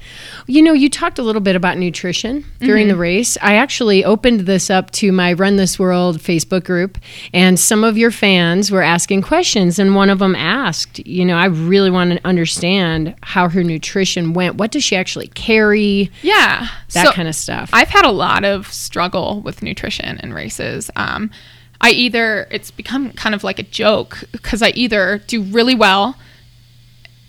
You 0.46 0.62
know, 0.62 0.72
you 0.72 0.88
talked 0.88 1.18
a 1.18 1.22
little 1.22 1.40
bit 1.40 1.56
about 1.56 1.76
nutrition 1.78 2.44
during 2.60 2.84
Mm-hmm. 2.86 2.88
the 2.92 2.96
race. 2.96 3.36
I 3.42 3.56
actually 3.56 4.04
opened 4.04 4.40
this 4.40 4.70
up 4.70 4.90
to 4.92 5.10
my 5.12 5.32
Run 5.32 5.56
This 5.56 5.78
World 5.78 6.18
Facebook 6.18 6.64
group, 6.64 6.98
and 7.32 7.58
some 7.58 7.84
of 7.84 7.98
your 7.98 8.10
fans 8.10 8.70
were 8.70 8.82
asking 8.82 9.22
questions. 9.22 9.78
And 9.78 9.94
one 9.94 10.10
of 10.10 10.18
them 10.20 10.34
asked, 10.34 11.04
You 11.06 11.24
know, 11.24 11.36
I 11.36 11.46
really 11.46 11.90
want 11.90 12.12
to 12.12 12.20
understand 12.26 13.14
how 13.22 13.48
her 13.48 13.62
nutrition 13.64 14.32
went. 14.34 14.56
What 14.56 14.70
does 14.70 14.84
she 14.84 14.96
actually 14.96 15.28
carry? 15.28 16.10
Yeah, 16.22 16.68
That 16.92 17.06
So- 17.06 17.12
kind 17.12 17.28
of 17.28 17.34
stuff. 17.34 17.70
I've 17.72 17.88
had 17.90 18.04
a 18.04 18.10
lot 18.12 18.44
of 18.44 18.72
struggle 18.72 19.40
with 19.40 19.62
nutrition 19.62 20.20
in 20.22 20.32
races. 20.32 20.90
Um, 20.96 21.30
I 21.80 21.90
either 21.90 22.46
it's 22.50 22.70
become 22.70 23.10
kind 23.12 23.34
of 23.34 23.44
like 23.44 23.58
a 23.58 23.62
joke 23.64 24.24
because 24.32 24.62
I 24.62 24.68
either 24.70 25.22
do 25.26 25.42
really 25.42 25.74
well 25.74 26.16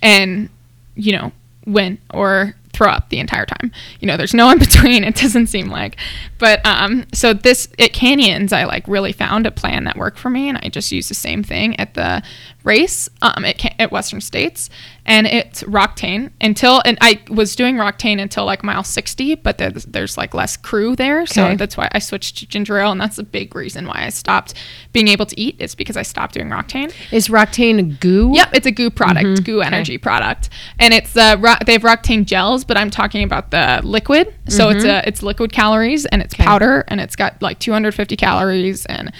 and 0.05 0.49
you 0.95 1.11
know 1.11 1.31
win 1.65 1.97
or 2.13 2.55
throw 2.71 2.89
up 2.89 3.09
the 3.09 3.19
entire 3.19 3.45
time. 3.45 3.71
You 3.99 4.07
know, 4.07 4.17
there's 4.17 4.33
no 4.33 4.49
in 4.51 4.59
between. 4.59 5.03
It 5.03 5.15
doesn't 5.15 5.47
seem 5.47 5.69
like. 5.69 5.97
But 6.37 6.65
um, 6.65 7.05
so 7.13 7.33
this 7.33 7.67
at 7.79 7.91
Canyons, 7.91 8.53
I 8.53 8.65
like 8.65 8.87
really 8.87 9.11
found 9.11 9.47
a 9.47 9.51
plan 9.51 9.83
that 9.85 9.97
worked 9.97 10.19
for 10.19 10.29
me, 10.29 10.47
and 10.47 10.59
I 10.61 10.69
just 10.69 10.91
used 10.91 11.09
the 11.09 11.15
same 11.15 11.43
thing 11.43 11.77
at 11.79 11.95
the 11.95 12.21
race 12.65 13.07
um, 13.21 13.45
at, 13.45 13.79
at 13.79 13.91
Western 13.91 14.21
States, 14.21 14.69
and 15.05 15.27
it's 15.27 15.63
Roctane 15.63 16.31
until 16.41 16.81
and 16.83 16.97
I 16.99 17.21
was 17.29 17.55
doing 17.55 17.75
Roctane 17.75 18.19
until 18.19 18.45
like 18.45 18.63
mile 18.63 18.83
60, 18.83 19.35
but 19.35 19.57
there's, 19.59 19.85
there's 19.85 20.17
like 20.17 20.33
less 20.33 20.57
crew 20.57 20.95
there, 20.95 21.25
so 21.25 21.55
that's 21.55 21.77
why 21.77 21.87
I 21.91 21.99
switched 21.99 22.37
to 22.39 22.47
ginger 22.47 22.79
ale, 22.79 22.91
and 22.91 22.99
that's 22.99 23.17
a 23.19 23.23
big 23.23 23.55
reason 23.55 23.85
why 23.85 24.03
I 24.05 24.09
stopped 24.09 24.55
being 24.93 25.07
able 25.07 25.25
to 25.27 25.39
eat. 25.39 25.55
It's 25.59 25.75
because 25.75 25.95
I 25.95 26.01
stopped 26.01 26.33
doing 26.33 26.49
Roctane. 26.49 26.93
Is 27.11 27.27
Roctane 27.27 27.79
a 27.79 27.83
goo? 27.83 28.31
Yep, 28.33 28.49
it's 28.53 28.65
a 28.65 28.71
goo 28.71 28.89
product, 28.89 29.43
goo 29.45 29.61
energy 29.61 29.97
product, 29.97 30.49
and 30.79 30.93
it's 30.93 31.15
uh, 31.15 31.37
ro- 31.39 31.55
they 31.65 31.73
have 31.73 31.83
Roctane 31.83 32.25
gels, 32.25 32.63
but 32.63 32.77
I'm 32.77 32.89
talking 32.89 33.23
about 33.23 33.51
the 33.51 33.81
liquid. 33.83 34.33
So 34.47 34.69
it's 34.69 34.83
a 34.85 35.07
it's 35.07 35.21
liquid 35.21 35.51
calories 35.53 36.05
and 36.07 36.21
it's 36.21 36.33
powder, 36.33 36.83
and 36.87 36.99
it's 36.99 37.15
got 37.15 37.41
like 37.41 37.59
250 37.59 38.15
calories, 38.15 38.85
and 38.87 39.11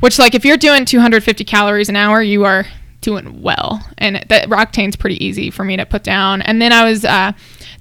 which 0.00 0.18
like 0.18 0.34
if 0.34 0.44
you're 0.44 0.56
doing 0.56 0.84
250 0.84 1.44
calories 1.44 1.88
an 1.88 1.96
hour, 1.96 2.22
you 2.22 2.44
are 2.44 2.66
doing 3.00 3.40
well. 3.42 3.86
And 3.98 4.24
that 4.28 4.48
Roctane's 4.48 4.96
pretty 4.96 5.22
easy 5.24 5.50
for 5.50 5.64
me 5.64 5.76
to 5.76 5.86
put 5.86 6.02
down. 6.02 6.42
And 6.42 6.60
then 6.60 6.72
I 6.72 6.84
was 6.84 7.04
uh, 7.04 7.32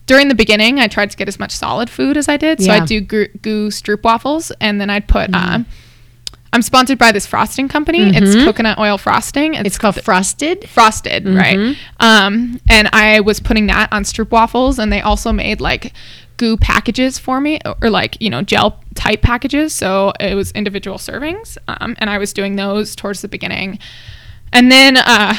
during 0.05 0.27
the 0.29 0.35
beginning, 0.35 0.79
I 0.79 0.87
tried 0.87 1.11
to 1.11 1.17
get 1.17 1.27
as 1.27 1.39
much 1.39 1.51
solid 1.51 1.89
food 1.89 2.15
as 2.17 2.27
I 2.29 2.37
did. 2.37 2.59
So 2.61 2.67
Yeah. 2.67 2.75
I'd 2.75 2.87
do 2.87 3.01
goo, 3.01 3.27
goo 3.41 3.67
stroop 3.69 4.03
waffles, 4.03 4.51
and 4.61 4.79
then 4.79 4.89
I'd 4.89 5.07
put. 5.07 5.29
Uh, 5.33 5.59
I'm 6.51 6.63
sponsored 6.63 6.97
by 6.97 7.11
this 7.11 7.27
frosting 7.27 7.67
company. 7.67 8.09
It's 8.15 8.33
coconut 8.43 8.79
oil 8.79 8.97
frosting. 8.97 9.53
It's 9.53 9.77
called 9.77 10.01
Frost'd. 10.01 10.67
Frost'd, 10.67 11.05
right? 11.27 11.77
Um, 11.99 12.59
and 12.67 12.89
I 12.91 13.19
was 13.19 13.39
putting 13.39 13.67
that 13.67 13.93
on 13.93 14.01
Stroop 14.03 14.31
waffles, 14.31 14.79
and 14.79 14.91
they 14.91 14.99
also 15.01 15.31
made 15.31 15.61
like 15.61 15.93
goo 16.39 16.57
packages 16.57 17.19
for 17.19 17.39
me, 17.39 17.59
or 17.83 17.91
like 17.91 18.17
you 18.19 18.31
know 18.31 18.41
gel 18.41 18.79
type 18.95 19.21
packages. 19.21 19.73
So 19.75 20.13
it 20.19 20.33
was 20.33 20.51
individual 20.53 20.97
servings, 20.97 21.57
um, 21.67 21.95
and 21.99 22.09
I 22.09 22.17
was 22.17 22.33
doing 22.33 22.55
those 22.55 22.95
towards 22.95 23.21
the 23.21 23.27
beginning, 23.27 23.77
and 24.51 24.71
then 24.71 24.97
uh, 24.97 25.35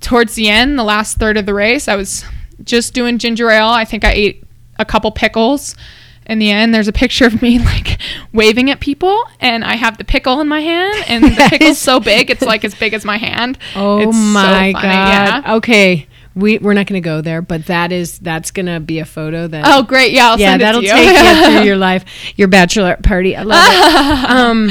towards 0.00 0.34
the 0.34 0.48
end, 0.50 0.78
the 0.78 0.84
last 0.84 1.16
third 1.16 1.38
of 1.38 1.46
the 1.46 1.54
race, 1.54 1.88
I 1.88 1.96
was 1.96 2.24
just 2.64 2.92
doing 2.92 3.16
ginger 3.18 3.48
ale. 3.50 3.68
I 3.68 3.84
think 3.86 4.04
I 4.04 4.12
ate 4.12 4.44
a 4.78 4.84
couple 4.84 5.10
pickles. 5.12 5.74
in 6.26 6.38
the 6.38 6.50
end, 6.50 6.72
there's 6.74 6.88
a 6.88 6.92
picture 6.92 7.26
of 7.26 7.40
me 7.42 7.58
like 7.72 7.98
waving 8.32 8.70
at 8.70 8.80
people, 8.80 9.24
and 9.40 9.64
I 9.64 9.76
have 9.76 9.96
the 9.98 10.04
pickle 10.04 10.40
in 10.40 10.48
my 10.48 10.60
hand, 10.60 11.04
and 11.08 11.24
the 11.24 11.46
pickle's 11.50 11.78
so 11.78 11.98
big, 12.00 12.30
it's 12.30 12.42
like 12.42 12.64
as 12.64 12.74
big 12.74 12.94
as 12.94 13.04
my 13.04 13.16
hand. 13.16 13.58
Oh 13.74 13.98
It's 14.00 14.16
so 14.16 14.22
my 14.32 14.72
funny, 14.72 14.72
god. 14.72 15.44
yeah. 15.44 15.54
Okay. 15.56 16.06
We 16.34 16.58
we're 16.58 16.72
not 16.74 16.86
going 16.86 17.02
to 17.02 17.04
go 17.06 17.20
there, 17.20 17.42
but 17.42 17.66
that 17.66 17.92
is 17.92 18.18
that's 18.18 18.50
going 18.50 18.66
to 18.66 18.80
be 18.80 18.98
a 19.00 19.04
photo 19.04 19.46
that 19.48 19.64
Oh, 19.66 19.82
great! 19.82 20.12
Yeah, 20.12 20.30
I'll 20.30 20.38
yeah, 20.40 20.52
send 20.52 20.62
that'll 20.62 20.80
to 20.80 20.86
take 20.86 21.08
you 21.08 21.44
through 21.56 21.64
your 21.66 21.76
life, 21.76 22.04
your 22.36 22.48
bachelor 22.48 22.96
party. 23.02 23.36
I 23.36 23.42
love 23.42 23.62
it. 23.70 24.30
Um, 24.30 24.70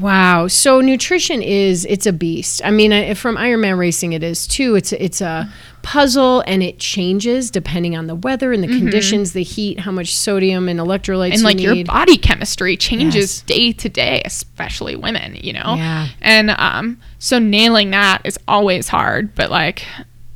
wow. 0.00 0.46
So 0.48 0.80
nutrition 0.80 1.42
is 1.42 1.84
it's 1.86 2.06
a 2.06 2.12
beast. 2.12 2.60
I 2.64 2.70
mean, 2.70 2.92
I- 2.92 3.14
from 3.14 3.36
Ironman 3.36 3.78
racing, 3.78 4.12
it 4.12 4.22
is 4.22 4.46
too. 4.46 4.74
It's 4.76 4.92
a- 4.92 5.02
it's 5.02 5.20
a 5.20 5.50
puzzle, 5.82 6.42
and 6.46 6.62
it 6.62 6.78
changes 6.78 7.50
depending 7.50 7.96
on 7.96 8.06
the 8.08 8.14
weather 8.14 8.52
and 8.52 8.62
the 8.62 8.68
conditions, 8.68 9.32
the 9.32 9.42
heat, 9.42 9.80
how 9.80 9.90
much 9.90 10.14
sodium 10.14 10.68
and 10.68 10.78
electrolytes 10.80 11.34
Mm-hmm. 11.34 11.46
and 11.46 11.60
you 11.60 11.68
like 11.68 11.76
your 11.76 11.84
body 11.86 12.16
chemistry 12.18 12.76
changes 12.76 13.14
Yes. 13.14 13.40
day 13.42 13.72
to 13.72 13.88
day 13.88 14.20
especially 14.24 14.96
women 14.96 15.36
you 15.36 15.52
know 15.54 15.74
Yeah. 15.76 16.08
and 16.20 16.50
um 16.50 16.98
so 17.18 17.38
nailing 17.38 17.90
that 17.92 18.20
is 18.24 18.38
always 18.46 18.88
hard 18.88 19.34
but 19.34 19.50
like 19.50 19.84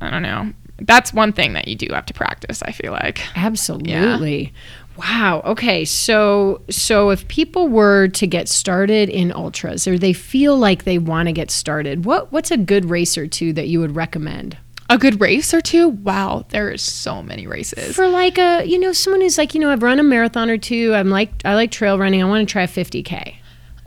i 0.03 0.09
don't 0.09 0.21
know 0.21 0.51
that's 0.79 1.13
one 1.13 1.31
thing 1.31 1.53
that 1.53 1.67
you 1.67 1.75
do 1.75 1.87
have 1.93 2.05
to 2.05 2.13
practice 2.13 2.61
i 2.63 2.71
feel 2.71 2.91
like 2.91 3.21
Absolutely. 3.35 4.53
Wow. 4.97 5.41
Okay. 5.43 5.85
So 5.85 6.61
so 6.69 7.09
if 7.09 7.27
people 7.27 7.67
were 7.67 8.09
to 8.09 8.27
get 8.27 8.47
started 8.47 9.09
in 9.09 9.31
ultras 9.31 9.87
or 9.87 9.97
they 9.97 10.13
feel 10.13 10.55
like 10.55 10.83
they 10.83 10.99
want 10.99 11.27
to 11.29 11.33
get 11.33 11.49
started, 11.49 12.05
what 12.05 12.31
what's 12.31 12.51
a 12.51 12.57
good 12.57 12.85
race 12.91 13.17
or 13.17 13.25
two 13.25 13.53
that 13.53 13.67
you 13.67 13.79
would 13.79 13.95
recommend? 13.95 14.57
a 14.89 14.97
good 14.97 15.19
race 15.21 15.53
or 15.53 15.61
two 15.61 15.87
wow 15.87 16.45
there 16.49 16.69
is 16.69 16.81
so 16.81 17.23
many 17.23 17.47
races 17.47 17.95
For 17.95 18.07
like 18.07 18.37
a, 18.37 18.65
you 18.65 18.77
know, 18.77 18.91
someone 18.91 19.21
who's 19.21 19.37
like, 19.37 19.55
you 19.55 19.61
know, 19.61 19.71
I've 19.71 19.81
run 19.81 19.97
a 19.99 20.03
marathon 20.03 20.49
or 20.49 20.57
two. 20.57 20.93
I'm 20.93 21.09
like 21.09 21.31
I 21.43 21.55
like 21.55 21.71
trail 21.71 21.97
running. 21.97 22.21
I 22.21 22.25
want 22.27 22.47
to 22.47 22.51
try 22.51 22.65
50k. 22.67 23.35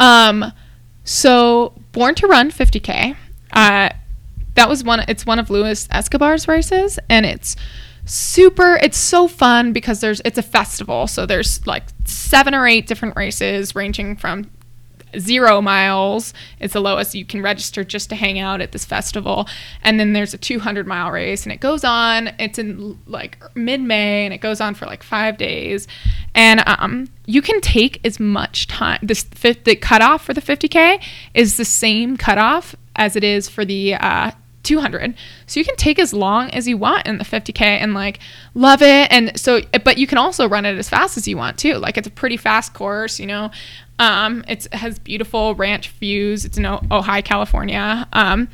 Um, 0.01 0.53
so 1.05 1.75
Born 1.93 2.15
to 2.17 2.27
Run 2.27 2.51
50k. 2.51 3.15
Uh, 3.53 3.91
that 4.57 4.69
was 4.69 4.83
one. 4.83 5.05
It's 5.09 5.25
one 5.25 5.39
of 5.39 5.49
Luis 5.49 5.89
Escobar's 5.91 6.49
races, 6.49 6.99
and 7.09 7.25
it's 7.25 7.57
super. 8.05 8.77
It's 8.77 8.99
so 8.99 9.29
fun 9.29 9.73
because 9.73 10.01
there's 10.01 10.21
it's 10.25 10.39
a 10.39 10.43
festival. 10.43 11.07
So 11.07 11.25
there's 11.25 11.67
like 11.67 11.85
seven 12.05 12.55
or 12.55 12.67
eight 12.67 12.87
different 12.87 13.17
races 13.17 13.75
ranging 13.75 14.17
from 14.17 14.51
zero 15.19 15.63
miles 15.63 16.35
it's 16.61 16.75
the 16.75 16.81
lowest 16.81 17.15
you 17.15 17.25
can 17.25 17.41
register 17.41 17.85
just 17.85 18.11
to 18.11 18.17
hang 18.17 18.39
out 18.39 18.61
at 18.61 18.73
this 18.73 18.85
festival 18.85 19.49
and 19.83 19.99
then 19.99 20.13
there's 20.13 20.35
a 20.35 20.39
200 20.39 20.87
mile 20.87 21.11
race 21.11 21.45
and 21.45 21.53
it 21.53 21.61
goes 21.61 21.85
on 21.85 22.29
it's 22.39 22.59
in 22.59 22.99
like 23.07 23.43
mid-may 23.55 24.25
and 24.25 24.35
it 24.35 24.39
goes 24.39 24.61
on 24.61 24.75
for 24.75 24.85
like 24.85 25.03
five 25.03 25.39
days 25.39 25.87
and 26.35 26.63
um, 26.67 27.09
you 27.25 27.41
can 27.41 27.61
take 27.61 28.01
as 28.05 28.21
much 28.21 28.67
time 28.67 28.99
this 29.03 29.23
the 29.23 29.77
cutoff 29.77 30.25
for 30.25 30.35
the 30.35 30.43
50k 30.43 31.03
is 31.35 31.57
the 31.57 31.65
same 31.65 32.17
cutoff 32.17 32.75
as 32.97 33.17
it 33.17 33.25
is 33.25 33.49
for 33.49 33.65
the 33.65 33.95
uh, 33.95 34.31
200 34.67 35.15
so 35.47 35.61
you 35.61 35.65
can 35.65 35.77
take 35.77 35.99
as 35.99 36.13
long 36.13 36.51
as 36.51 36.69
you 36.69 36.77
want 36.77 37.07
in 37.07 37.19
the 37.19 37.25
50k 37.25 37.61
and 37.61 37.95
like 37.95 38.19
love 38.55 38.83
it. 38.83 39.11
And 39.11 39.39
so 39.39 39.61
but 39.85 39.99
you 39.99 40.07
can 40.07 40.19
also 40.19 40.49
run 40.49 40.67
it 40.67 40.77
as 40.77 40.89
fast 40.89 41.17
as 41.17 41.27
you 41.27 41.37
want 41.37 41.59
too. 41.59 41.75
Like 41.75 41.97
it's 41.97 42.07
a 42.07 42.11
pretty 42.11 42.37
fast 42.37 42.75
course 42.75 43.19
you 43.19 43.27
know. 43.27 43.51
Um 43.99 44.45
it's, 44.49 44.67
it 44.67 44.75
has 44.75 44.99
beautiful 44.99 45.55
ranch 45.55 45.89
views. 45.91 46.45
It's 46.45 46.59
in 46.59 46.65
ojai 46.65 47.25
california. 47.25 48.07
Um 48.13 48.49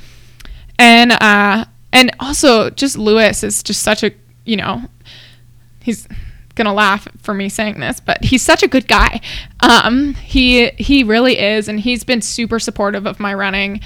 and 0.78 1.12
uh 1.12 1.64
and 1.92 2.10
also 2.20 2.70
just 2.70 2.96
lewis 2.96 3.42
is 3.42 3.62
just 3.62 3.82
such 3.82 4.02
a 4.02 4.12
you 4.44 4.56
know 4.56 4.82
he's 5.80 6.06
gonna 6.54 6.72
laugh 6.72 7.08
for 7.22 7.34
me 7.34 7.48
saying 7.48 7.80
this, 7.80 8.00
but 8.00 8.22
he's 8.24 8.42
such 8.42 8.62
a 8.62 8.68
good 8.68 8.86
guy. 8.88 9.20
Um, 9.60 10.14
he 10.14 10.68
he 10.70 11.02
really 11.04 11.38
is, 11.38 11.68
and 11.68 11.80
he's 11.80 12.04
been 12.04 12.20
super 12.20 12.58
supportive 12.58 13.06
of 13.06 13.20
my 13.20 13.34
running. 13.34 13.80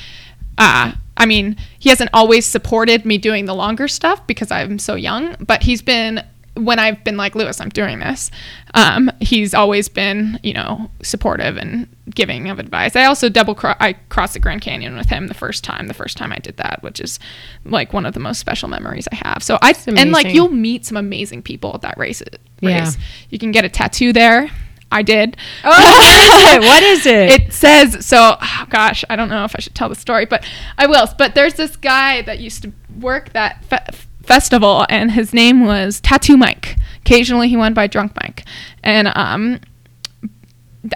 Uh, 0.58 0.92
I 1.16 1.26
mean, 1.26 1.56
he 1.78 1.88
hasn't 1.88 2.10
always 2.12 2.46
supported 2.46 3.04
me 3.04 3.18
doing 3.18 3.46
the 3.46 3.54
longer 3.54 3.88
stuff 3.88 4.26
because 4.26 4.50
I'm 4.50 4.78
so 4.78 4.94
young, 4.94 5.36
but 5.40 5.62
he's 5.62 5.82
been 5.82 6.22
when 6.56 6.78
I've 6.78 7.02
been 7.04 7.16
like 7.16 7.34
Lewis, 7.34 7.60
I'm 7.60 7.68
doing 7.68 7.98
this. 7.98 8.30
Um, 8.74 9.10
he's 9.20 9.54
always 9.54 9.88
been, 9.88 10.40
you 10.42 10.54
know, 10.54 10.90
supportive 11.02 11.56
and 11.56 11.86
giving 12.14 12.48
of 12.48 12.58
advice. 12.58 12.96
I 12.96 13.04
also 13.04 13.28
double 13.28 13.54
cro- 13.54 13.74
I 13.78 13.94
crossed 14.08 14.34
the 14.34 14.40
Grand 14.40 14.62
Canyon 14.62 14.96
with 14.96 15.08
him 15.08 15.26
the 15.26 15.34
first 15.34 15.64
time. 15.64 15.86
The 15.86 15.94
first 15.94 16.16
time 16.16 16.32
I 16.32 16.38
did 16.38 16.56
that, 16.56 16.82
which 16.82 17.00
is 17.00 17.18
like 17.64 17.92
one 17.92 18.06
of 18.06 18.14
the 18.14 18.20
most 18.20 18.38
special 18.38 18.68
memories 18.68 19.06
I 19.12 19.16
have. 19.16 19.42
So 19.42 19.58
I 19.60 19.74
and 19.86 20.12
like 20.12 20.28
you'll 20.28 20.48
meet 20.48 20.86
some 20.86 20.96
amazing 20.96 21.42
people 21.42 21.74
at 21.74 21.82
that 21.82 21.98
race. 21.98 22.22
Yeah. 22.60 22.80
race. 22.80 22.96
You 23.28 23.38
can 23.38 23.52
get 23.52 23.64
a 23.64 23.68
tattoo 23.68 24.12
there. 24.12 24.50
I 24.90 25.02
did. 25.02 25.36
Oh, 25.64 26.58
what 26.60 26.82
is 26.82 27.06
it? 27.06 27.30
It 27.40 27.52
says 27.52 28.04
so. 28.06 28.36
Oh 28.40 28.66
gosh, 28.70 29.04
I 29.10 29.16
don't 29.16 29.28
know 29.28 29.44
if 29.44 29.54
I 29.56 29.60
should 29.60 29.74
tell 29.74 29.88
the 29.88 29.94
story, 29.94 30.26
but 30.26 30.44
I 30.78 30.86
will. 30.86 31.06
But 31.18 31.34
there's 31.34 31.54
this 31.54 31.76
guy 31.76 32.22
that 32.22 32.38
used 32.38 32.62
to 32.62 32.72
work 33.00 33.32
that 33.32 33.64
fe- 33.64 33.98
festival, 34.22 34.86
and 34.88 35.10
his 35.12 35.32
name 35.34 35.64
was 35.66 36.00
Tattoo 36.00 36.36
Mike. 36.36 36.76
Occasionally, 37.00 37.48
he 37.48 37.56
went 37.56 37.74
by 37.74 37.86
Drunk 37.86 38.12
Mike, 38.16 38.44
and 38.82 39.08
um, 39.16 39.60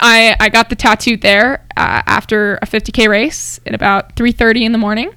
I 0.01 0.37
I 0.39 0.49
got 0.49 0.69
the 0.71 0.77
tattoo 0.77 1.17
there 1.17 1.67
uh, 1.77 2.03
after 2.07 2.57
a 2.63 2.67
50k 2.67 3.09
race 3.09 3.61
at 3.67 3.75
about 3.75 4.15
3:30 4.17 4.63
in 4.63 4.73
the 4.73 4.79
morning, 4.79 5.13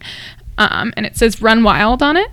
um, 0.58 0.94
and 0.98 1.06
it 1.06 1.16
says 1.16 1.42
"Run 1.42 1.64
Wild" 1.64 2.02
on 2.02 2.18
it, 2.18 2.32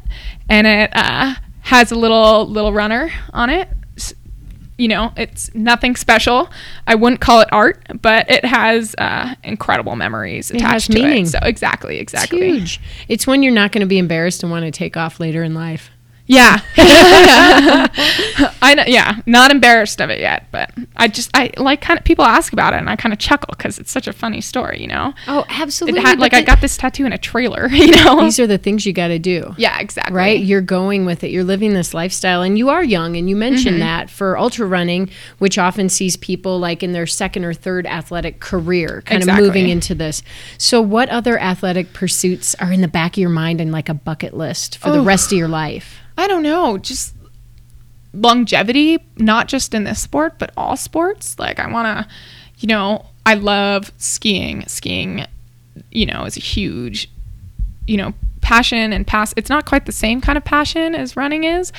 and 0.48 0.66
it 0.66 0.90
uh, 0.94 1.34
has 1.62 1.92
a 1.92 1.96
little 1.96 2.46
little 2.46 2.72
runner 2.72 3.10
on 3.32 3.50
it. 3.50 3.68
You 4.80 4.88
know, 4.88 5.12
it's 5.16 5.54
nothing 5.54 5.94
special. 5.94 6.48
I 6.86 6.94
wouldn't 6.94 7.20
call 7.20 7.40
it 7.40 7.48
art, 7.52 7.86
but 8.00 8.30
it 8.30 8.44
has 8.46 8.94
uh, 8.96 9.34
incredible 9.44 9.94
memories 9.94 10.50
attached 10.50 10.86
to 10.92 10.94
meaning. 10.94 11.24
it. 11.26 11.28
So 11.28 11.38
exactly, 11.42 11.98
It's 11.98 12.14
exactly. 12.14 12.50
huge. 12.58 12.80
It's 13.06 13.26
when 13.26 13.42
you're 13.42 13.52
not 13.52 13.72
going 13.72 13.82
to 13.82 13.86
be 13.86 13.98
embarrassed 13.98 14.42
and 14.42 14.50
want 14.50 14.64
to 14.64 14.70
take 14.70 14.96
off 14.96 15.20
later 15.20 15.42
in 15.42 15.52
life. 15.54 15.90
Yeah. 16.32 16.60
I 18.62 18.74
know, 18.76 18.84
yeah, 18.86 19.16
not 19.26 19.50
embarrassed 19.50 20.00
of 20.00 20.10
it 20.10 20.20
yet, 20.20 20.46
but 20.52 20.70
I 20.96 21.08
just 21.08 21.30
I 21.34 21.50
like 21.56 21.80
kind 21.80 21.98
of 21.98 22.04
people 22.04 22.24
ask 22.24 22.52
about 22.52 22.72
it 22.72 22.76
and 22.78 22.88
I 22.88 22.96
kind 22.96 23.12
of 23.12 23.18
chuckle 23.18 23.54
cuz 23.58 23.78
it's 23.78 23.90
such 23.90 24.06
a 24.06 24.12
funny 24.12 24.40
story, 24.40 24.80
you 24.80 24.86
know. 24.86 25.12
Oh, 25.26 25.44
absolutely. 25.48 26.00
had, 26.00 26.18
like 26.20 26.34
I 26.34 26.42
got 26.42 26.60
this 26.60 26.76
tattoo 26.76 27.04
in 27.04 27.12
a 27.12 27.18
trailer, 27.18 27.68
you 27.72 27.90
know. 27.96 28.20
these 28.20 28.38
are 28.38 28.46
the 28.46 28.58
things 28.58 28.86
you 28.86 28.92
got 28.92 29.08
to 29.08 29.18
do. 29.18 29.54
yeah, 29.58 29.78
exactly. 29.80 30.14
Right? 30.16 30.40
You're 30.40 30.60
going 30.60 31.04
with 31.04 31.24
it. 31.24 31.30
You're 31.30 31.44
living 31.44 31.72
this 31.74 31.94
lifestyle 31.94 32.42
and 32.42 32.56
you 32.56 32.68
are 32.70 32.84
young 32.84 33.16
and 33.16 33.28
you 33.28 33.36
mentioned 33.36 33.60
Mm-hmm. 33.76 33.80
that 33.80 34.10
for 34.10 34.38
ultra 34.38 34.66
running, 34.66 35.10
which 35.38 35.58
often 35.58 35.88
sees 35.88 36.16
people 36.16 36.58
like 36.58 36.82
in 36.82 36.92
their 36.92 37.06
second 37.06 37.44
or 37.44 37.52
third 37.54 37.86
athletic 37.86 38.40
career 38.40 39.02
kind 39.04 39.22
Exactly. 39.22 39.42
of 39.48 39.54
moving 39.54 39.68
into 39.68 39.94
this. 39.94 40.22
So 40.58 40.80
what 40.80 41.08
other 41.08 41.38
athletic 41.40 41.92
pursuits 41.92 42.54
are 42.60 42.72
in 42.72 42.80
the 42.80 42.88
back 42.88 43.12
of 43.14 43.18
your 43.18 43.30
mind 43.30 43.60
and 43.60 43.72
like 43.72 43.88
a 43.88 43.94
bucket 43.94 44.36
list 44.36 44.78
for 44.78 44.90
the 44.90 44.98
Oh. 44.98 45.04
rest 45.04 45.32
of 45.32 45.38
your 45.38 45.48
life? 45.48 45.96
I 46.20 46.26
don't 46.26 46.42
know, 46.42 46.78
just 46.78 47.14
longevity, 48.12 48.98
not 49.16 49.48
just 49.48 49.72
in 49.74 49.84
this 49.84 50.00
sport, 50.00 50.38
but 50.38 50.52
all 50.56 50.76
sports. 50.76 51.38
Like 51.38 51.58
I 51.58 51.70
want 51.70 51.86
to, 51.86 52.14
you 52.58 52.68
know, 52.68 53.06
I 53.24 53.34
love 53.34 53.90
skiing. 53.96 54.66
Skiing, 54.66 55.26
you 55.90 56.06
know, 56.06 56.24
is 56.24 56.36
a 56.36 56.40
huge, 56.40 57.10
you 57.86 57.96
know, 57.96 58.12
passion 58.40 58.92
and 58.92 59.06
pass. 59.06 59.32
It's 59.36 59.50
not 59.50 59.66
quite 59.66 59.86
the 59.86 59.92
same 59.92 60.20
kind 60.20 60.36
of 60.36 60.44
passion 60.44 60.94
as 60.94 61.16
running 61.16 61.44
is, 61.44 61.72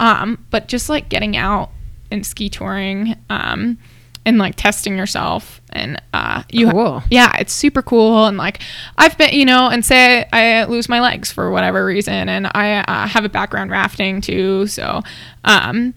um, 0.00 0.44
but 0.50 0.68
just 0.68 0.88
like 0.88 1.08
getting 1.08 1.36
out 1.36 1.70
and 2.10 2.24
ski 2.24 2.48
touring, 2.48 3.16
um, 3.30 3.78
and 4.24 4.38
like 4.38 4.54
testing 4.56 4.96
yourself 4.96 5.60
and 5.70 6.00
uh 6.14 6.42
you 6.50 6.70
Cool. 6.70 7.02
yeah 7.10 7.36
it's 7.38 7.52
super 7.52 7.82
cool 7.82 8.26
and 8.26 8.36
like 8.36 8.60
i've 8.98 9.16
been 9.18 9.30
you 9.34 9.44
know 9.44 9.68
and 9.68 9.84
say 9.84 10.26
i 10.32 10.64
lose 10.64 10.88
my 10.88 11.00
legs 11.00 11.32
for 11.32 11.50
whatever 11.50 11.84
reason 11.84 12.28
and 12.28 12.46
i 12.54 12.76
uh, 12.86 13.06
have 13.08 13.24
a 13.24 13.28
background 13.28 13.70
rafting 13.70 14.20
too 14.20 14.66
so 14.66 15.00
um 15.44 15.92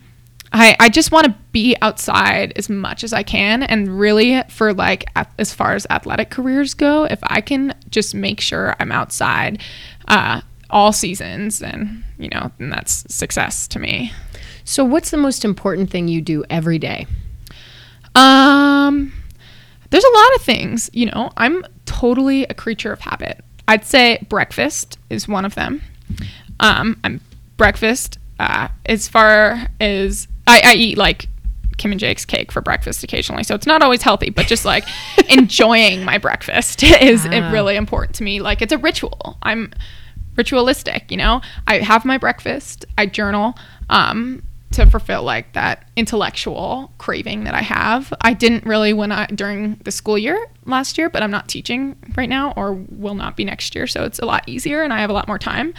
i 0.53 0.76
i 0.80 0.89
just 0.89 1.11
want 1.11 1.26
to 1.26 1.36
be 1.51 1.76
outside 1.82 2.53
as 2.55 2.69
much 2.69 3.03
as 3.03 3.13
i 3.13 3.21
can 3.21 3.61
and 3.63 3.99
really 3.99 4.41
for 4.49 4.73
like 4.73 5.05
at, 5.15 5.32
as 5.38 5.53
far 5.53 5.73
as 5.73 5.86
athletic 5.89 6.30
careers 6.32 6.73
go 6.73 7.03
if 7.05 7.19
i 7.23 7.41
can 7.41 7.73
just 7.89 8.15
make 8.15 8.39
sure 8.41 8.76
i'm 8.80 8.91
outside 8.91 9.61
uh 10.07 10.41
all 10.71 10.91
seasons 10.91 11.61
and 11.61 12.03
you 12.17 12.30
know 12.30 12.51
and 12.59 12.71
that's 12.71 13.05
success 13.13 13.67
to 13.67 13.78
me 13.80 14.11
So 14.63 14.84
what's 14.84 15.11
the 15.11 15.17
most 15.17 15.45
important 15.45 15.91
thing 15.91 16.07
you 16.07 16.21
do 16.21 16.43
every 16.49 16.80
day? 16.80 17.05
Um, 18.16 19.13
there's 19.89 20.03
a 20.03 20.13
lot 20.18 20.36
of 20.36 20.41
things. 20.41 20.89
You 20.93 21.07
know, 21.07 21.32
I'm 21.38 21.66
totally 21.86 22.43
a 22.45 22.53
creature 22.53 22.91
of 22.91 23.01
habit. 23.01 23.43
I'd 23.68 23.86
say 23.86 24.24
breakfast 24.30 24.97
is 25.09 25.28
one 25.28 25.45
of 25.45 25.55
them. 25.55 25.82
Um, 26.59 26.99
I'm 27.03 27.22
breakfast. 27.57 28.18
Uh, 28.39 28.68
as 28.86 29.07
far 29.07 29.68
as 29.80 30.28
I, 30.47 30.61
I 30.63 30.74
eat 30.76 30.97
like 30.97 31.28
Kim 31.78 31.91
and 31.91 31.99
Jake's 31.99 32.26
cake 32.26 32.51
for 32.51 32.61
breakfast 32.61 33.03
occasionally, 33.03 33.43
so 33.43 33.55
it's 33.55 33.66
not 33.66 33.82
always 33.82 34.01
healthy, 34.01 34.30
but 34.30 34.47
just 34.47 34.66
like 34.66 34.86
enjoying 35.30 36.03
my 36.03 36.18
breakfast 36.18 36.84
is 37.01 37.26
Ah. 37.26 37.51
really 37.51 37.76
important 37.76 38.16
to 38.18 38.24
me. 38.24 38.41
Like 38.41 38.61
it's 38.61 38.74
a 38.74 38.78
ritual. 38.78 39.38
I'm 39.41 39.72
ritualistic. 40.36 41.09
You 41.11 41.18
know, 41.18 41.41
I 41.68 41.80
have 41.80 42.05
my 42.05 42.18
breakfast. 42.18 42.86
I 42.97 43.05
journal. 43.07 43.55
Um, 43.89 44.43
to 44.76 44.86
fulfill 44.89 45.23
like 45.23 45.53
that 45.53 45.89
intellectual 45.95 46.91
craving 46.97 47.45
that 47.45 47.53
I 47.53 47.61
have. 47.61 48.13
I 48.21 48.34
didn't 48.34 48.65
really 48.65 48.93
when 48.93 49.11
I 49.11 49.26
during 49.28 49.76
the 49.84 49.91
school 49.91 50.17
year 50.17 50.47
last 50.65 50.97
year, 50.97 51.09
but 51.09 51.23
I'm 51.23 51.32
not 51.32 51.47
teaching 51.47 51.95
right 52.15 52.30
now 52.30 52.53
or 52.55 52.73
will 52.73 53.15
not 53.15 53.36
be 53.36 53.45
next 53.45 53.76
year, 53.76 53.88
so 53.88 54.03
it's 54.03 54.19
a 54.19 54.26
lot 54.26 54.43
easier 54.47 54.84
and 54.84 54.93
I 54.93 54.99
have 54.99 55.09
a 55.09 55.13
lot 55.13 55.28
more 55.28 55.39
time. 55.39 55.73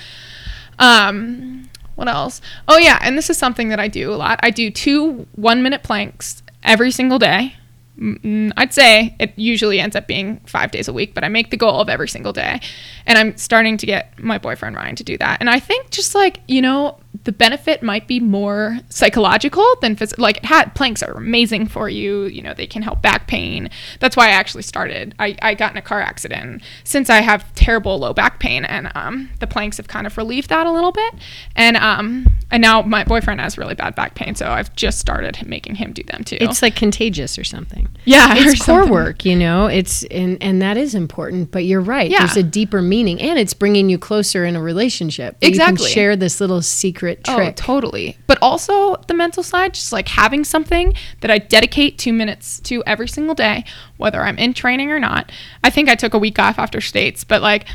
Um 0.79 1.69
what 1.95 2.09
else? 2.09 2.43
Oh 2.69 2.77
yeah, 2.79 2.99
and 3.01 3.17
this 3.17 3.31
is 3.31 3.39
something 3.39 3.71
that 3.71 3.81
I 3.81 3.89
do 3.89 4.13
a 4.13 4.17
lot. 4.17 4.39
I 4.43 4.51
do 4.51 4.71
two 4.71 5.27
1 5.37 5.63
minute 5.63 5.83
planks 5.83 6.43
every 6.63 6.91
single 6.91 7.19
day 7.19 7.55
I'd 7.99 8.75
say 8.75 9.17
it 9.19 9.33
usually 9.37 9.81
ends 9.81 9.97
up 9.97 10.07
being 10.07 10.41
five 10.47 10.71
days 10.71 10.87
a 10.87 10.93
week, 10.93 11.15
but 11.15 11.25
I 11.25 11.29
make 11.29 11.51
the 11.51 11.57
goal 11.57 11.81
of 11.81 11.89
every 11.89 12.09
single 12.09 12.33
day. 12.33 12.61
And 13.07 13.17
I'm 13.17 13.37
starting 13.39 13.79
to 13.79 13.87
get 13.87 14.19
my 14.23 14.37
boyfriend 14.37 14.77
Ryan 14.77 14.97
to 14.97 15.05
do 15.05 15.17
that. 15.19 15.41
And 15.41 15.49
I 15.49 15.61
think 15.61 15.91
just 15.91 16.15
like, 16.15 16.41
you 16.47 16.61
know, 16.61 16.99
the 17.25 17.33
benefit 17.33 17.83
might 17.83 18.07
be 18.07 18.21
more 18.21 18.79
psychological 18.89 19.65
than 19.81 19.97
physical. 19.97 20.23
Like, 20.23 20.45
hat 20.45 20.75
planks 20.75 21.03
are 21.03 21.13
amazing 21.13 21.69
for 21.69 21.89
you. 21.89 22.25
You 22.25 22.43
know, 22.43 22.55
they 22.55 22.67
can 22.67 22.83
help 22.83 23.03
back 23.03 23.27
pain. 23.27 23.71
That's 24.01 24.17
why 24.17 24.29
I 24.29 24.31
actually 24.31 24.63
started. 24.63 25.15
I, 25.19 25.37
I 25.43 25.55
got 25.55 25.73
in 25.73 25.77
a 25.77 25.83
car 25.83 26.01
accident 26.01 26.63
since 26.85 27.11
I 27.11 27.21
have 27.21 27.53
terrible 27.55 27.99
low 27.99 28.13
back 28.13 28.41
pain, 28.41 28.65
and 28.65 28.91
um, 28.95 29.31
the 29.41 29.47
planks 29.47 29.77
have 29.77 29.89
kind 29.89 30.07
of 30.07 30.17
relieved 30.17 30.49
that 30.49 30.67
a 30.67 30.73
little 30.73 30.93
bit. 30.93 31.15
And 31.55 31.77
um, 31.77 32.27
and 32.51 32.61
now 32.61 32.83
my 32.83 33.05
boyfriend 33.05 33.41
has 33.41 33.57
really 33.57 33.75
bad 33.75 33.95
back 33.95 34.15
pain, 34.15 34.35
so 34.35 34.49
I've 34.49 34.75
just 34.77 34.99
started 34.99 35.47
making 35.47 35.77
him 35.77 35.93
do 35.93 36.03
them 36.03 36.25
too. 36.25 36.39
It's 36.41 36.63
like 36.63 36.77
contagious 36.77 37.39
or 37.39 37.45
something. 37.45 37.89
Yeah, 38.05 38.35
it's 38.37 38.65
core 38.65 38.81
something. 38.81 38.93
work, 38.93 39.25
you 39.25 39.37
know. 39.37 39.67
It's 39.67 40.05
and 40.05 40.43
and 40.43 40.61
that 40.63 40.77
is 40.77 40.95
important. 40.95 41.51
But 41.51 41.65
you're 41.65 41.81
right. 41.81 42.11
Yeah. 42.11 42.21
There's 42.21 42.37
a 42.37 42.43
deeper 42.43 42.83
meaning, 42.83 43.21
and 43.21 43.39
it's 43.39 43.55
bringing 43.55 43.89
you 43.89 43.99
closer 43.99 44.45
in 44.45 44.57
a 44.57 44.61
relationship. 44.61 45.37
Exactly. 45.41 45.91
Share 45.91 46.17
this 46.17 46.41
little 46.41 46.63
secret 46.63 47.06
oh, 47.09 47.37
trick. 47.37 47.49
Oh, 47.49 47.53
totally. 47.53 48.17
But 48.27 48.39
also 48.43 48.97
the 49.07 49.15
mental 49.15 49.43
side, 49.43 49.75
just 49.75 49.93
like 49.93 50.09
having 50.09 50.45
something 50.45 50.95
that 51.21 51.31
I 51.31 51.39
dedicate 51.39 51.99
two 51.99 52.13
minutes 52.13 52.61
to 52.61 52.83
every 52.85 53.09
single 53.09 53.35
day, 53.35 53.65
whether 53.97 54.23
I'm 54.23 54.39
in 54.39 54.55
training 54.55 54.91
or 54.91 54.99
not. 54.99 55.31
I 55.63 55.71
think 55.71 55.89
I 55.89 55.95
took 55.95 56.15
a 56.15 56.19
week 56.19 56.39
off 56.39 56.59
after 56.59 56.81
states, 56.81 57.25
but 57.25 57.43
like 57.43 57.67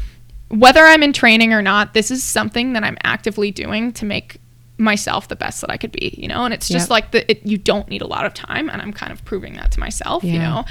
whether 0.50 0.82
I'm 0.82 1.04
in 1.04 1.14
training 1.14 1.54
or 1.54 1.62
not, 1.62 1.94
this 1.94 2.12
is 2.12 2.24
something 2.24 2.74
that 2.74 2.84
I'm 2.84 2.98
actively 3.04 3.52
doing 3.52 3.94
to 3.94 4.06
make 4.06 4.38
myself 4.78 5.28
the 5.28 5.36
best 5.36 5.62
that 5.62 5.70
I 5.70 5.78
could 5.78 5.92
be, 5.92 6.16
you 6.18 6.28
know? 6.28 6.44
And 6.44 6.54
it's 6.54 6.68
just 6.68 6.86
yep. 6.86 6.90
like 6.90 7.12
the 7.12 7.32
it, 7.32 7.46
you 7.46 7.58
don't 7.58 7.88
need 7.88 8.02
a 8.02 8.08
lot 8.08 8.26
of 8.26 8.34
time 8.34 8.70
and 8.70 8.82
I'm 8.82 8.92
kind 8.92 9.12
of 9.12 9.24
proving 9.24 9.54
that 9.54 9.72
to 9.74 9.80
myself, 9.80 10.24
yeah. 10.24 10.34
you 10.34 10.40
know? 10.40 10.66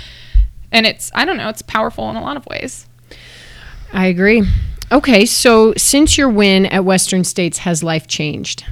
And 0.72 0.86
it's 0.86 1.10
I 1.14 1.24
don't 1.24 1.36
know, 1.36 1.48
it's 1.48 1.62
powerful 1.62 2.10
in 2.10 2.16
a 2.16 2.20
lot 2.20 2.36
of 2.36 2.46
ways. 2.46 2.86
I 3.92 4.06
agree. 4.06 4.44
Okay, 4.92 5.24
so 5.24 5.72
since 5.76 6.18
your 6.18 6.28
win 6.28 6.66
at 6.66 6.84
Western 6.84 7.22
States 7.22 7.58
has 7.58 7.82
life 7.82 8.08
changed? 8.08 8.64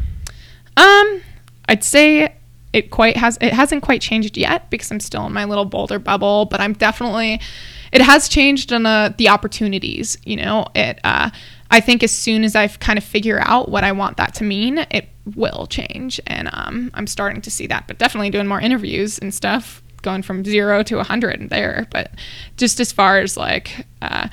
Um, 0.77 1.23
I'd 1.69 1.85
say 1.85 2.35
it 2.73 2.91
quite 2.91 3.17
has 3.17 3.39
it 3.41 3.53
hasn't 3.53 3.83
quite 3.83 4.01
changed 4.03 4.37
yet 4.37 4.69
because 4.69 4.91
I'm 4.91 5.01
still 5.01 5.27
in 5.27 5.33
my 5.33 5.45
little 5.45 5.65
boulder 5.65 5.99
bubble, 5.99 6.47
but 6.47 6.61
I'm 6.61 6.73
definitely 6.73 7.41
it 7.93 8.03
has 8.03 8.29
changed 8.29 8.73
on 8.73 8.83
the 8.83 9.29
opportunities, 9.29 10.19
you 10.25 10.37
know. 10.37 10.67
It 10.75 10.99
uh 11.05 11.31
I 11.71 11.81
think 11.81 12.03
as 12.03 12.11
soon 12.11 12.45
as 12.45 12.57
I 12.57 12.67
kind 12.67 12.99
of 12.99 13.05
figure 13.05 13.41
out 13.45 13.69
what 13.69 13.85
I 13.85 13.93
want 13.93 14.17
that 14.17 14.35
to 14.35 14.45
mean, 14.45 14.79
it 14.91 15.09
will 15.37 15.67
change. 15.69 16.21
And 16.27 16.49
um, 16.53 16.91
I'm 16.95 17.07
starting 17.07 17.43
to 17.43 17.51
see 17.51 17.67
that, 17.67 17.87
but 17.87 17.99
definitely 17.99 18.31
doing 18.31 18.47
more 18.47 18.61
interviews 18.61 19.19
and 19.19 19.35
stuff, 19.35 19.83
going 20.01 20.23
from 20.23 20.45
zero 20.45 20.83
to 20.85 20.95
a 20.95 20.99
100 20.99 21.51
there. 21.51 21.87
But 21.91 22.13
just 22.57 22.81
as 22.81 22.91
far 22.91 23.19
as 23.19 23.37
like 23.37 23.87
uh, 24.01 24.29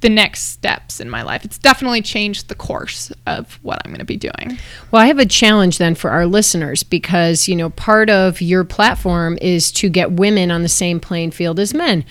the 0.00 0.08
next 0.08 0.42
steps 0.44 1.00
in 1.00 1.08
my 1.08 1.22
life, 1.22 1.44
it's 1.44 1.58
definitely 1.58 2.02
changed 2.02 2.48
the 2.48 2.54
course 2.54 3.10
of 3.26 3.58
what 3.62 3.80
I'm 3.84 3.90
going 3.90 3.98
to 3.98 4.04
be 4.04 4.16
doing. 4.16 4.58
Well, 4.90 5.02
I 5.02 5.06
have 5.06 5.18
a 5.18 5.26
challenge 5.26 5.78
then 5.78 5.94
for 5.94 6.10
our 6.10 6.26
listeners 6.26 6.82
because, 6.82 7.48
you 7.48 7.56
know, 7.56 7.70
part 7.70 8.10
of 8.10 8.40
your 8.40 8.64
platform 8.64 9.38
is 9.40 9.72
to 9.72 9.88
get 9.88 10.12
women 10.12 10.50
on 10.50 10.62
the 10.62 10.68
same 10.68 11.00
playing 11.00 11.30
field 11.30 11.58
as 11.58 11.72
men 11.72 12.04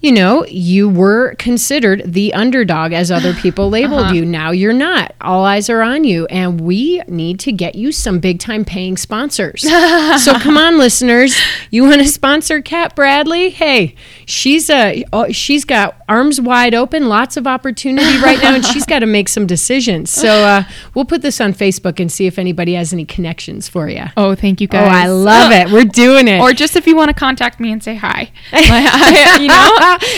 you 0.00 0.12
know, 0.12 0.44
you 0.46 0.88
were 0.88 1.34
considered 1.36 2.02
the 2.06 2.32
underdog 2.34 2.92
as 2.92 3.10
other 3.10 3.34
people 3.42 3.68
labeled 3.68 4.06
uh-huh. 4.06 4.14
you. 4.14 4.24
Now 4.24 4.50
you're 4.50 4.72
not. 4.72 5.14
All 5.20 5.44
eyes 5.44 5.68
are 5.68 5.82
on 5.82 6.04
you. 6.04 6.26
And 6.26 6.60
we 6.60 7.02
need 7.08 7.40
to 7.40 7.52
get 7.52 7.74
you 7.74 7.92
some 7.92 8.20
big 8.20 8.38
time 8.38 8.64
paying 8.64 8.96
sponsors. 8.96 9.62
so 10.22 10.38
come 10.38 10.56
on, 10.56 10.78
listeners. 10.78 11.36
You 11.70 11.84
want 11.84 12.00
to 12.00 12.08
sponsor 12.08 12.62
Cat 12.62 12.94
Bradley? 12.94 13.50
Hey, 13.50 13.94
she's 14.28 14.68
a 14.68 15.04
uh, 15.12 15.32
she's 15.32 15.64
got 15.64 15.96
arms 16.08 16.40
wide 16.40 16.74
open, 16.74 17.08
lots 17.08 17.36
of 17.36 17.46
opportunity 17.46 18.18
right 18.18 18.40
now, 18.40 18.54
and 18.54 18.64
she's 18.64 18.84
got 18.86 19.00
to 19.00 19.06
make 19.06 19.28
some 19.28 19.46
decisions. 19.46 20.10
So 20.10 20.28
uh, 20.28 20.64
we'll 20.94 21.06
put 21.06 21.22
this 21.22 21.40
on 21.40 21.54
Facebook 21.54 21.98
and 21.98 22.12
see 22.12 22.26
if 22.26 22.38
anybody 22.38 22.74
has 22.74 22.92
any 22.92 23.04
connections 23.04 23.68
for 23.68 23.88
you. 23.88 24.04
Oh, 24.16 24.34
thank 24.34 24.60
you 24.60 24.68
guys. 24.68 24.86
Oh, 24.86 24.94
I 24.94 25.06
love 25.06 25.50
it. 25.50 25.72
We're 25.72 25.84
doing 25.84 26.28
it. 26.28 26.40
Or 26.40 26.52
just 26.52 26.76
if 26.76 26.86
you 26.86 26.94
want 26.94 27.08
to 27.08 27.14
contact 27.14 27.58
me 27.58 27.72
and 27.72 27.82
say 27.82 27.96
hi. 27.96 28.30
you 28.52 29.48
know? 29.48 29.74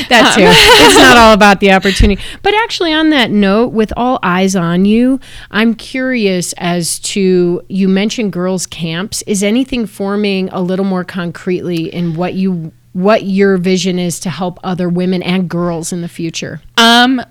that 0.08 0.34
too. 0.36 0.44
it's 0.44 0.98
not 0.98 1.16
all 1.16 1.32
about 1.32 1.60
the 1.60 1.72
opportunity. 1.72 2.20
But 2.42 2.54
actually, 2.54 2.92
on 2.92 3.10
that 3.10 3.30
note, 3.30 3.68
with 3.68 3.92
all 3.96 4.18
eyes 4.22 4.56
on 4.56 4.84
you, 4.84 5.20
I'm 5.50 5.74
curious 5.74 6.52
as 6.54 6.98
to 7.00 7.62
you 7.68 7.88
mentioned 7.88 8.32
girls' 8.32 8.66
camps. 8.66 9.22
Is 9.22 9.42
anything 9.42 9.86
forming 9.86 10.48
a 10.50 10.60
little 10.60 10.84
more 10.84 11.04
concretely 11.04 11.92
in 11.92 12.14
what 12.14 12.34
you 12.34 12.72
what 12.92 13.24
your 13.24 13.56
vision 13.56 13.98
is 13.98 14.20
to 14.20 14.30
help 14.30 14.58
other 14.64 14.88
women 14.88 15.22
and 15.22 15.48
girls 15.48 15.92
in 15.92 16.00
the 16.00 16.08
future? 16.08 16.60
Um, 16.76 17.22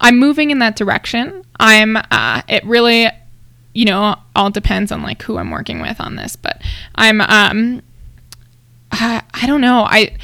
I'm 0.00 0.18
moving 0.18 0.50
in 0.50 0.58
that 0.60 0.76
direction. 0.76 1.44
I'm. 1.58 1.96
Uh, 1.96 2.42
it 2.48 2.64
really, 2.64 3.08
you 3.74 3.84
know, 3.84 4.16
all 4.36 4.50
depends 4.50 4.92
on 4.92 5.02
like 5.02 5.22
who 5.22 5.38
I'm 5.38 5.50
working 5.50 5.80
with 5.80 6.00
on 6.00 6.16
this, 6.16 6.36
but 6.36 6.62
I'm. 6.94 7.20
Um, 7.20 7.82
I, 8.90 9.22
I 9.34 9.46
don't 9.46 9.60
know. 9.60 9.82
I 9.82 10.16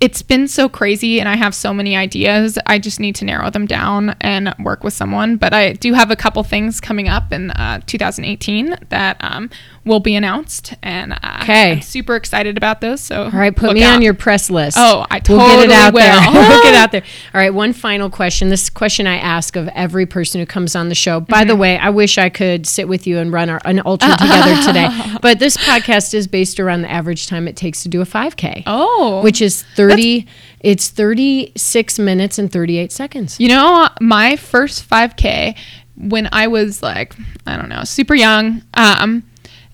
it's 0.00 0.22
been 0.22 0.48
so 0.48 0.66
crazy 0.66 1.20
and 1.20 1.28
I 1.28 1.36
have 1.36 1.54
so 1.54 1.74
many 1.74 1.94
ideas. 1.94 2.58
I 2.64 2.78
just 2.78 3.00
need 3.00 3.14
to 3.16 3.26
narrow 3.26 3.50
them 3.50 3.66
down 3.66 4.16
and 4.22 4.54
work 4.58 4.82
with 4.82 4.94
someone. 4.94 5.36
But 5.36 5.52
I 5.52 5.74
do 5.74 5.92
have 5.92 6.10
a 6.10 6.16
couple 6.16 6.42
things 6.42 6.80
coming 6.80 7.06
up 7.06 7.32
in 7.32 7.50
uh, 7.50 7.80
2018 7.86 8.76
that 8.88 9.18
um, 9.20 9.50
will 9.90 10.00
be 10.00 10.14
announced, 10.14 10.72
and 10.84 11.12
uh, 11.12 11.40
okay. 11.42 11.72
I'm 11.72 11.82
super 11.82 12.14
excited 12.14 12.56
about 12.56 12.80
those. 12.80 13.00
So, 13.00 13.24
all 13.24 13.30
right, 13.30 13.54
put 13.54 13.74
me 13.74 13.82
out. 13.82 13.96
on 13.96 14.02
your 14.02 14.14
press 14.14 14.48
list. 14.48 14.76
Oh, 14.78 15.04
I 15.10 15.18
totally 15.18 15.48
we'll 15.48 15.56
get 15.56 15.70
it 15.70 15.72
out 15.72 15.92
will. 15.92 16.00
there. 16.00 16.32
we'll 16.48 16.62
get 16.62 16.74
out 16.82 16.92
there. 16.92 17.02
All 17.34 17.40
right, 17.40 17.52
one 17.52 17.72
final 17.72 18.08
question. 18.08 18.48
This 18.48 18.70
question 18.70 19.08
I 19.08 19.16
ask 19.16 19.56
of 19.56 19.66
every 19.68 20.06
person 20.06 20.38
who 20.40 20.46
comes 20.46 20.76
on 20.76 20.88
the 20.88 20.94
show. 20.94 21.18
By 21.18 21.40
mm-hmm. 21.40 21.48
the 21.48 21.56
way, 21.56 21.76
I 21.76 21.90
wish 21.90 22.18
I 22.18 22.28
could 22.28 22.68
sit 22.68 22.86
with 22.86 23.06
you 23.06 23.18
and 23.18 23.32
run 23.32 23.50
our, 23.50 23.60
an 23.64 23.82
ultra 23.84 24.10
together 24.18 24.62
today, 24.62 24.88
but 25.20 25.40
this 25.40 25.56
podcast 25.56 26.14
is 26.14 26.28
based 26.28 26.60
around 26.60 26.82
the 26.82 26.90
average 26.90 27.26
time 27.26 27.48
it 27.48 27.56
takes 27.56 27.82
to 27.82 27.88
do 27.88 28.00
a 28.00 28.06
5K. 28.06 28.62
Oh, 28.66 29.20
which 29.22 29.42
is 29.42 29.64
30. 29.74 30.26
It's 30.60 30.88
36 30.88 31.98
minutes 31.98 32.38
and 32.38 32.52
38 32.52 32.92
seconds. 32.92 33.40
You 33.40 33.48
know, 33.48 33.88
my 34.00 34.36
first 34.36 34.88
5K 34.88 35.56
when 35.96 36.28
I 36.32 36.46
was 36.46 36.82
like, 36.82 37.14
I 37.46 37.56
don't 37.56 37.68
know, 37.68 37.84
super 37.84 38.14
young. 38.14 38.62
Um, 38.74 39.24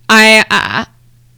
I 0.09 0.45
uh, 0.51 0.85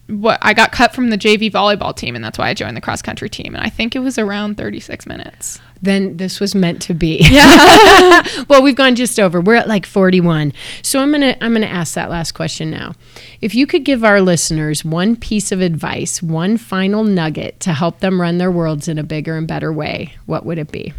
what 0.09 0.39
I 0.41 0.55
got 0.55 0.73
cut 0.73 0.95
from 0.95 1.11
the 1.11 1.19
JV 1.19 1.51
volleyball 1.51 1.95
team, 1.95 2.15
and 2.15 2.25
that's 2.25 2.39
why 2.39 2.49
I 2.49 2.55
joined 2.55 2.77
the 2.77 2.81
cross 2.81 3.03
country 3.03 3.29
team. 3.29 3.55
And 3.55 3.63
I 3.63 3.69
think 3.69 3.95
it 3.95 4.01
was 4.01 4.19
around 4.19 4.57
36 4.57 5.07
minutes. 5.07 5.61
Then 5.83 6.17
this 6.17 6.41
was 6.41 6.55
meant 6.55 6.83
to 6.83 6.95
be. 6.95 7.19
Yeah. 7.21 8.23
well, 8.49 8.63
we've 8.63 8.75
gone 8.75 8.97
just 8.97 9.21
over. 9.21 9.41
We're 9.41 9.55
at 9.55 9.69
like 9.69 9.87
41. 9.87 10.53
So 10.83 11.01
I'm 11.01 11.13
gonna 11.13 11.37
I'm 11.41 11.53
gonna 11.53 11.67
ask 11.67 11.95
that 11.95 12.11
last 12.11 12.33
question 12.33 12.71
now. 12.71 12.95
If 13.41 13.55
you 13.55 13.67
could 13.67 13.85
give 13.85 14.03
our 14.03 14.21
listeners 14.21 14.85
one 14.85 15.15
piece 15.15 15.53
of 15.53 15.61
advice, 15.61 16.23
one 16.23 16.57
final 16.57 17.05
nugget 17.05 17.61
to 17.61 17.75
help 17.75 18.01
them 18.01 18.21
run 18.21 18.39
their 18.39 18.51
worlds 18.51 18.89
in 18.89 18.99
a 18.99 19.05
bigger 19.05 19.37
and 19.37 19.47
better 19.47 19.73
way, 19.73 20.15
what 20.27 20.45
would 20.45 20.59
it 20.59 20.73
be? 20.73 20.95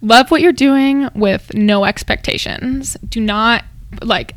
Love 0.00 0.30
what 0.30 0.40
you're 0.40 0.52
doing 0.52 1.10
with 1.14 1.52
no 1.54 1.84
expectations. 1.84 2.96
Do 3.08 3.20
not 3.20 3.64
like 4.02 4.32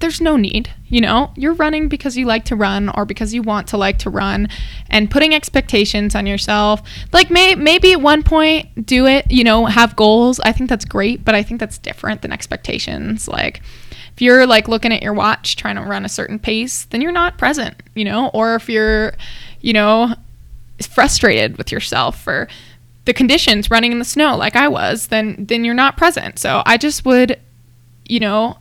there's 0.00 0.20
no 0.20 0.36
need, 0.36 0.70
you 0.88 1.00
know? 1.00 1.32
You're 1.36 1.54
running 1.54 1.88
because 1.88 2.16
you 2.16 2.26
like 2.26 2.44
to 2.46 2.56
run 2.56 2.88
or 2.90 3.04
because 3.04 3.32
you 3.32 3.42
want 3.42 3.68
to 3.68 3.76
like 3.76 3.98
to 4.00 4.10
run 4.10 4.48
and 4.88 5.10
putting 5.10 5.34
expectations 5.34 6.14
on 6.14 6.26
yourself. 6.26 6.82
Like 7.12 7.30
may, 7.30 7.54
maybe 7.54 7.92
at 7.92 8.00
one 8.00 8.22
point 8.22 8.86
do 8.86 9.06
it, 9.06 9.30
you 9.30 9.44
know, 9.44 9.66
have 9.66 9.96
goals. 9.96 10.40
I 10.40 10.52
think 10.52 10.68
that's 10.68 10.84
great, 10.84 11.24
but 11.24 11.34
I 11.34 11.42
think 11.42 11.60
that's 11.60 11.78
different 11.78 12.22
than 12.22 12.32
expectations. 12.32 13.28
Like 13.28 13.62
if 14.12 14.20
you're 14.20 14.46
like 14.46 14.68
looking 14.68 14.92
at 14.92 15.02
your 15.02 15.14
watch 15.14 15.56
trying 15.56 15.76
to 15.76 15.82
run 15.82 16.04
a 16.04 16.08
certain 16.08 16.38
pace, 16.38 16.84
then 16.86 17.00
you're 17.00 17.12
not 17.12 17.38
present, 17.38 17.76
you 17.94 18.04
know? 18.04 18.28
Or 18.34 18.56
if 18.56 18.68
you're, 18.68 19.14
you 19.60 19.72
know, 19.72 20.14
frustrated 20.88 21.58
with 21.58 21.70
yourself 21.70 22.20
for 22.20 22.48
the 23.04 23.12
conditions 23.14 23.70
running 23.70 23.92
in 23.92 23.98
the 23.98 24.04
snow 24.04 24.36
like 24.36 24.56
I 24.56 24.68
was, 24.68 25.08
then 25.08 25.46
then 25.48 25.64
you're 25.64 25.74
not 25.74 25.96
present. 25.96 26.38
So 26.38 26.62
I 26.64 26.76
just 26.76 27.04
would 27.04 27.38
you 28.10 28.18
know, 28.18 28.58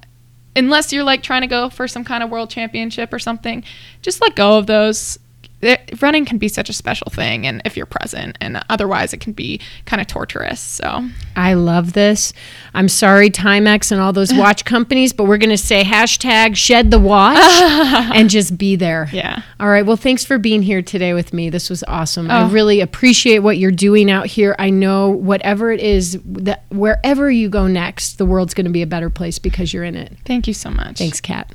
unless 0.56 0.91
you're 0.91 1.04
like 1.04 1.24
trying 1.24 1.41
to 1.41 1.47
go 1.47 1.70
for 1.70 1.88
some 1.88 2.04
kind 2.04 2.24
of 2.24 2.30
world 2.30 2.50
championship 2.50 3.14
or 3.14 3.20
something, 3.20 3.64
just 4.02 4.22
let 4.22 4.36
go 4.36 4.58
of 4.58 4.68
those. 4.68 5.20
It, 5.62 6.01
running 6.01 6.26
can 6.26 6.38
be 6.38 6.47
such 6.47 6.70
a 6.70 6.74
special 6.74 7.07
thing 7.12 7.45
and 7.45 7.62
if 7.66 7.76
you're 7.76 7.86
present 7.86 8.38
and 8.39 8.64
otherwise 8.70 9.14
it 9.14 9.20
can 9.20 9.34
be 9.34 9.60
kind 9.86 9.99
of 9.99 10.07
torturous 10.07 10.60
so 10.62 11.03
I 11.36 11.53
love 11.53 11.93
this. 11.93 12.34
I'm 12.74 12.89
sorry, 12.89 13.30
Timex 13.30 13.91
and 13.91 14.01
all 14.01 14.14
those 14.14 14.34
watch 14.36 14.66
companies, 14.66 15.14
but 15.14 15.24
we're 15.24 15.38
going 15.38 15.49
to 15.49 15.57
say 15.57 15.84
hashtag 15.84 16.55
shed 16.55 16.91
the 16.91 16.99
watch 16.99 17.38
and 17.39 18.30
just 18.30 18.57
be 18.57 18.76
there. 18.76 19.10
Yeah. 19.12 19.41
All 19.60 19.70
right. 19.70 19.86
Well, 19.86 19.95
thanks 19.97 20.26
for 20.26 20.38
being 20.38 20.62
here 20.62 20.82
today 20.82 21.14
with 21.14 21.34
me. 21.34 21.49
This 21.49 21.70
was 21.70 21.84
awesome. 21.84 22.30
Oh. 22.30 22.34
I 22.34 22.49
really 22.49 22.82
appreciate 22.82 23.39
what 23.39 23.57
you're 23.57 23.72
doing 23.72 24.12
out 24.12 24.28
here. 24.28 24.55
I 24.60 24.70
know 24.70 25.10
whatever 25.10 25.72
it 25.72 25.80
is, 25.80 26.20
that 26.26 26.66
wherever 26.70 27.32
you 27.32 27.49
go 27.49 27.68
next, 27.68 28.18
the 28.18 28.26
world's 28.26 28.53
going 28.53 28.66
to 28.66 28.72
be 28.72 28.82
a 28.82 28.88
better 28.88 29.10
place 29.10 29.39
because 29.39 29.74
you're 29.74 29.84
in 29.84 29.95
it. 29.95 30.18
thank 30.26 30.47
you 30.47 30.53
so 30.53 30.70
much 30.70 30.97
Thanks, 30.97 31.22
Cat. 31.22 31.51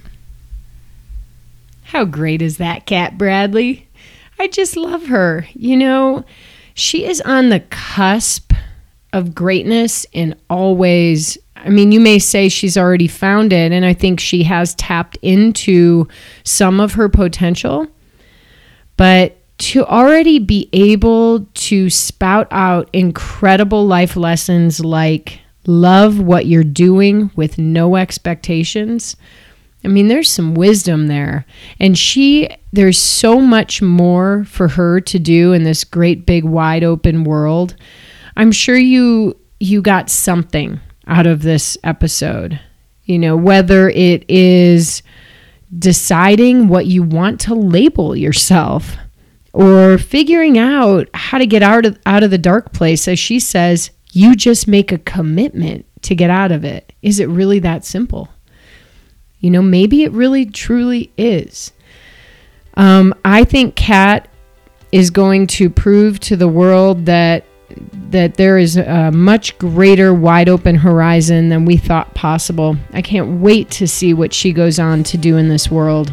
How 1.84 2.04
great 2.04 2.42
is 2.42 2.56
that, 2.56 2.86
Cat 2.86 3.18
Bradley? 3.18 3.83
I 4.38 4.48
just 4.48 4.76
love 4.76 5.06
her. 5.06 5.46
You 5.54 5.76
know, 5.76 6.24
she 6.74 7.06
is 7.06 7.20
on 7.22 7.48
the 7.48 7.60
cusp 7.60 8.52
of 9.12 9.34
greatness 9.34 10.04
in 10.12 10.34
all 10.50 10.76
ways. 10.76 11.38
I 11.56 11.68
mean, 11.68 11.92
you 11.92 12.00
may 12.00 12.18
say 12.18 12.48
she's 12.48 12.76
already 12.76 13.08
found 13.08 13.52
it, 13.52 13.72
and 13.72 13.84
I 13.84 13.94
think 13.94 14.20
she 14.20 14.42
has 14.42 14.74
tapped 14.74 15.16
into 15.22 16.08
some 16.42 16.80
of 16.80 16.94
her 16.94 17.08
potential. 17.08 17.86
But 18.96 19.38
to 19.58 19.84
already 19.86 20.40
be 20.40 20.68
able 20.72 21.46
to 21.54 21.88
spout 21.88 22.48
out 22.50 22.90
incredible 22.92 23.86
life 23.86 24.16
lessons 24.16 24.80
like 24.80 25.40
love 25.66 26.20
what 26.20 26.46
you're 26.46 26.64
doing 26.64 27.30
with 27.36 27.56
no 27.56 27.96
expectations. 27.96 29.16
I 29.84 29.88
mean, 29.88 30.08
there's 30.08 30.30
some 30.30 30.54
wisdom 30.54 31.08
there. 31.08 31.44
And 31.78 31.96
she, 31.96 32.48
there's 32.72 32.98
so 32.98 33.40
much 33.40 33.82
more 33.82 34.44
for 34.44 34.68
her 34.68 35.00
to 35.02 35.18
do 35.18 35.52
in 35.52 35.64
this 35.64 35.84
great 35.84 36.24
big 36.26 36.44
wide 36.44 36.84
open 36.84 37.24
world. 37.24 37.76
I'm 38.36 38.52
sure 38.52 38.76
you 38.76 39.36
you 39.60 39.80
got 39.80 40.10
something 40.10 40.80
out 41.06 41.26
of 41.26 41.42
this 41.42 41.78
episode. 41.84 42.60
You 43.04 43.18
know, 43.18 43.36
whether 43.36 43.88
it 43.90 44.28
is 44.28 45.02
deciding 45.78 46.68
what 46.68 46.86
you 46.86 47.02
want 47.02 47.40
to 47.40 47.54
label 47.54 48.16
yourself 48.16 48.96
or 49.52 49.98
figuring 49.98 50.58
out 50.58 51.08
how 51.14 51.38
to 51.38 51.46
get 51.46 51.62
out 51.62 51.86
of 51.86 51.98
out 52.06 52.22
of 52.22 52.30
the 52.30 52.38
dark 52.38 52.72
place 52.72 53.06
as 53.06 53.18
she 53.18 53.38
says, 53.38 53.90
you 54.12 54.34
just 54.34 54.66
make 54.66 54.92
a 54.92 54.98
commitment 54.98 55.86
to 56.02 56.14
get 56.14 56.30
out 56.30 56.52
of 56.52 56.64
it. 56.64 56.92
Is 57.02 57.20
it 57.20 57.28
really 57.28 57.58
that 57.60 57.84
simple? 57.84 58.28
You 59.44 59.50
know, 59.50 59.60
maybe 59.60 60.04
it 60.04 60.12
really 60.12 60.46
truly 60.46 61.12
is. 61.18 61.72
Um, 62.78 63.14
I 63.26 63.44
think 63.44 63.76
Cat 63.76 64.26
is 64.90 65.10
going 65.10 65.48
to 65.48 65.68
prove 65.68 66.18
to 66.20 66.34
the 66.34 66.48
world 66.48 67.04
that 67.04 67.44
that 68.08 68.34
there 68.34 68.56
is 68.56 68.78
a 68.78 69.10
much 69.10 69.58
greater 69.58 70.14
wide 70.14 70.48
open 70.48 70.76
horizon 70.76 71.50
than 71.50 71.66
we 71.66 71.76
thought 71.76 72.14
possible. 72.14 72.76
I 72.94 73.02
can't 73.02 73.40
wait 73.40 73.70
to 73.72 73.86
see 73.86 74.14
what 74.14 74.32
she 74.32 74.50
goes 74.50 74.78
on 74.78 75.02
to 75.04 75.18
do 75.18 75.36
in 75.36 75.50
this 75.50 75.70
world. 75.70 76.10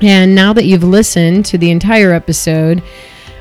And 0.00 0.34
now 0.36 0.52
that 0.52 0.64
you've 0.64 0.84
listened 0.84 1.46
to 1.46 1.58
the 1.58 1.72
entire 1.72 2.12
episode, 2.12 2.84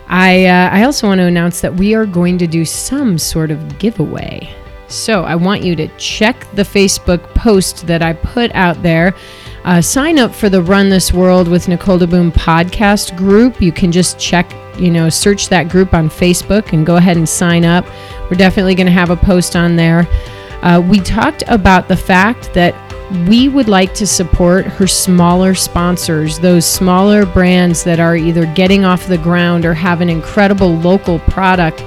I 0.08 0.46
uh, 0.46 0.70
I 0.72 0.86
also 0.86 1.06
want 1.08 1.20
to 1.20 1.26
announce 1.26 1.62
that 1.62 1.76
we 1.76 1.94
are 1.94 2.08
going 2.08 2.40
to 2.40 2.48
do 2.48 2.66
some 2.66 3.20
sort 3.20 3.52
of 3.52 3.78
giveaway. 3.78 4.50
So 4.94 5.24
I 5.24 5.36
want 5.36 5.64
you 5.64 5.76
to 5.76 5.88
check 5.98 6.48
the 6.54 6.62
Facebook 6.62 7.24
post 7.34 7.88
that 7.88 8.02
I 8.02 8.14
put 8.14 8.52
out 8.54 8.82
there. 8.84 9.16
Uh, 9.64 9.82
sign 9.82 10.20
up 10.20 10.36
for 10.36 10.50
the 10.50 10.62
Run 10.62 10.90
This 10.90 11.12
World 11.12 11.48
with 11.48 11.68
Nicole 11.68 11.98
DeBoom 11.98 12.32
podcast 12.32 13.18
group. 13.18 13.62
You 13.62 13.72
can 13.72 13.92
just 13.92 14.20
check, 14.20 14.54
you 14.78 14.92
know, 14.92 15.10
search 15.10 15.50
that 15.50 15.70
group 15.70 15.94
on 15.94 16.10
Facebook 16.10 16.74
and 16.74 16.86
go 16.86 16.98
ahead 16.98 17.18
and 17.18 17.28
sign 17.28 17.66
up. 17.66 17.86
We're 18.30 18.38
definitely 18.38 18.76
going 18.76 18.88
to 18.88 18.94
have 18.94 19.10
a 19.10 19.16
post 19.16 19.56
on 19.56 19.76
there. 19.76 20.08
Uh, 20.62 20.82
we 20.86 21.00
talked 21.00 21.44
about 21.48 21.88
the 21.88 21.98
fact 21.98 22.54
that 22.54 22.76
we 23.28 23.50
would 23.50 23.68
like 23.68 23.94
to 23.96 24.08
support 24.08 24.66
her 24.66 24.88
smaller 24.88 25.54
sponsors, 25.54 26.40
those 26.40 26.66
smaller 26.66 27.26
brands 27.26 27.84
that 27.84 28.00
are 28.00 28.16
either 28.16 28.46
getting 28.54 28.86
off 28.86 29.08
the 29.08 29.18
ground 29.18 29.66
or 29.66 29.74
have 29.74 30.02
an 30.02 30.10
incredible 30.10 30.76
local 30.78 31.20
product. 31.20 31.84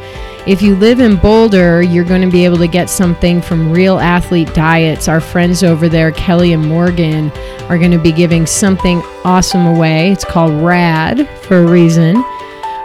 If 0.47 0.62
you 0.62 0.76
live 0.76 1.01
in 1.01 1.16
Boulder, 1.16 1.82
you're 1.82 2.05
going 2.05 2.22
to 2.22 2.30
be 2.30 2.44
able 2.44 2.59
to 2.59 2.68
get 2.68 2.88
something 2.88 3.42
from 3.42 3.72
Real 3.72 3.99
Athlete 3.99 4.55
Diets. 4.55 5.09
Our 5.09 5.20
friends 5.20 5.64
over 5.64 5.88
there, 5.88 6.12
Kelly 6.12 6.53
and 6.53 6.64
Morgan, 6.64 7.32
are 7.68 7.76
going 7.76 7.90
to 7.90 7.99
be 7.99 8.12
giving 8.12 8.47
something 8.47 8.99
awesome 9.24 9.66
away. 9.66 10.12
It's 10.12 10.24
called 10.24 10.53
RAD 10.62 11.28
for 11.40 11.59
a 11.59 11.66
reason. 11.66 12.18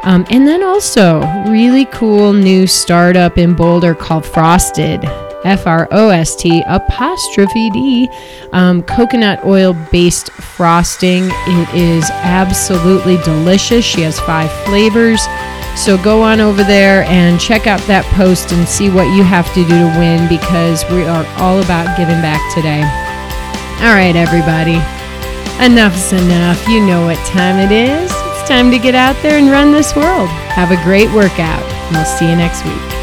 Um, 0.01 0.25
and 0.31 0.47
then 0.47 0.63
also, 0.63 1.21
really 1.49 1.85
cool 1.85 2.33
new 2.33 2.65
startup 2.65 3.37
in 3.37 3.53
Boulder 3.53 3.93
called 3.93 4.25
Frost'd. 4.25 5.05
F 5.43 5.65
R 5.65 5.87
O 5.91 6.09
S 6.09 6.35
T 6.35 6.63
apostrophe 6.67 7.69
D, 7.71 8.09
um, 8.53 8.83
coconut 8.83 9.43
oil 9.43 9.75
based 9.91 10.31
frosting. 10.31 11.25
It 11.31 11.75
is 11.75 12.09
absolutely 12.11 13.17
delicious. 13.17 13.85
She 13.85 14.01
has 14.01 14.19
five 14.19 14.51
flavors. 14.65 15.19
So 15.75 15.97
go 15.97 16.21
on 16.21 16.39
over 16.39 16.63
there 16.63 17.03
and 17.03 17.39
check 17.39 17.65
out 17.65 17.79
that 17.87 18.05
post 18.13 18.51
and 18.51 18.67
see 18.67 18.89
what 18.89 19.09
you 19.15 19.23
have 19.23 19.47
to 19.55 19.63
do 19.63 19.87
to 19.87 19.91
win 19.97 20.27
because 20.27 20.83
we 20.91 21.03
are 21.03 21.25
all 21.41 21.63
about 21.63 21.97
giving 21.97 22.21
back 22.21 22.41
today. 22.53 22.83
All 23.81 23.95
right, 23.95 24.15
everybody. 24.15 24.77
Enough's 25.63 26.13
enough. 26.13 26.67
You 26.67 26.85
know 26.85 27.05
what 27.05 27.17
time 27.25 27.57
it 27.57 27.71
is. 27.71 28.11
It's 28.11 28.47
time 28.47 28.69
to 28.69 28.77
get 28.77 28.95
out 28.95 29.15
there 29.23 29.37
and 29.39 29.49
run 29.49 29.71
this 29.71 29.95
world. 29.95 30.29
Have 30.53 30.71
a 30.71 30.83
great 30.83 31.09
workout, 31.13 31.63
and 31.63 31.95
we'll 31.95 32.05
see 32.05 32.29
you 32.29 32.35
next 32.35 32.63
week. 32.65 33.00